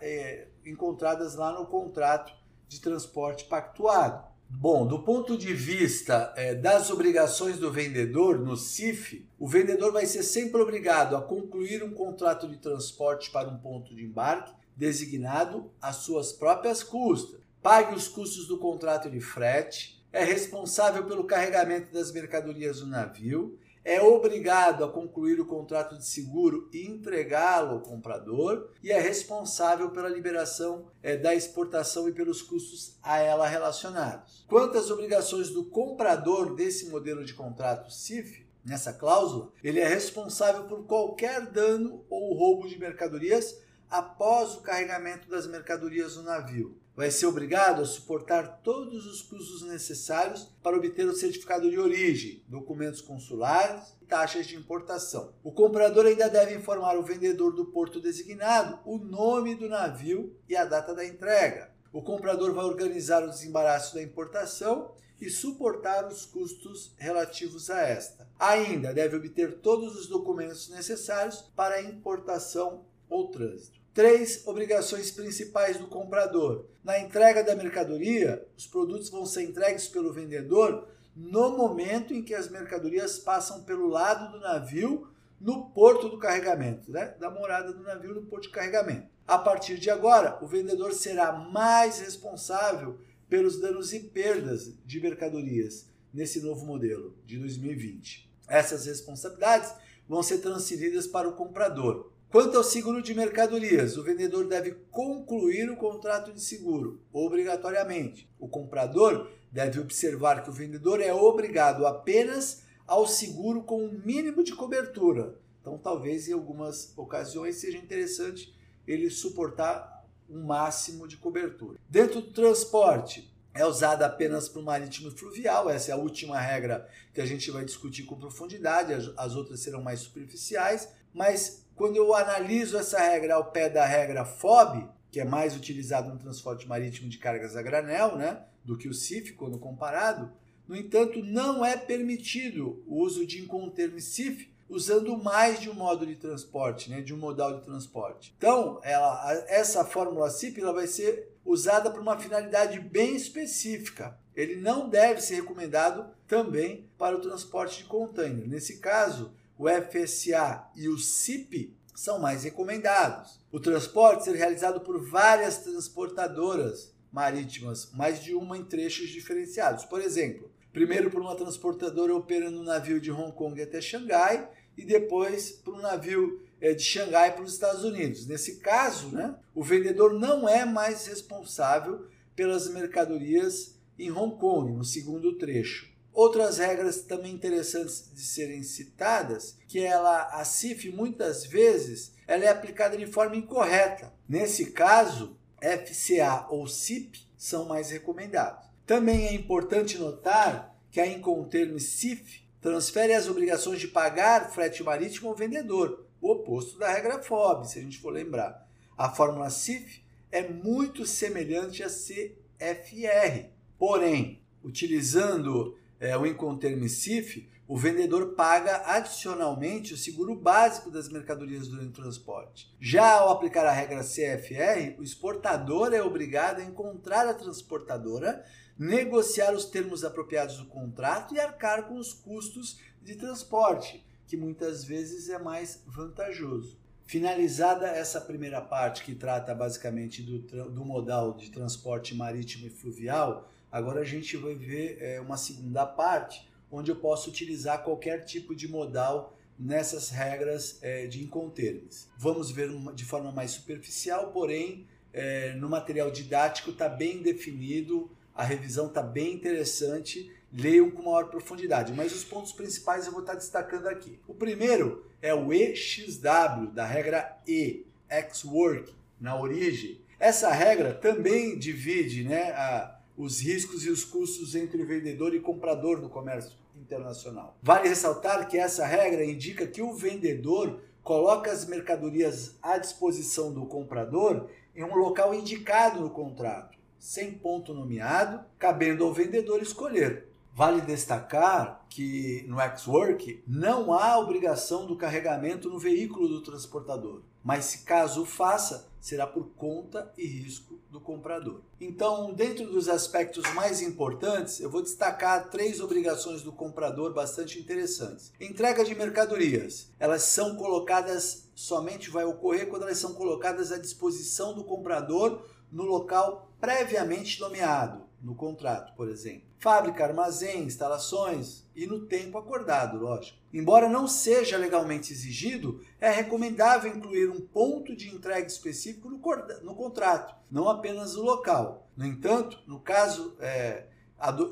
é, 0.00 0.48
encontradas 0.64 1.34
lá 1.34 1.52
no 1.52 1.66
contrato 1.66 2.34
de 2.66 2.80
transporte 2.80 3.44
pactuado. 3.44 4.27
Bom, 4.50 4.86
do 4.86 5.00
ponto 5.00 5.36
de 5.36 5.52
vista 5.52 6.32
é, 6.34 6.54
das 6.54 6.90
obrigações 6.90 7.58
do 7.58 7.70
vendedor 7.70 8.38
no 8.38 8.56
CIF, 8.56 9.28
o 9.38 9.46
vendedor 9.46 9.92
vai 9.92 10.06
ser 10.06 10.22
sempre 10.22 10.60
obrigado 10.60 11.14
a 11.14 11.22
concluir 11.22 11.84
um 11.84 11.92
contrato 11.92 12.48
de 12.48 12.56
transporte 12.56 13.30
para 13.30 13.48
um 13.48 13.58
ponto 13.58 13.94
de 13.94 14.04
embarque 14.04 14.52
designado 14.74 15.70
às 15.82 15.96
suas 15.96 16.32
próprias 16.32 16.82
custas. 16.82 17.40
Pague 17.62 17.94
os 17.94 18.08
custos 18.08 18.48
do 18.48 18.58
contrato 18.58 19.10
de 19.10 19.20
frete, 19.20 20.02
é 20.10 20.24
responsável 20.24 21.04
pelo 21.04 21.24
carregamento 21.24 21.92
das 21.92 22.10
mercadorias 22.10 22.80
do 22.80 22.86
navio, 22.86 23.58
é 23.88 24.02
obrigado 24.02 24.84
a 24.84 24.92
concluir 24.92 25.40
o 25.40 25.46
contrato 25.46 25.96
de 25.96 26.04
seguro 26.04 26.68
e 26.74 26.86
entregá-lo 26.86 27.76
ao 27.76 27.80
comprador 27.80 28.70
e 28.82 28.92
é 28.92 29.00
responsável 29.00 29.90
pela 29.92 30.10
liberação 30.10 30.90
é, 31.02 31.16
da 31.16 31.34
exportação 31.34 32.06
e 32.06 32.12
pelos 32.12 32.42
custos 32.42 32.98
a 33.02 33.16
ela 33.16 33.48
relacionados. 33.48 34.44
Quanto 34.46 34.76
às 34.76 34.90
obrigações 34.90 35.48
do 35.48 35.64
comprador 35.64 36.54
desse 36.54 36.90
modelo 36.90 37.24
de 37.24 37.32
contrato 37.32 37.90
CIF, 37.90 38.46
nessa 38.62 38.92
cláusula, 38.92 39.50
ele 39.64 39.80
é 39.80 39.88
responsável 39.88 40.64
por 40.64 40.84
qualquer 40.84 41.46
dano 41.46 42.04
ou 42.10 42.34
roubo 42.34 42.68
de 42.68 42.78
mercadorias 42.78 43.58
após 43.88 44.54
o 44.54 44.60
carregamento 44.60 45.30
das 45.30 45.46
mercadorias 45.46 46.14
no 46.14 46.24
navio 46.24 46.76
vai 46.98 47.12
ser 47.12 47.26
obrigado 47.26 47.80
a 47.80 47.84
suportar 47.84 48.60
todos 48.60 49.06
os 49.06 49.22
custos 49.22 49.62
necessários 49.62 50.52
para 50.60 50.76
obter 50.76 51.06
o 51.06 51.14
certificado 51.14 51.70
de 51.70 51.78
origem, 51.78 52.42
documentos 52.48 53.00
consulares 53.00 53.94
e 54.02 54.04
taxas 54.04 54.48
de 54.48 54.56
importação. 54.56 55.32
O 55.44 55.52
comprador 55.52 56.06
ainda 56.06 56.28
deve 56.28 56.56
informar 56.56 56.98
o 56.98 57.04
vendedor 57.04 57.54
do 57.54 57.66
porto 57.66 58.00
designado 58.00 58.80
o 58.84 58.98
nome 58.98 59.54
do 59.54 59.68
navio 59.68 60.36
e 60.48 60.56
a 60.56 60.64
data 60.64 60.92
da 60.92 61.06
entrega. 61.06 61.70
O 61.92 62.02
comprador 62.02 62.52
vai 62.52 62.64
organizar 62.64 63.22
o 63.22 63.30
desembaraço 63.30 63.94
da 63.94 64.02
importação 64.02 64.92
e 65.20 65.30
suportar 65.30 66.04
os 66.08 66.26
custos 66.26 66.96
relativos 66.96 67.70
a 67.70 67.80
esta. 67.80 68.28
Ainda 68.40 68.92
deve 68.92 69.14
obter 69.14 69.60
todos 69.60 69.96
os 69.96 70.08
documentos 70.08 70.68
necessários 70.68 71.42
para 71.54 71.80
importação 71.80 72.86
ou 73.08 73.30
trânsito. 73.30 73.77
Três 73.98 74.46
obrigações 74.46 75.10
principais 75.10 75.76
do 75.76 75.88
comprador. 75.88 76.66
Na 76.84 77.00
entrega 77.00 77.42
da 77.42 77.56
mercadoria, 77.56 78.46
os 78.56 78.64
produtos 78.64 79.10
vão 79.10 79.26
ser 79.26 79.42
entregues 79.42 79.88
pelo 79.88 80.12
vendedor 80.12 80.86
no 81.16 81.56
momento 81.56 82.14
em 82.14 82.22
que 82.22 82.32
as 82.32 82.48
mercadorias 82.48 83.18
passam 83.18 83.64
pelo 83.64 83.88
lado 83.88 84.30
do 84.30 84.38
navio 84.38 85.08
no 85.40 85.70
porto 85.70 86.08
do 86.08 86.16
carregamento, 86.16 86.92
né? 86.92 87.12
da 87.18 87.28
morada 87.28 87.72
do 87.72 87.82
navio 87.82 88.14
no 88.14 88.22
porto 88.22 88.44
de 88.44 88.50
carregamento. 88.50 89.08
A 89.26 89.36
partir 89.36 89.80
de 89.80 89.90
agora, 89.90 90.38
o 90.40 90.46
vendedor 90.46 90.92
será 90.92 91.32
mais 91.32 91.98
responsável 91.98 93.00
pelos 93.28 93.60
danos 93.60 93.92
e 93.92 93.98
perdas 93.98 94.78
de 94.86 95.00
mercadorias 95.00 95.86
nesse 96.14 96.40
novo 96.40 96.64
modelo 96.64 97.16
de 97.26 97.36
2020. 97.36 98.30
Essas 98.46 98.86
responsabilidades 98.86 99.74
vão 100.08 100.22
ser 100.22 100.38
transferidas 100.38 101.08
para 101.08 101.28
o 101.28 101.34
comprador. 101.34 102.12
Quanto 102.30 102.58
ao 102.58 102.62
seguro 102.62 103.00
de 103.00 103.14
mercadorias, 103.14 103.96
o 103.96 104.02
vendedor 104.02 104.46
deve 104.46 104.72
concluir 104.90 105.70
o 105.70 105.76
contrato 105.76 106.30
de 106.30 106.42
seguro, 106.42 107.00
obrigatoriamente. 107.10 108.30
O 108.38 108.46
comprador 108.46 109.30
deve 109.50 109.80
observar 109.80 110.42
que 110.42 110.50
o 110.50 110.52
vendedor 110.52 111.00
é 111.00 111.10
obrigado 111.10 111.86
apenas 111.86 112.64
ao 112.86 113.06
seguro 113.06 113.62
com 113.62 113.82
um 113.82 114.02
mínimo 114.04 114.44
de 114.44 114.54
cobertura. 114.54 115.40
Então, 115.62 115.78
talvez 115.78 116.28
em 116.28 116.34
algumas 116.34 116.92
ocasiões 116.98 117.56
seja 117.56 117.78
interessante 117.78 118.54
ele 118.86 119.08
suportar 119.08 120.06
um 120.28 120.44
máximo 120.44 121.08
de 121.08 121.16
cobertura. 121.16 121.78
Dentro 121.88 122.20
do 122.20 122.30
transporte, 122.30 123.32
é 123.54 123.64
usada 123.64 124.04
apenas 124.04 124.50
para 124.50 124.60
o 124.60 124.64
marítimo 124.64 125.08
e 125.08 125.16
fluvial, 125.18 125.70
essa 125.70 125.90
é 125.90 125.94
a 125.94 125.98
última 125.98 126.38
regra 126.38 126.86
que 127.14 127.22
a 127.22 127.26
gente 127.26 127.50
vai 127.50 127.64
discutir 127.64 128.04
com 128.04 128.18
profundidade, 128.18 128.92
as 129.16 129.34
outras 129.34 129.60
serão 129.60 129.82
mais 129.82 130.00
superficiais, 130.00 130.88
mas 131.18 131.66
quando 131.74 131.96
eu 131.96 132.14
analiso 132.14 132.78
essa 132.78 132.98
regra 133.00 133.34
ao 133.34 133.50
pé 133.50 133.68
da 133.68 133.84
regra 133.84 134.24
FOB, 134.24 134.88
que 135.10 135.20
é 135.20 135.24
mais 135.24 135.56
utilizado 135.56 136.10
no 136.10 136.18
transporte 136.18 136.68
marítimo 136.68 137.08
de 137.08 137.18
cargas 137.18 137.56
a 137.56 137.62
granel, 137.62 138.16
né, 138.16 138.44
do 138.64 138.78
que 138.78 138.88
o 138.88 138.94
CIF 138.94 139.32
quando 139.32 139.58
comparado, 139.58 140.30
no 140.68 140.76
entanto, 140.76 141.22
não 141.22 141.64
é 141.64 141.76
permitido 141.76 142.84
o 142.86 143.00
uso 143.02 143.26
de 143.26 143.40
inconterme 143.42 144.00
CIF 144.00 144.48
usando 144.68 145.16
mais 145.16 145.60
de 145.60 145.70
um 145.70 145.74
modo 145.74 146.06
de 146.06 146.14
transporte, 146.14 146.90
né, 146.90 147.00
de 147.00 147.14
um 147.14 147.16
modal 147.16 147.58
de 147.58 147.64
transporte. 147.64 148.34
Então, 148.36 148.78
ela, 148.84 149.32
essa 149.48 149.84
fórmula 149.84 150.30
CIF 150.30 150.60
ela 150.60 150.74
vai 150.74 150.86
ser 150.86 151.32
usada 151.44 151.90
para 151.90 152.02
uma 152.02 152.18
finalidade 152.18 152.78
bem 152.78 153.16
específica. 153.16 154.16
Ele 154.36 154.56
não 154.56 154.88
deve 154.88 155.22
ser 155.22 155.36
recomendado 155.36 156.06
também 156.28 156.86
para 156.98 157.16
o 157.16 157.20
transporte 157.20 157.78
de 157.78 157.84
container. 157.84 158.46
Nesse 158.46 158.78
caso, 158.78 159.32
o 159.58 159.66
FSA 159.68 160.70
e 160.76 160.88
o 160.88 160.96
CIP 160.96 161.76
são 161.94 162.20
mais 162.20 162.44
recomendados. 162.44 163.40
O 163.50 163.58
transporte 163.58 164.24
será 164.24 164.38
realizado 164.38 164.80
por 164.80 165.02
várias 165.04 165.58
transportadoras 165.58 166.94
marítimas, 167.12 167.90
mais 167.92 168.22
de 168.22 168.34
uma 168.34 168.56
em 168.56 168.64
trechos 168.64 169.08
diferenciados. 169.08 169.84
Por 169.84 170.00
exemplo, 170.00 170.48
primeiro 170.72 171.10
por 171.10 171.20
uma 171.20 171.34
transportadora 171.34 172.14
operando 172.14 172.60
um 172.60 172.64
navio 172.64 173.00
de 173.00 173.10
Hong 173.10 173.32
Kong 173.32 173.60
até 173.60 173.80
Xangai 173.80 174.48
e 174.76 174.84
depois 174.84 175.50
por 175.50 175.74
um 175.74 175.80
navio 175.80 176.40
eh, 176.60 176.72
de 176.72 176.82
Xangai 176.84 177.34
para 177.34 177.42
os 177.42 177.52
Estados 177.52 177.82
Unidos. 177.82 178.26
Nesse 178.26 178.58
caso, 178.58 179.08
né, 179.08 179.34
o 179.52 179.64
vendedor 179.64 180.12
não 180.12 180.48
é 180.48 180.64
mais 180.64 181.06
responsável 181.06 182.06
pelas 182.36 182.68
mercadorias 182.68 183.76
em 183.98 184.12
Hong 184.12 184.36
Kong, 184.38 184.72
no 184.72 184.84
segundo 184.84 185.36
trecho. 185.36 185.97
Outras 186.18 186.58
regras 186.58 187.02
também 187.02 187.32
interessantes 187.32 188.10
de 188.12 188.22
serem 188.22 188.64
citadas, 188.64 189.56
que 189.68 189.78
ela, 189.78 190.22
a 190.32 190.44
CIF 190.44 190.90
muitas 190.90 191.46
vezes 191.46 192.12
ela 192.26 192.44
é 192.44 192.48
aplicada 192.48 192.96
de 192.96 193.06
forma 193.06 193.36
incorreta. 193.36 194.12
Nesse 194.28 194.72
caso, 194.72 195.38
FCA 195.62 196.44
ou 196.50 196.66
CIP 196.66 197.20
são 197.36 197.66
mais 197.66 197.92
recomendados. 197.92 198.68
Também 198.84 199.28
é 199.28 199.32
importante 199.32 199.96
notar 199.96 200.76
que 200.90 201.00
a 201.00 201.06
Inconterme 201.06 201.78
CIF 201.78 202.42
transfere 202.60 203.14
as 203.14 203.28
obrigações 203.28 203.78
de 203.78 203.86
pagar 203.86 204.50
frete 204.50 204.82
marítimo 204.82 205.28
ao 205.28 205.36
vendedor, 205.36 206.04
o 206.20 206.32
oposto 206.32 206.80
da 206.80 206.90
regra 206.90 207.22
FOB, 207.22 207.64
se 207.64 207.78
a 207.78 207.82
gente 207.82 208.00
for 208.00 208.12
lembrar. 208.12 208.68
A 208.96 209.08
fórmula 209.08 209.50
CIF 209.50 210.02
é 210.32 210.42
muito 210.42 211.06
semelhante 211.06 211.84
à 211.84 211.86
CFR, 211.86 213.50
porém, 213.78 214.42
utilizando 214.64 215.78
é, 216.00 216.16
o 216.16 216.88
CIF, 216.88 217.48
o 217.66 217.76
vendedor 217.76 218.34
paga 218.34 218.82
adicionalmente 218.86 219.92
o 219.92 219.96
seguro 219.96 220.34
básico 220.34 220.90
das 220.90 221.08
mercadorias 221.08 221.68
durante 221.68 221.90
o 221.90 222.02
transporte. 222.02 222.74
Já 222.80 223.18
ao 223.18 223.30
aplicar 223.30 223.66
a 223.66 223.72
regra 223.72 224.02
CFR, 224.02 224.98
o 224.98 225.02
exportador 225.02 225.92
é 225.92 226.02
obrigado 226.02 226.60
a 226.60 226.64
encontrar 226.64 227.28
a 227.28 227.34
transportadora, 227.34 228.42
negociar 228.78 229.52
os 229.52 229.66
termos 229.66 230.02
apropriados 230.02 230.56
do 230.56 230.66
contrato 230.66 231.34
e 231.34 231.40
arcar 231.40 231.88
com 231.88 231.96
os 231.96 232.12
custos 232.14 232.80
de 233.02 233.16
transporte, 233.16 234.02
que 234.26 234.36
muitas 234.36 234.84
vezes 234.84 235.28
é 235.28 235.38
mais 235.38 235.82
vantajoso. 235.86 236.78
Finalizada 237.04 237.86
essa 237.86 238.20
primeira 238.20 238.60
parte, 238.60 239.02
que 239.02 239.14
trata 239.14 239.54
basicamente 239.54 240.22
do, 240.22 240.38
do 240.70 240.84
modal 240.84 241.34
de 241.34 241.50
transporte 241.50 242.14
marítimo 242.14 242.66
e 242.66 242.70
fluvial, 242.70 243.48
Agora 243.70 244.00
a 244.00 244.04
gente 244.04 244.36
vai 244.36 244.54
ver 244.54 244.98
é, 245.00 245.20
uma 245.20 245.36
segunda 245.36 245.84
parte, 245.84 246.48
onde 246.70 246.90
eu 246.90 246.96
posso 246.96 247.30
utilizar 247.30 247.82
qualquer 247.82 248.24
tipo 248.24 248.54
de 248.54 248.68
modal 248.68 249.36
nessas 249.58 250.10
regras 250.10 250.78
é, 250.82 251.06
de 251.06 251.22
incontermes. 251.22 252.08
Vamos 252.16 252.50
ver 252.50 252.70
de 252.94 253.04
forma 253.04 253.32
mais 253.32 253.50
superficial, 253.50 254.30
porém, 254.30 254.86
é, 255.12 255.54
no 255.54 255.68
material 255.68 256.10
didático 256.10 256.70
está 256.70 256.88
bem 256.88 257.22
definido, 257.22 258.10
a 258.34 258.44
revisão 258.44 258.86
está 258.86 259.02
bem 259.02 259.34
interessante, 259.34 260.30
leiam 260.52 260.90
com 260.90 261.02
maior 261.02 261.28
profundidade. 261.28 261.92
Mas 261.92 262.14
os 262.14 262.22
pontos 262.22 262.52
principais 262.52 263.06
eu 263.06 263.12
vou 263.12 263.20
estar 263.20 263.32
tá 263.32 263.38
destacando 263.38 263.88
aqui. 263.88 264.18
O 264.28 264.34
primeiro 264.34 265.04
é 265.20 265.34
o 265.34 265.52
EXW, 265.52 266.70
da 266.72 266.86
regra 266.86 267.36
E, 267.46 267.84
X-Work, 268.08 268.94
na 269.20 269.38
origem. 269.38 270.00
Essa 270.20 270.52
regra 270.52 270.94
também 270.94 271.58
divide 271.58 272.24
né, 272.24 272.50
a, 272.52 272.97
os 273.18 273.40
riscos 273.40 273.84
e 273.84 273.90
os 273.90 274.04
custos 274.04 274.54
entre 274.54 274.84
vendedor 274.84 275.34
e 275.34 275.40
comprador 275.40 276.00
no 276.00 276.08
comércio 276.08 276.56
internacional. 276.76 277.58
Vale 277.60 277.88
ressaltar 277.88 278.46
que 278.46 278.56
essa 278.56 278.86
regra 278.86 279.24
indica 279.24 279.66
que 279.66 279.82
o 279.82 279.92
vendedor 279.92 280.80
coloca 281.02 281.50
as 281.50 281.66
mercadorias 281.66 282.56
à 282.62 282.78
disposição 282.78 283.52
do 283.52 283.66
comprador 283.66 284.48
em 284.76 284.84
um 284.84 284.94
local 284.94 285.34
indicado 285.34 286.00
no 286.00 286.10
contrato, 286.10 286.78
sem 286.96 287.32
ponto 287.32 287.74
nomeado, 287.74 288.44
cabendo 288.56 289.04
ao 289.04 289.12
vendedor 289.12 289.60
escolher. 289.60 290.27
Vale 290.58 290.80
destacar 290.80 291.86
que 291.88 292.44
no 292.48 292.58
X-Work 292.58 293.44
não 293.46 293.92
há 293.92 294.18
obrigação 294.18 294.88
do 294.88 294.96
carregamento 294.96 295.68
no 295.68 295.78
veículo 295.78 296.26
do 296.26 296.42
transportador, 296.42 297.22
mas 297.44 297.66
se 297.66 297.84
caso 297.84 298.26
faça, 298.26 298.90
será 299.00 299.24
por 299.24 299.50
conta 299.50 300.12
e 300.18 300.26
risco 300.26 300.80
do 300.90 301.00
comprador. 301.00 301.60
Então, 301.80 302.32
dentro 302.34 302.66
dos 302.72 302.88
aspectos 302.88 303.44
mais 303.54 303.80
importantes, 303.80 304.58
eu 304.58 304.68
vou 304.68 304.82
destacar 304.82 305.48
três 305.48 305.78
obrigações 305.78 306.42
do 306.42 306.50
comprador 306.50 307.14
bastante 307.14 307.60
interessantes. 307.60 308.32
Entrega 308.40 308.84
de 308.84 308.96
mercadorias. 308.96 309.92
Elas 309.96 310.22
são 310.22 310.56
colocadas, 310.56 311.48
somente 311.54 312.10
vai 312.10 312.24
ocorrer 312.24 312.66
quando 312.66 312.82
elas 312.82 312.98
são 312.98 313.14
colocadas 313.14 313.70
à 313.70 313.78
disposição 313.78 314.56
do 314.56 314.64
comprador 314.64 315.40
no 315.70 315.84
local 315.84 316.50
previamente 316.60 317.38
nomeado 317.38 318.07
no 318.22 318.34
contrato, 318.34 318.94
por 318.94 319.08
exemplo. 319.08 319.48
Fábrica, 319.58 320.04
armazém, 320.04 320.64
instalações 320.64 321.64
e 321.74 321.86
no 321.86 322.06
tempo 322.06 322.38
acordado, 322.38 322.98
lógico. 322.98 323.38
Embora 323.52 323.88
não 323.88 324.06
seja 324.06 324.56
legalmente 324.56 325.12
exigido, 325.12 325.80
é 326.00 326.10
recomendável 326.10 326.94
incluir 326.94 327.30
um 327.30 327.40
ponto 327.40 327.96
de 327.96 328.08
entrega 328.14 328.46
específico 328.46 329.08
no, 329.08 329.20
no 329.62 329.74
contrato, 329.74 330.34
não 330.50 330.68
apenas 330.68 331.16
o 331.16 331.22
local. 331.22 331.88
No 331.96 332.06
entanto, 332.06 332.60
no 332.66 332.78
caso 332.78 333.36
é, 333.40 333.86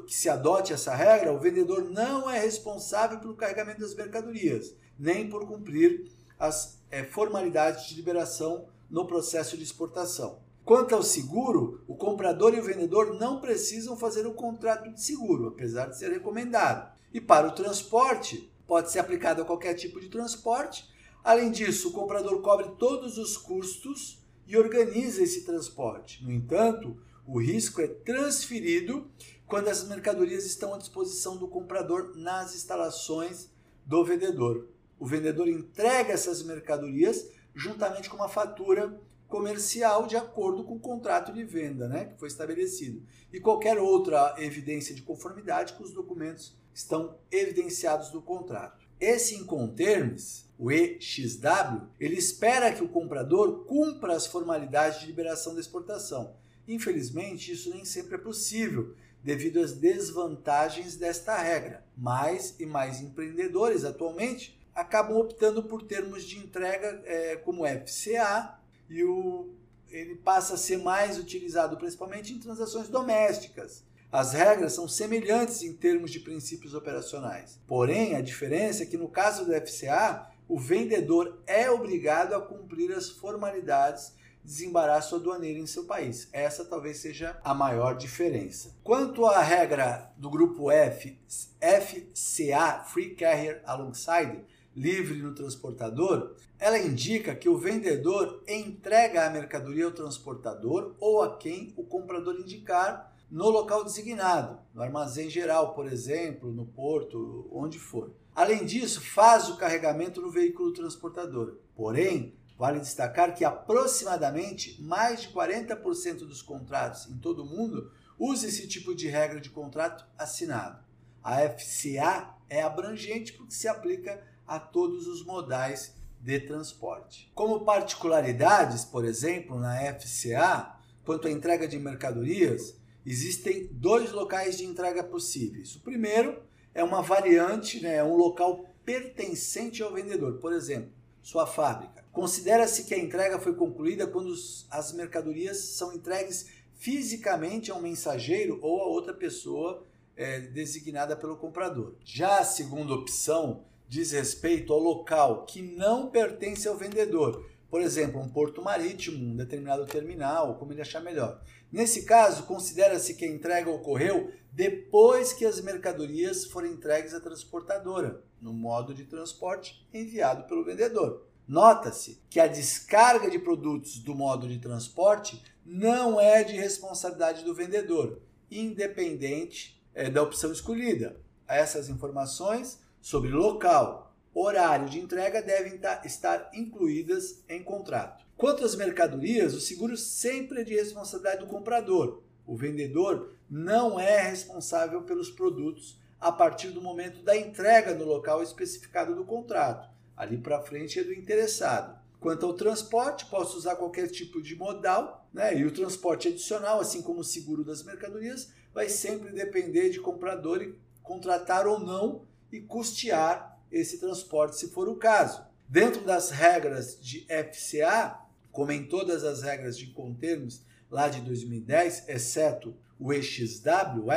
que 0.07 0.15
se 0.15 0.29
adote 0.29 0.73
essa 0.73 0.95
regra, 0.95 1.33
o 1.33 1.39
vendedor 1.39 1.85
não 1.91 2.31
é 2.31 2.39
responsável 2.39 3.19
pelo 3.19 3.37
carregamento 3.37 3.81
das 3.81 3.95
mercadorias, 3.95 4.75
nem 4.99 5.29
por 5.29 5.47
cumprir 5.47 6.11
as 6.39 6.83
é, 6.91 7.05
formalidades 7.05 7.87
de 7.87 7.95
liberação 7.95 8.69
no 8.91 9.07
processo 9.07 9.57
de 9.57 9.63
exportação. 9.63 10.39
Quanto 10.67 10.97
ao 10.97 11.03
seguro, 11.05 11.81
o 11.87 11.95
comprador 11.95 12.53
e 12.53 12.59
o 12.59 12.65
vendedor 12.65 13.15
não 13.21 13.41
precisam 13.41 13.97
fazer 13.97 14.27
o 14.27 14.31
um 14.31 14.35
contrato 14.35 14.93
de 14.93 15.01
seguro, 15.01 15.47
apesar 15.47 15.87
de 15.87 15.97
ser 15.97 16.11
recomendado. 16.11 16.93
E 17.15 17.21
para 17.21 17.47
o 17.47 17.53
transporte, 17.53 18.51
pode 18.67 18.91
ser 18.91 18.99
aplicado 18.99 19.41
a 19.41 19.45
qualquer 19.45 19.75
tipo 19.75 20.01
de 20.01 20.09
transporte. 20.09 20.85
Além 21.23 21.53
disso, 21.53 21.91
o 21.91 21.93
comprador 21.93 22.43
cobre 22.43 22.69
todos 22.81 23.17
os 23.17 23.37
custos 23.37 24.19
e 24.45 24.57
organiza 24.57 25.23
esse 25.23 25.45
transporte. 25.45 26.25
No 26.25 26.33
entanto, 26.33 27.01
o 27.25 27.41
risco 27.41 27.81
é 27.81 27.87
transferido 27.87 29.09
quando 29.47 29.69
as 29.69 29.87
mercadorias 29.87 30.45
estão 30.45 30.75
à 30.75 30.79
disposição 30.79 31.37
do 31.37 31.47
comprador 31.47 32.17
nas 32.17 32.57
instalações 32.57 33.49
do 33.87 34.05
vendedor. 34.05 34.67
O 34.99 35.07
vendedor 35.07 35.47
entrega 35.47 36.13
essas 36.13 36.43
mercadorias 36.43 37.31
juntamente 37.55 38.11
com 38.11 38.17
uma 38.17 38.29
fatura 38.29 39.01
comercial 39.29 40.07
de 40.07 40.17
acordo 40.17 40.65
com 40.65 40.75
o 40.75 40.81
contrato 40.81 41.33
de 41.33 41.45
venda 41.45 41.89
né, 41.89 42.07
que 42.07 42.19
foi 42.19 42.29
estabelecido. 42.29 43.03
E 43.33 43.41
qualquer 43.41 43.79
outra 43.79 44.35
evidência 44.39 44.95
de 44.95 45.03
conformidade 45.03 45.75
que 45.75 45.83
os 45.83 45.93
documentos 45.93 46.57
estão 46.73 47.17
evidenciados 47.31 48.13
no 48.13 48.23
contrato. 48.23 48.87
Esse 49.01 49.35
Incoterms, 49.35 50.47
o 50.59 50.71
EXW, 50.71 51.89
ele 52.01 52.17
espera 52.17 52.73
que 52.73 52.83
o 52.83 52.89
comprador 52.89 53.65
cumpra 53.65 54.15
as 54.15 54.27
formalidades 54.27 55.01
de 55.01 55.07
liberação 55.07 55.55
da 55.55 55.61
exportação. 55.61 56.35
Infelizmente, 56.67 57.53
isso 57.53 57.71
nem 57.71 57.85
sempre 57.85 58.15
é 58.17 58.19
possível, 58.19 58.95
devido 59.23 59.61
às 59.61 59.73
desvantagens 59.73 60.97
desta 60.97 61.37
regra. 61.37 61.85
Mais 61.97 62.55
e 62.59 62.67
mais 62.67 63.01
empreendedores 63.01 63.85
atualmente 63.85 64.59
acabam 64.75 65.17
optando 65.17 65.63
por 65.63 65.83
termos 65.83 66.25
de 66.25 66.39
entrega 66.39 67.03
é, 67.05 67.37
como 67.37 67.65
FCA 67.67 68.59
e 68.89 69.05
o, 69.05 69.49
ele 69.89 70.17
passa 70.17 70.55
a 70.55 70.59
ser 70.59 70.79
mais 70.79 71.19
utilizado 71.19 71.77
principalmente 71.77 72.33
em 72.33 72.39
transações 72.39 72.89
domésticas. 72.89 73.85
As 74.11 74.33
regras 74.33 74.73
são 74.73 74.89
semelhantes 74.89 75.63
em 75.63 75.73
termos 75.73 76.11
de 76.11 76.21
princípios 76.21 76.75
operacionais. 76.75 77.59
Porém, 77.67 78.15
a 78.15 78.21
diferença 78.21 78.83
é 78.83 78.87
que 78.87 78.97
no 78.97 79.09
caso 79.09 79.45
do 79.45 79.53
FCA, 79.53 80.27
o 80.49 80.59
vendedor 80.59 81.43
é 81.47 81.71
obrigado 81.71 82.35
a 82.35 82.41
cumprir 82.41 82.93
as 82.93 83.11
formalidades 83.11 84.13
de 84.45 84.53
desembaraço 84.53 85.17
aduaneiro 85.17 85.59
em 85.59 85.67
seu 85.67 85.85
país. 85.85 86.29
Essa 86.33 86.65
talvez 86.65 86.99
seja 86.99 87.39
a 87.43 87.53
maior 87.53 87.97
diferença. 87.97 88.75
Quanto 88.85 89.27
à 89.27 89.43
regra 89.43 90.13
do 90.17 90.31
grupo 90.31 90.71
F, 90.71 91.19
FCA, 91.61 92.85
Free 92.85 93.17
Carrier 93.17 93.61
Alongside, 93.67 94.45
livre 94.77 95.23
no 95.23 95.35
transportador, 95.35 96.37
ela 96.59 96.79
indica 96.79 97.35
que 97.35 97.49
o 97.49 97.57
vendedor 97.57 98.43
entrega 98.47 99.27
a 99.27 99.31
mercadoria 99.31 99.87
ao 99.87 99.91
transportador 99.91 100.95
ou 101.01 101.23
a 101.23 101.39
quem 101.39 101.73
o 101.77 101.83
comprador 101.83 102.35
indicar 102.39 103.17
no 103.31 103.49
local 103.49 103.83
designado, 103.83 104.61
no 104.73 104.83
armazém 104.83 105.29
geral, 105.29 105.75
por 105.75 105.91
exemplo, 105.91 106.53
no 106.53 106.67
porto, 106.67 107.49
onde 107.51 107.79
for. 107.79 108.13
Além 108.35 108.65
disso, 108.65 109.01
faz 109.01 109.49
o 109.49 109.57
carregamento 109.57 110.21
no 110.21 110.31
veículo 110.31 110.73
transportador. 110.73 111.57
Porém, 111.75 112.35
vale 112.59 112.79
destacar 112.79 113.35
que 113.35 113.45
aproximadamente 113.45 114.81
mais 114.81 115.23
de 115.23 115.29
40% 115.29 116.19
dos 116.19 116.43
contratos 116.43 117.09
em 117.09 117.19
todo 117.19 117.43
o 117.43 117.47
mundo 117.47 117.91
usa 118.19 118.47
esse 118.47 118.69
tipo 118.69 118.95
de 118.95 119.09
regra 119.09 119.41
de 119.41 119.51
contrato 119.51 120.07
assinado. 120.19 120.85
A 121.23 121.41
FCA 121.49 122.35
é 122.49 122.63
abrangente 122.63 123.33
porque 123.33 123.55
se 123.55 123.67
aplica 123.67 124.23
a 124.47 124.59
todos 124.59 125.07
os 125.07 125.25
modais 125.25 125.95
de 126.21 126.41
transporte. 126.41 127.31
Como 127.35 127.65
particularidades, 127.65 128.85
por 128.85 129.05
exemplo, 129.05 129.59
na 129.59 129.77
FCA, 129.95 130.77
quanto 131.05 131.29
à 131.29 131.31
entrega 131.31 131.69
de 131.69 131.79
mercadorias, 131.79 132.77
existem 133.05 133.69
dois 133.73 134.13
locais 134.13 134.59
de 134.59 134.65
entrega 134.65 135.05
possíveis. 135.05 135.77
O 135.77 135.81
primeiro 135.81 136.43
é 136.75 136.83
uma 136.83 137.01
variante, 137.01 137.81
né, 137.81 137.97
é 137.97 138.05
um 138.05 138.17
local 138.17 138.65
pertencente 138.85 139.83
ao 139.83 139.93
vendedor, 139.93 140.39
por 140.39 140.53
exemplo, 140.53 140.91
sua 141.23 141.47
fábrica. 141.47 142.05
Considera-se 142.13 142.85
que 142.85 142.95
a 142.95 142.99
entrega 142.99 143.39
foi 143.39 143.55
concluída 143.55 144.07
quando 144.07 144.33
as 144.71 144.93
mercadorias 144.93 145.59
são 145.59 145.93
entregues 145.93 146.47
fisicamente 146.75 147.71
a 147.71 147.75
um 147.75 147.83
mensageiro 147.83 148.59
ou 148.63 148.81
a 148.81 148.87
outra 148.87 149.13
pessoa 149.13 149.85
é, 150.17 150.41
designada 150.41 151.17
pelo 151.17 151.37
comprador. 151.37 151.95
Já 152.05 152.39
a 152.39 152.45
segunda 152.45 152.95
opção 152.95 153.65
diz 153.89 154.13
respeito 154.13 154.73
ao 154.73 154.79
local 154.79 155.45
que 155.45 155.63
não 155.63 156.09
pertence 156.09 156.67
ao 156.67 156.77
vendedor. 156.77 157.47
Por 157.69 157.81
exemplo, 157.81 158.21
um 158.21 158.29
porto 158.29 158.63
marítimo, 158.63 159.19
um 159.19 159.37
determinado 159.37 159.85
terminal, 159.87 160.55
como 160.55 160.73
ele 160.73 160.81
achar 160.81 161.01
melhor. 161.01 161.41
Nesse 161.71 162.05
caso, 162.05 162.45
considera-se 162.45 163.15
que 163.15 163.25
a 163.25 163.29
entrega 163.29 163.71
ocorreu 163.71 164.33
depois 164.53 165.33
que 165.33 165.45
as 165.45 165.61
mercadorias 165.61 166.47
foram 166.47 166.69
entregues 166.69 167.13
à 167.13 167.21
transportadora, 167.21 168.23
no 168.41 168.53
modo 168.53 168.95
de 168.95 169.05
transporte 169.05 169.87
enviado 169.93 170.45
pelo 170.45 170.65
vendedor. 170.65 171.27
Nota-se 171.47 172.21
que 172.31 172.41
a 172.41 172.47
descarga 172.47 173.31
de 173.31 173.39
produtos 173.39 173.99
do 173.99 174.15
modo 174.15 174.49
de 174.49 174.59
transporte 174.59 175.43
não 175.65 176.21
é 176.21 176.43
de 176.43 176.55
responsabilidade 176.55 177.45
do 177.45 177.55
vendedor, 177.55 178.21
independente 178.51 179.81
é, 179.95 180.09
da 180.09 180.23
opção 180.23 180.51
escolhida. 180.51 181.21
Essas 181.47 181.89
informações 181.89 182.81
sobre 183.07 183.31
local, 183.31 184.13
horário 184.35 184.89
de 184.89 184.99
entrega 184.99 185.41
devem 185.41 185.79
estar 186.05 186.51
incluídas 186.53 187.41
em 187.49 187.63
contrato. 187.63 188.27
Quanto 188.37 188.65
às 188.65 188.75
mercadorias, 188.75 189.55
o 189.55 189.61
seguro 189.61 189.97
sempre 189.97 190.63
é 190.63 190.65
de 190.65 190.75
responsabilidade 190.75 191.39
do 191.39 191.47
comprador. 191.47 192.25
O 192.45 192.57
vendedor 192.57 193.37
não 193.49 194.01
é 194.01 194.23
responsável 194.23 195.03
pelos 195.03 195.31
produtos 195.31 196.01
a 196.21 196.33
partir 196.33 196.71
do 196.71 196.83
momento 196.83 197.23
da 197.23 197.37
entrega 197.37 197.95
no 197.95 198.05
local 198.05 198.43
especificado 198.43 199.15
do 199.15 199.25
contrato. 199.25 199.89
Ali 200.17 200.37
para 200.37 200.61
frente 200.61 200.99
é 200.99 201.05
do 201.05 201.15
interessado. 201.15 201.97
Quanto 202.19 202.45
ao 202.45 202.55
transporte, 202.55 203.27
posso 203.27 203.57
usar 203.57 203.77
qualquer 203.77 204.09
tipo 204.09 204.43
de 204.43 204.57
modal, 204.57 205.25
né? 205.33 205.57
E 205.57 205.65
o 205.65 205.71
transporte 205.71 206.27
adicional, 206.27 206.81
assim 206.81 207.03
como 207.03 207.21
o 207.21 207.25
seguro 207.25 207.63
das 207.63 207.85
mercadorias, 207.85 208.53
vai 208.75 208.89
sempre 208.89 209.31
depender 209.31 209.91
de 209.91 210.01
comprador 210.01 210.61
e 210.61 210.77
contratar 211.05 211.69
ou 211.69 211.79
não 211.79 212.27
e 212.57 212.61
custear 212.63 213.59
esse 213.71 213.99
transporte, 213.99 214.57
se 214.57 214.69
for 214.69 214.89
o 214.89 214.97
caso. 214.97 215.45
Dentro 215.69 216.03
das 216.05 216.31
regras 216.31 216.99
de 217.01 217.27
FCA, 217.29 218.19
como 218.53 218.73
em 218.73 218.85
todas 218.85 219.25
as 219.25 219.43
regras 219.43 219.77
de 219.77 219.89
contermos 219.89 220.63
lá 220.91 221.09
de 221.09 221.21
2010, 221.21 222.09
exceto 222.09 222.75
o 222.99 223.13
EXW, 223.13 224.11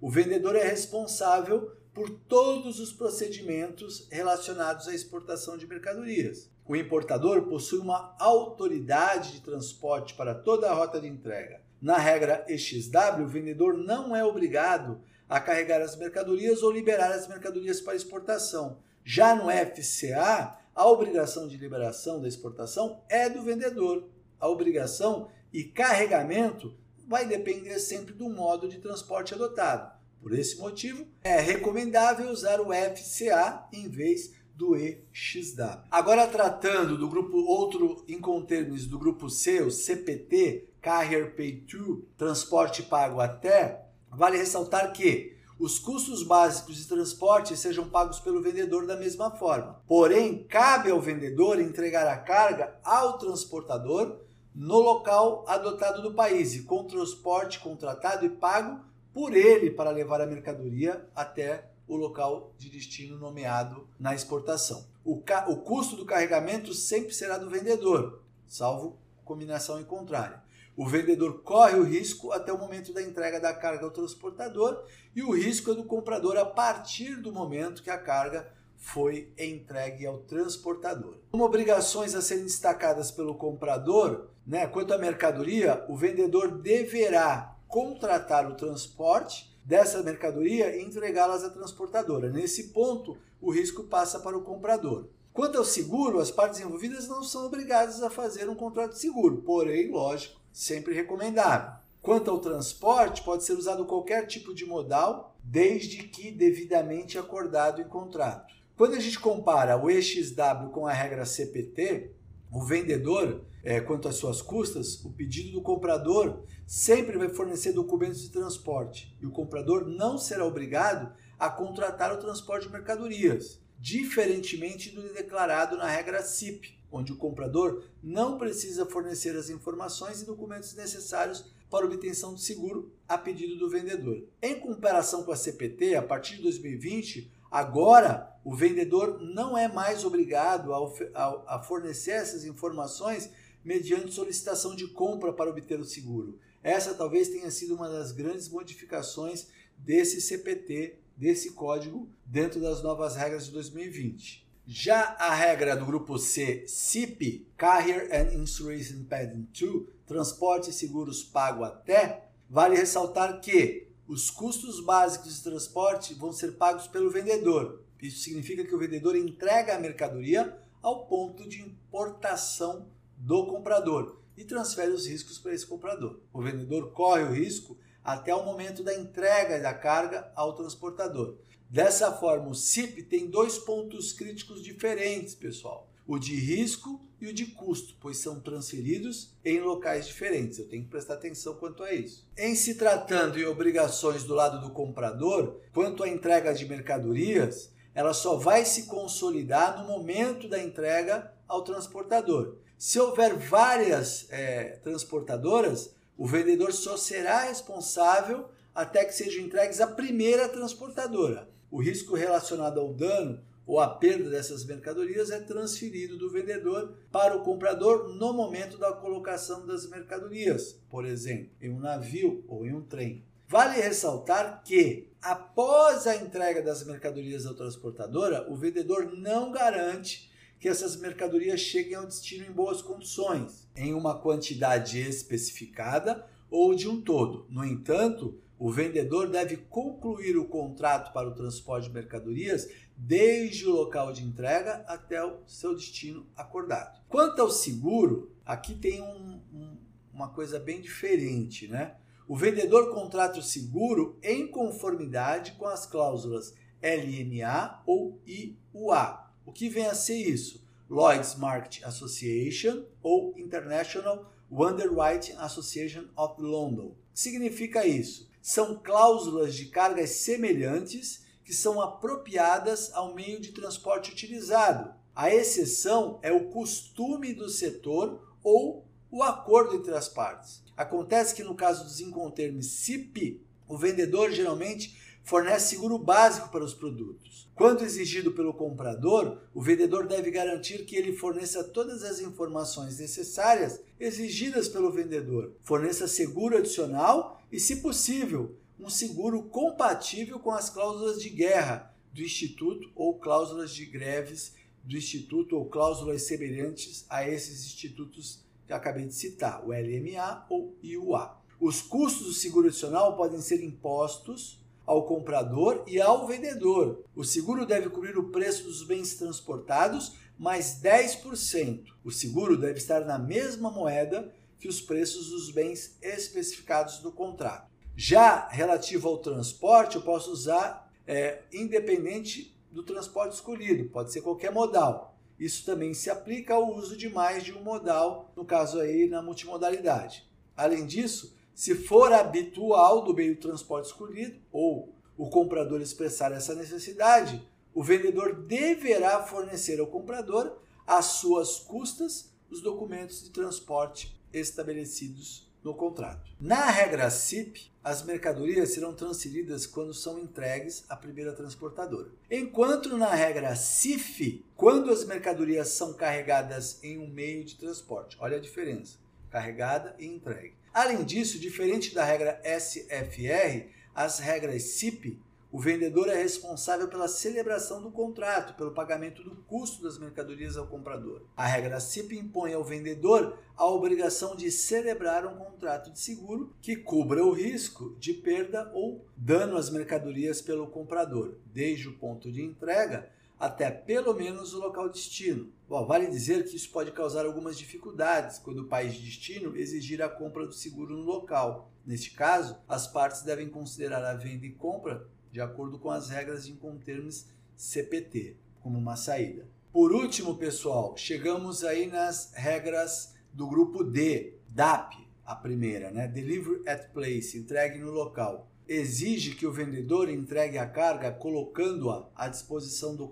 o 0.00 0.10
vendedor 0.10 0.54
é 0.54 0.62
responsável 0.62 1.72
por 1.94 2.08
todos 2.10 2.78
os 2.78 2.92
procedimentos 2.92 4.06
relacionados 4.10 4.88
à 4.88 4.94
exportação 4.94 5.56
de 5.56 5.66
mercadorias. 5.66 6.50
O 6.66 6.76
importador 6.76 7.42
possui 7.48 7.80
uma 7.80 8.14
autoridade 8.18 9.32
de 9.32 9.40
transporte 9.40 10.14
para 10.14 10.34
toda 10.34 10.70
a 10.70 10.74
rota 10.74 11.00
de 11.00 11.08
entrega. 11.08 11.60
Na 11.80 11.98
regra 11.98 12.44
EXW, 12.48 13.24
o 13.24 13.28
vendedor 13.28 13.76
não 13.76 14.14
é 14.14 14.24
obrigado 14.24 15.00
a 15.28 15.40
carregar 15.40 15.80
as 15.80 15.96
mercadorias 15.96 16.62
ou 16.62 16.70
liberar 16.70 17.12
as 17.12 17.26
mercadorias 17.26 17.80
para 17.80 17.96
exportação. 17.96 18.78
Já 19.04 19.34
no 19.34 19.50
FCA, 19.50 20.58
a 20.74 20.86
obrigação 20.86 21.48
de 21.48 21.56
liberação 21.56 22.20
da 22.20 22.28
exportação 22.28 23.02
é 23.08 23.28
do 23.28 23.42
vendedor. 23.42 24.08
A 24.38 24.48
obrigação 24.48 25.28
e 25.52 25.64
carregamento 25.64 26.74
vai 27.06 27.26
depender 27.26 27.78
sempre 27.78 28.14
do 28.14 28.28
modo 28.28 28.68
de 28.68 28.78
transporte 28.78 29.34
adotado. 29.34 29.92
Por 30.20 30.32
esse 30.32 30.56
motivo, 30.58 31.06
é 31.22 31.40
recomendável 31.40 32.30
usar 32.30 32.60
o 32.60 32.72
FCA 32.72 33.66
em 33.72 33.88
vez 33.88 34.32
do 34.54 34.76
EXW. 34.76 35.82
Agora 35.90 36.26
tratando 36.26 36.96
do 36.96 37.08
grupo 37.08 37.36
outro 37.38 38.04
incontermes 38.08 38.86
do 38.86 38.98
grupo 38.98 39.28
C, 39.28 39.60
o 39.62 39.70
CPT, 39.70 40.68
Carrier 40.80 41.34
Pay 41.34 41.62
To, 41.62 42.06
transporte 42.16 42.82
pago 42.82 43.20
até, 43.20 43.86
Vale 44.12 44.36
ressaltar 44.36 44.92
que 44.92 45.36
os 45.58 45.78
custos 45.78 46.22
básicos 46.22 46.76
de 46.76 46.86
transporte 46.86 47.56
sejam 47.56 47.88
pagos 47.88 48.20
pelo 48.20 48.42
vendedor 48.42 48.86
da 48.86 48.96
mesma 48.96 49.30
forma. 49.30 49.80
Porém, 49.86 50.44
cabe 50.44 50.90
ao 50.90 51.00
vendedor 51.00 51.60
entregar 51.60 52.06
a 52.06 52.18
carga 52.18 52.74
ao 52.84 53.16
transportador 53.16 54.18
no 54.54 54.78
local 54.78 55.44
adotado 55.46 56.02
do 56.02 56.14
país 56.14 56.54
e 56.54 56.64
com 56.64 56.84
transporte 56.84 57.60
contratado 57.60 58.26
e 58.26 58.28
pago 58.28 58.80
por 59.14 59.34
ele 59.34 59.70
para 59.70 59.90
levar 59.90 60.20
a 60.20 60.26
mercadoria 60.26 61.06
até 61.14 61.70
o 61.86 61.96
local 61.96 62.52
de 62.58 62.68
destino 62.68 63.16
nomeado 63.18 63.86
na 63.98 64.14
exportação. 64.14 64.84
O, 65.04 65.22
o 65.48 65.56
custo 65.58 65.96
do 65.96 66.04
carregamento 66.04 66.74
sempre 66.74 67.14
será 67.14 67.38
do 67.38 67.50
vendedor, 67.50 68.20
salvo 68.46 68.98
combinação 69.24 69.80
em 69.80 69.84
contrária. 69.84 70.41
O 70.74 70.86
vendedor 70.86 71.42
corre 71.42 71.78
o 71.78 71.84
risco 71.84 72.32
até 72.32 72.52
o 72.52 72.58
momento 72.58 72.94
da 72.94 73.02
entrega 73.02 73.38
da 73.38 73.52
carga 73.52 73.84
ao 73.84 73.90
transportador 73.90 74.82
e 75.14 75.22
o 75.22 75.30
risco 75.30 75.70
é 75.70 75.74
do 75.74 75.84
comprador 75.84 76.36
a 76.38 76.46
partir 76.46 77.16
do 77.16 77.30
momento 77.30 77.82
que 77.82 77.90
a 77.90 77.98
carga 77.98 78.50
foi 78.76 79.32
entregue 79.38 80.06
ao 80.06 80.18
transportador. 80.18 81.16
Como 81.30 81.44
obrigações 81.44 82.14
a 82.14 82.22
serem 82.22 82.44
destacadas 82.44 83.10
pelo 83.10 83.34
comprador, 83.34 84.28
né, 84.46 84.66
quanto 84.66 84.94
à 84.94 84.98
mercadoria, 84.98 85.84
o 85.88 85.96
vendedor 85.96 86.50
deverá 86.50 87.54
contratar 87.68 88.50
o 88.50 88.54
transporte 88.54 89.54
dessa 89.64 90.02
mercadoria 90.02 90.74
e 90.74 90.82
entregá-las 90.82 91.44
à 91.44 91.50
transportadora. 91.50 92.30
Nesse 92.30 92.68
ponto, 92.68 93.16
o 93.40 93.52
risco 93.52 93.84
passa 93.84 94.18
para 94.18 94.36
o 94.36 94.42
comprador. 94.42 95.06
Quanto 95.32 95.56
ao 95.56 95.64
seguro, 95.64 96.18
as 96.18 96.30
partes 96.30 96.60
envolvidas 96.60 97.08
não 97.08 97.22
são 97.22 97.46
obrigadas 97.46 98.02
a 98.02 98.10
fazer 98.10 98.48
um 98.48 98.54
contrato 98.54 98.92
de 98.92 98.98
seguro, 98.98 99.38
porém, 99.42 99.90
lógico, 99.90 100.41
sempre 100.52 100.94
recomendável. 100.94 101.72
Quanto 102.00 102.30
ao 102.30 102.40
transporte, 102.40 103.22
pode 103.22 103.44
ser 103.44 103.52
usado 103.52 103.86
qualquer 103.86 104.26
tipo 104.26 104.54
de 104.54 104.66
modal, 104.66 105.36
desde 105.42 106.04
que 106.04 106.30
devidamente 106.30 107.16
acordado 107.16 107.80
em 107.80 107.88
contrato. 107.88 108.52
Quando 108.76 108.94
a 108.94 109.00
gente 109.00 109.18
compara 109.20 109.76
o 109.76 109.90
EXW 109.90 110.70
com 110.72 110.86
a 110.86 110.92
regra 110.92 111.24
CPT, 111.24 112.10
o 112.50 112.62
vendedor, 112.64 113.44
é, 113.64 113.80
quanto 113.80 114.08
às 114.08 114.16
suas 114.16 114.42
custas, 114.42 115.02
o 115.04 115.10
pedido 115.10 115.52
do 115.52 115.62
comprador 115.62 116.42
sempre 116.66 117.16
vai 117.16 117.28
fornecer 117.28 117.72
documentos 117.72 118.20
de 118.20 118.30
transporte 118.30 119.16
e 119.20 119.26
o 119.26 119.30
comprador 119.30 119.86
não 119.86 120.18
será 120.18 120.44
obrigado 120.44 121.12
a 121.38 121.48
contratar 121.48 122.12
o 122.12 122.18
transporte 122.18 122.66
de 122.66 122.72
mercadorias 122.72 123.62
diferentemente 123.82 124.90
do 124.90 125.12
declarado 125.12 125.76
na 125.76 125.88
regra 125.88 126.22
CIP, 126.22 126.78
onde 126.92 127.12
o 127.12 127.16
comprador 127.16 127.82
não 128.02 128.36
precisa 128.38 128.86
fornecer 128.86 129.34
as 129.34 129.48
informações 129.48 130.20
e 130.20 130.26
documentos 130.26 130.74
necessários 130.74 131.44
para 131.70 131.86
obtenção 131.86 132.34
do 132.34 132.38
seguro 132.38 132.92
a 133.08 133.16
pedido 133.16 133.56
do 133.56 133.70
vendedor. 133.70 134.22
Em 134.42 134.60
comparação 134.60 135.24
com 135.24 135.32
a 135.32 135.36
CPT, 135.36 135.94
a 135.94 136.02
partir 136.02 136.36
de 136.36 136.42
2020, 136.42 137.32
agora 137.50 138.30
o 138.44 138.54
vendedor 138.54 139.18
não 139.20 139.56
é 139.56 139.66
mais 139.66 140.04
obrigado 140.04 140.72
a, 140.74 141.62
fornecer 141.62 142.12
essas 142.12 142.44
informações 142.44 143.30
mediante 143.64 144.12
solicitação 144.12 144.76
de 144.76 144.88
compra 144.88 145.32
para 145.32 145.48
obter 145.48 145.80
o 145.80 145.84
seguro. 145.84 146.38
Essa 146.62 146.94
talvez 146.94 147.28
tenha 147.28 147.50
sido 147.50 147.74
uma 147.74 147.88
das 147.88 148.12
grandes 148.12 148.48
modificações 148.48 149.48
desse 149.78 150.20
CPT 150.20 151.02
desse 151.16 151.52
código 151.52 152.08
dentro 152.24 152.60
das 152.60 152.82
novas 152.82 153.16
regras 153.16 153.46
de 153.46 153.52
2020. 153.52 154.41
Já 154.66 155.16
a 155.18 155.34
regra 155.34 155.76
do 155.76 155.84
grupo 155.84 156.16
C, 156.18 156.64
CIP, 156.68 157.48
Carrier 157.56 158.08
and 158.12 158.32
Insurance 158.34 158.94
Padding 159.10 159.48
2, 159.52 159.88
transporte 160.06 160.70
e 160.70 160.72
seguros 160.72 161.24
pago 161.24 161.64
até, 161.64 162.28
vale 162.48 162.76
ressaltar 162.76 163.40
que 163.40 163.88
os 164.06 164.30
custos 164.30 164.78
básicos 164.78 165.36
de 165.36 165.42
transporte 165.42 166.14
vão 166.14 166.32
ser 166.32 166.52
pagos 166.52 166.86
pelo 166.86 167.10
vendedor. 167.10 167.82
Isso 168.00 168.20
significa 168.22 168.64
que 168.64 168.74
o 168.74 168.78
vendedor 168.78 169.16
entrega 169.16 169.74
a 169.74 169.80
mercadoria 169.80 170.56
ao 170.80 171.06
ponto 171.06 171.48
de 171.48 171.60
importação 171.60 172.86
do 173.16 173.46
comprador 173.46 174.20
e 174.36 174.44
transfere 174.44 174.92
os 174.92 175.08
riscos 175.08 175.38
para 175.38 175.54
esse 175.54 175.66
comprador. 175.66 176.20
O 176.32 176.40
vendedor 176.40 176.92
corre 176.92 177.24
o 177.24 177.32
risco 177.32 177.76
até 178.04 178.32
o 178.32 178.44
momento 178.44 178.84
da 178.84 178.94
entrega 178.94 179.60
da 179.60 179.74
carga 179.74 180.30
ao 180.36 180.54
transportador. 180.54 181.36
Dessa 181.72 182.12
forma, 182.12 182.50
o 182.50 182.54
CIP 182.54 183.02
tem 183.04 183.28
dois 183.28 183.56
pontos 183.56 184.12
críticos 184.12 184.62
diferentes, 184.62 185.34
pessoal: 185.34 185.88
o 186.06 186.18
de 186.18 186.34
risco 186.36 187.00
e 187.18 187.26
o 187.26 187.32
de 187.32 187.46
custo, 187.46 187.96
pois 187.98 188.18
são 188.18 188.38
transferidos 188.38 189.30
em 189.42 189.58
locais 189.58 190.06
diferentes. 190.06 190.58
Eu 190.58 190.68
tenho 190.68 190.84
que 190.84 190.90
prestar 190.90 191.14
atenção 191.14 191.54
quanto 191.54 191.82
a 191.82 191.90
isso. 191.90 192.28
Em 192.36 192.54
se 192.54 192.74
tratando 192.74 193.40
em 193.40 193.46
obrigações 193.46 194.22
do 194.22 194.34
lado 194.34 194.60
do 194.60 194.74
comprador, 194.74 195.62
quanto 195.72 196.04
à 196.04 196.08
entrega 196.10 196.52
de 196.52 196.66
mercadorias, 196.66 197.72
ela 197.94 198.12
só 198.12 198.36
vai 198.36 198.66
se 198.66 198.82
consolidar 198.82 199.80
no 199.80 199.88
momento 199.88 200.46
da 200.46 200.62
entrega 200.62 201.32
ao 201.48 201.64
transportador. 201.64 202.58
Se 202.76 203.00
houver 203.00 203.34
várias 203.34 204.26
é, 204.28 204.76
transportadoras, 204.84 205.94
o 206.18 206.26
vendedor 206.26 206.70
só 206.74 206.98
será 206.98 207.44
responsável 207.44 208.50
até 208.74 209.06
que 209.06 209.14
sejam 209.14 209.42
entregues 209.42 209.80
à 209.80 209.86
primeira 209.86 210.50
transportadora. 210.50 211.50
O 211.72 211.80
risco 211.80 212.14
relacionado 212.14 212.78
ao 212.78 212.92
dano 212.92 213.40
ou 213.66 213.80
à 213.80 213.88
perda 213.88 214.28
dessas 214.28 214.62
mercadorias 214.62 215.30
é 215.30 215.40
transferido 215.40 216.18
do 216.18 216.28
vendedor 216.28 216.98
para 217.10 217.34
o 217.34 217.42
comprador 217.42 218.14
no 218.14 218.30
momento 218.34 218.76
da 218.76 218.92
colocação 218.92 219.64
das 219.66 219.88
mercadorias, 219.88 220.78
por 220.90 221.06
exemplo, 221.06 221.48
em 221.62 221.70
um 221.70 221.80
navio 221.80 222.44
ou 222.46 222.66
em 222.66 222.74
um 222.74 222.82
trem. 222.82 223.24
Vale 223.48 223.80
ressaltar 223.80 224.62
que, 224.62 225.08
após 225.22 226.06
a 226.06 226.14
entrega 226.14 226.60
das 226.60 226.84
mercadorias 226.84 227.46
à 227.46 227.54
transportadora, 227.54 228.46
o 228.52 228.54
vendedor 228.54 229.10
não 229.16 229.50
garante 229.50 230.30
que 230.60 230.68
essas 230.68 230.94
mercadorias 230.96 231.60
cheguem 231.60 231.94
ao 231.94 232.04
destino 232.04 232.44
em 232.44 232.52
boas 232.52 232.82
condições, 232.82 233.66
em 233.74 233.94
uma 233.94 234.18
quantidade 234.18 235.00
especificada 235.00 236.26
ou 236.50 236.74
de 236.74 236.86
um 236.86 237.00
todo. 237.00 237.46
No 237.48 237.64
entanto, 237.64 238.41
o 238.62 238.70
vendedor 238.70 239.28
deve 239.28 239.56
concluir 239.56 240.36
o 240.36 240.44
contrato 240.44 241.12
para 241.12 241.28
o 241.28 241.34
transporte 241.34 241.88
de 241.88 241.94
mercadorias 241.94 242.68
desde 242.96 243.66
o 243.66 243.72
local 243.72 244.12
de 244.12 244.22
entrega 244.22 244.84
até 244.86 245.20
o 245.24 245.40
seu 245.48 245.74
destino 245.74 246.24
acordado. 246.36 247.02
Quanto 247.08 247.42
ao 247.42 247.50
seguro, 247.50 248.30
aqui 248.46 248.76
tem 248.76 249.02
um, 249.02 249.40
um, 249.52 249.76
uma 250.14 250.28
coisa 250.28 250.60
bem 250.60 250.80
diferente, 250.80 251.66
né? 251.66 251.96
O 252.28 252.36
vendedor 252.36 252.94
contrata 252.94 253.40
o 253.40 253.42
seguro 253.42 254.16
em 254.22 254.46
conformidade 254.46 255.54
com 255.58 255.66
as 255.66 255.84
cláusulas 255.84 256.54
LMA 256.80 257.82
ou 257.84 258.22
IUA. 258.24 259.28
O 259.44 259.50
que 259.50 259.68
vem 259.68 259.86
a 259.86 259.94
ser 259.96 260.18
isso? 260.18 260.64
Lloyd's 260.88 261.34
Market 261.34 261.82
Association 261.82 262.84
ou 263.02 263.36
International 263.36 264.32
Underwriting 264.48 265.32
Association 265.38 266.04
of 266.16 266.40
London. 266.40 266.94
Significa 267.12 267.84
isso? 267.84 268.30
São 268.42 268.74
cláusulas 268.74 269.54
de 269.54 269.66
cargas 269.66 270.10
semelhantes 270.10 271.22
que 271.44 271.54
são 271.54 271.80
apropriadas 271.80 272.92
ao 272.92 273.14
meio 273.14 273.40
de 273.40 273.52
transporte 273.52 274.10
utilizado. 274.10 274.92
A 275.14 275.32
exceção 275.32 276.18
é 276.22 276.32
o 276.32 276.48
costume 276.50 277.32
do 277.32 277.48
setor 277.48 278.36
ou 278.42 278.84
o 279.10 279.22
acordo 279.22 279.76
entre 279.76 279.94
as 279.94 280.08
partes. 280.08 280.62
Acontece 280.76 281.34
que 281.34 281.44
no 281.44 281.54
caso 281.54 281.84
dos 281.84 282.00
incontermes 282.00 282.66
CIP, 282.66 283.40
o 283.68 283.78
vendedor 283.78 284.32
geralmente 284.32 285.00
fornece 285.22 285.70
seguro 285.70 285.98
básico 285.98 286.50
para 286.50 286.64
os 286.64 286.74
produtos. 286.74 287.48
Quando 287.54 287.84
exigido 287.84 288.32
pelo 288.32 288.54
comprador, 288.54 289.42
o 289.54 289.62
vendedor 289.62 290.06
deve 290.06 290.30
garantir 290.30 290.84
que 290.84 290.96
ele 290.96 291.12
forneça 291.12 291.62
todas 291.62 292.02
as 292.02 292.20
informações 292.20 292.98
necessárias 292.98 293.80
exigidas 294.00 294.68
pelo 294.68 294.90
vendedor, 294.90 295.52
forneça 295.62 296.08
seguro 296.08 296.56
adicional 296.56 297.42
e, 297.52 297.60
se 297.60 297.76
possível, 297.76 298.56
um 298.80 298.88
seguro 298.88 299.44
compatível 299.44 300.40
com 300.40 300.50
as 300.50 300.68
cláusulas 300.68 301.22
de 301.22 301.28
guerra 301.28 301.94
do 302.12 302.22
Instituto 302.22 302.90
ou 302.94 303.18
cláusulas 303.18 303.72
de 303.72 303.86
greves 303.86 304.54
do 304.82 304.96
Instituto 304.96 305.56
ou 305.56 305.66
cláusulas 305.66 306.22
semelhantes 306.22 307.06
a 307.08 307.28
esses 307.28 307.64
institutos 307.64 308.40
que 308.66 308.72
acabei 308.72 309.06
de 309.06 309.14
citar, 309.14 309.62
o 309.64 309.68
LMA 309.68 310.46
ou 310.48 310.76
IUA. 310.82 311.36
Os 311.60 311.80
custos 311.80 312.26
do 312.26 312.32
seguro 312.32 312.66
adicional 312.66 313.16
podem 313.16 313.40
ser 313.40 313.62
impostos 313.62 314.61
ao 314.86 315.06
comprador 315.06 315.84
e 315.86 316.00
ao 316.00 316.26
vendedor. 316.26 317.04
O 317.14 317.24
seguro 317.24 317.64
deve 317.66 317.88
cobrir 317.88 318.16
o 318.18 318.30
preço 318.30 318.64
dos 318.64 318.84
bens 318.84 319.14
transportados 319.14 320.14
mais 320.38 320.80
10%. 320.82 321.84
O 322.04 322.10
seguro 322.10 322.56
deve 322.56 322.78
estar 322.78 323.04
na 323.04 323.18
mesma 323.18 323.70
moeda 323.70 324.32
que 324.58 324.68
os 324.68 324.80
preços 324.80 325.30
dos 325.30 325.50
bens 325.50 325.96
especificados 326.00 327.02
no 327.02 327.12
contrato. 327.12 327.70
Já 327.96 328.48
relativo 328.48 329.08
ao 329.08 329.18
transporte, 329.18 329.96
eu 329.96 330.02
posso 330.02 330.30
usar 330.30 330.90
é, 331.06 331.42
independente 331.52 332.56
do 332.70 332.82
transporte 332.82 333.34
escolhido, 333.34 333.88
pode 333.90 334.12
ser 334.12 334.22
qualquer 334.22 334.50
modal. 334.50 335.16
Isso 335.38 335.64
também 335.64 335.92
se 335.92 336.08
aplica 336.08 336.54
ao 336.54 336.74
uso 336.74 336.96
de 336.96 337.08
mais 337.08 337.42
de 337.42 337.52
um 337.52 337.62
modal, 337.62 338.32
no 338.36 338.44
caso 338.44 338.80
aí 338.80 339.08
na 339.08 339.20
multimodalidade. 339.20 340.24
Além 340.56 340.86
disso, 340.86 341.36
se 341.62 341.76
for 341.76 342.12
habitual 342.12 343.04
do 343.04 343.14
meio 343.14 343.36
de 343.36 343.40
transporte 343.40 343.86
escolhido 343.86 344.36
ou 344.50 344.92
o 345.16 345.30
comprador 345.30 345.80
expressar 345.80 346.32
essa 346.32 346.56
necessidade, 346.56 347.40
o 347.72 347.84
vendedor 347.84 348.34
deverá 348.34 349.22
fornecer 349.22 349.78
ao 349.78 349.86
comprador, 349.86 350.58
às 350.84 351.04
suas 351.04 351.60
custas, 351.60 352.32
os 352.50 352.60
documentos 352.60 353.22
de 353.22 353.30
transporte 353.30 354.20
estabelecidos 354.32 355.48
no 355.62 355.72
contrato. 355.72 356.32
Na 356.40 356.68
regra 356.68 357.08
CIP, 357.10 357.70
as 357.84 358.02
mercadorias 358.02 358.70
serão 358.70 358.92
transferidas 358.92 359.64
quando 359.64 359.94
são 359.94 360.18
entregues 360.18 360.84
à 360.88 360.96
primeira 360.96 361.32
transportadora. 361.32 362.10
Enquanto 362.28 362.98
na 362.98 363.14
regra 363.14 363.54
CIF, 363.54 364.44
quando 364.56 364.90
as 364.90 365.04
mercadorias 365.04 365.68
são 365.68 365.92
carregadas 365.92 366.82
em 366.82 366.98
um 366.98 367.06
meio 367.06 367.44
de 367.44 367.54
transporte. 367.54 368.16
Olha 368.18 368.38
a 368.38 368.40
diferença: 368.40 368.98
carregada 369.30 369.94
e 370.00 370.06
entregue. 370.06 370.60
Além 370.72 371.04
disso, 371.04 371.38
diferente 371.38 371.94
da 371.94 372.04
regra 372.04 372.40
SFR, 372.44 373.68
as 373.94 374.18
regras 374.18 374.62
CIP 374.62 375.20
o 375.52 375.60
vendedor 375.60 376.08
é 376.08 376.14
responsável 376.14 376.88
pela 376.88 377.06
celebração 377.06 377.82
do 377.82 377.90
contrato, 377.90 378.54
pelo 378.54 378.70
pagamento 378.70 379.22
do 379.22 379.36
custo 379.42 379.82
das 379.82 379.98
mercadorias 379.98 380.56
ao 380.56 380.66
comprador. 380.66 381.26
A 381.36 381.44
regra 381.44 381.78
CIP 381.78 382.16
impõe 382.16 382.54
ao 382.54 382.64
vendedor 382.64 383.38
a 383.54 383.66
obrigação 383.66 384.34
de 384.34 384.50
celebrar 384.50 385.26
um 385.26 385.36
contrato 385.36 385.92
de 385.92 386.00
seguro 386.00 386.54
que 386.62 386.74
cubra 386.74 387.22
o 387.22 387.32
risco 387.32 387.94
de 387.98 388.14
perda 388.14 388.70
ou 388.72 389.04
dano 389.14 389.58
às 389.58 389.68
mercadorias 389.68 390.40
pelo 390.40 390.68
comprador, 390.68 391.34
desde 391.52 391.86
o 391.86 391.98
ponto 391.98 392.32
de 392.32 392.42
entrega 392.42 393.10
até 393.42 393.72
pelo 393.72 394.14
menos 394.14 394.54
o 394.54 394.60
local 394.60 394.88
de 394.88 395.00
destino. 395.00 395.52
Bom, 395.68 395.84
vale 395.84 396.06
dizer 396.06 396.44
que 396.44 396.54
isso 396.54 396.70
pode 396.70 396.92
causar 396.92 397.26
algumas 397.26 397.58
dificuldades 397.58 398.38
quando 398.38 398.60
o 398.60 398.68
país 398.68 398.94
de 398.94 399.04
destino 399.04 399.56
exigir 399.56 400.00
a 400.00 400.08
compra 400.08 400.46
do 400.46 400.52
seguro 400.52 400.96
no 400.96 401.02
local. 401.02 401.68
Neste 401.84 402.12
caso, 402.12 402.56
as 402.68 402.86
partes 402.86 403.22
devem 403.22 403.48
considerar 403.48 404.04
a 404.04 404.14
venda 404.14 404.46
e 404.46 404.52
compra 404.52 405.08
de 405.32 405.40
acordo 405.40 405.76
com 405.76 405.90
as 405.90 406.08
regras 406.08 406.46
de 406.46 406.52
Incoterms 406.52 407.26
CPT, 407.56 408.36
como 408.60 408.78
uma 408.78 408.94
saída. 408.94 409.44
Por 409.72 409.90
último, 409.90 410.36
pessoal, 410.36 410.96
chegamos 410.96 411.64
aí 411.64 411.88
nas 411.88 412.32
regras 412.36 413.16
do 413.32 413.48
grupo 413.48 413.82
D, 413.82 414.34
DAP, 414.50 414.94
a 415.26 415.34
primeira, 415.34 415.90
né? 415.90 416.06
Delivery 416.06 416.62
at 416.68 416.92
place, 416.92 417.36
entregue 417.36 417.80
no 417.80 417.90
local. 417.90 418.51
Exige 418.68 419.34
que 419.34 419.46
o 419.46 419.52
vendedor 419.52 420.08
entregue 420.08 420.58
a 420.58 420.68
carga 420.68 421.10
colocando-a 421.10 422.08
à 422.14 422.28
disposição 422.28 422.94
do, 422.94 423.10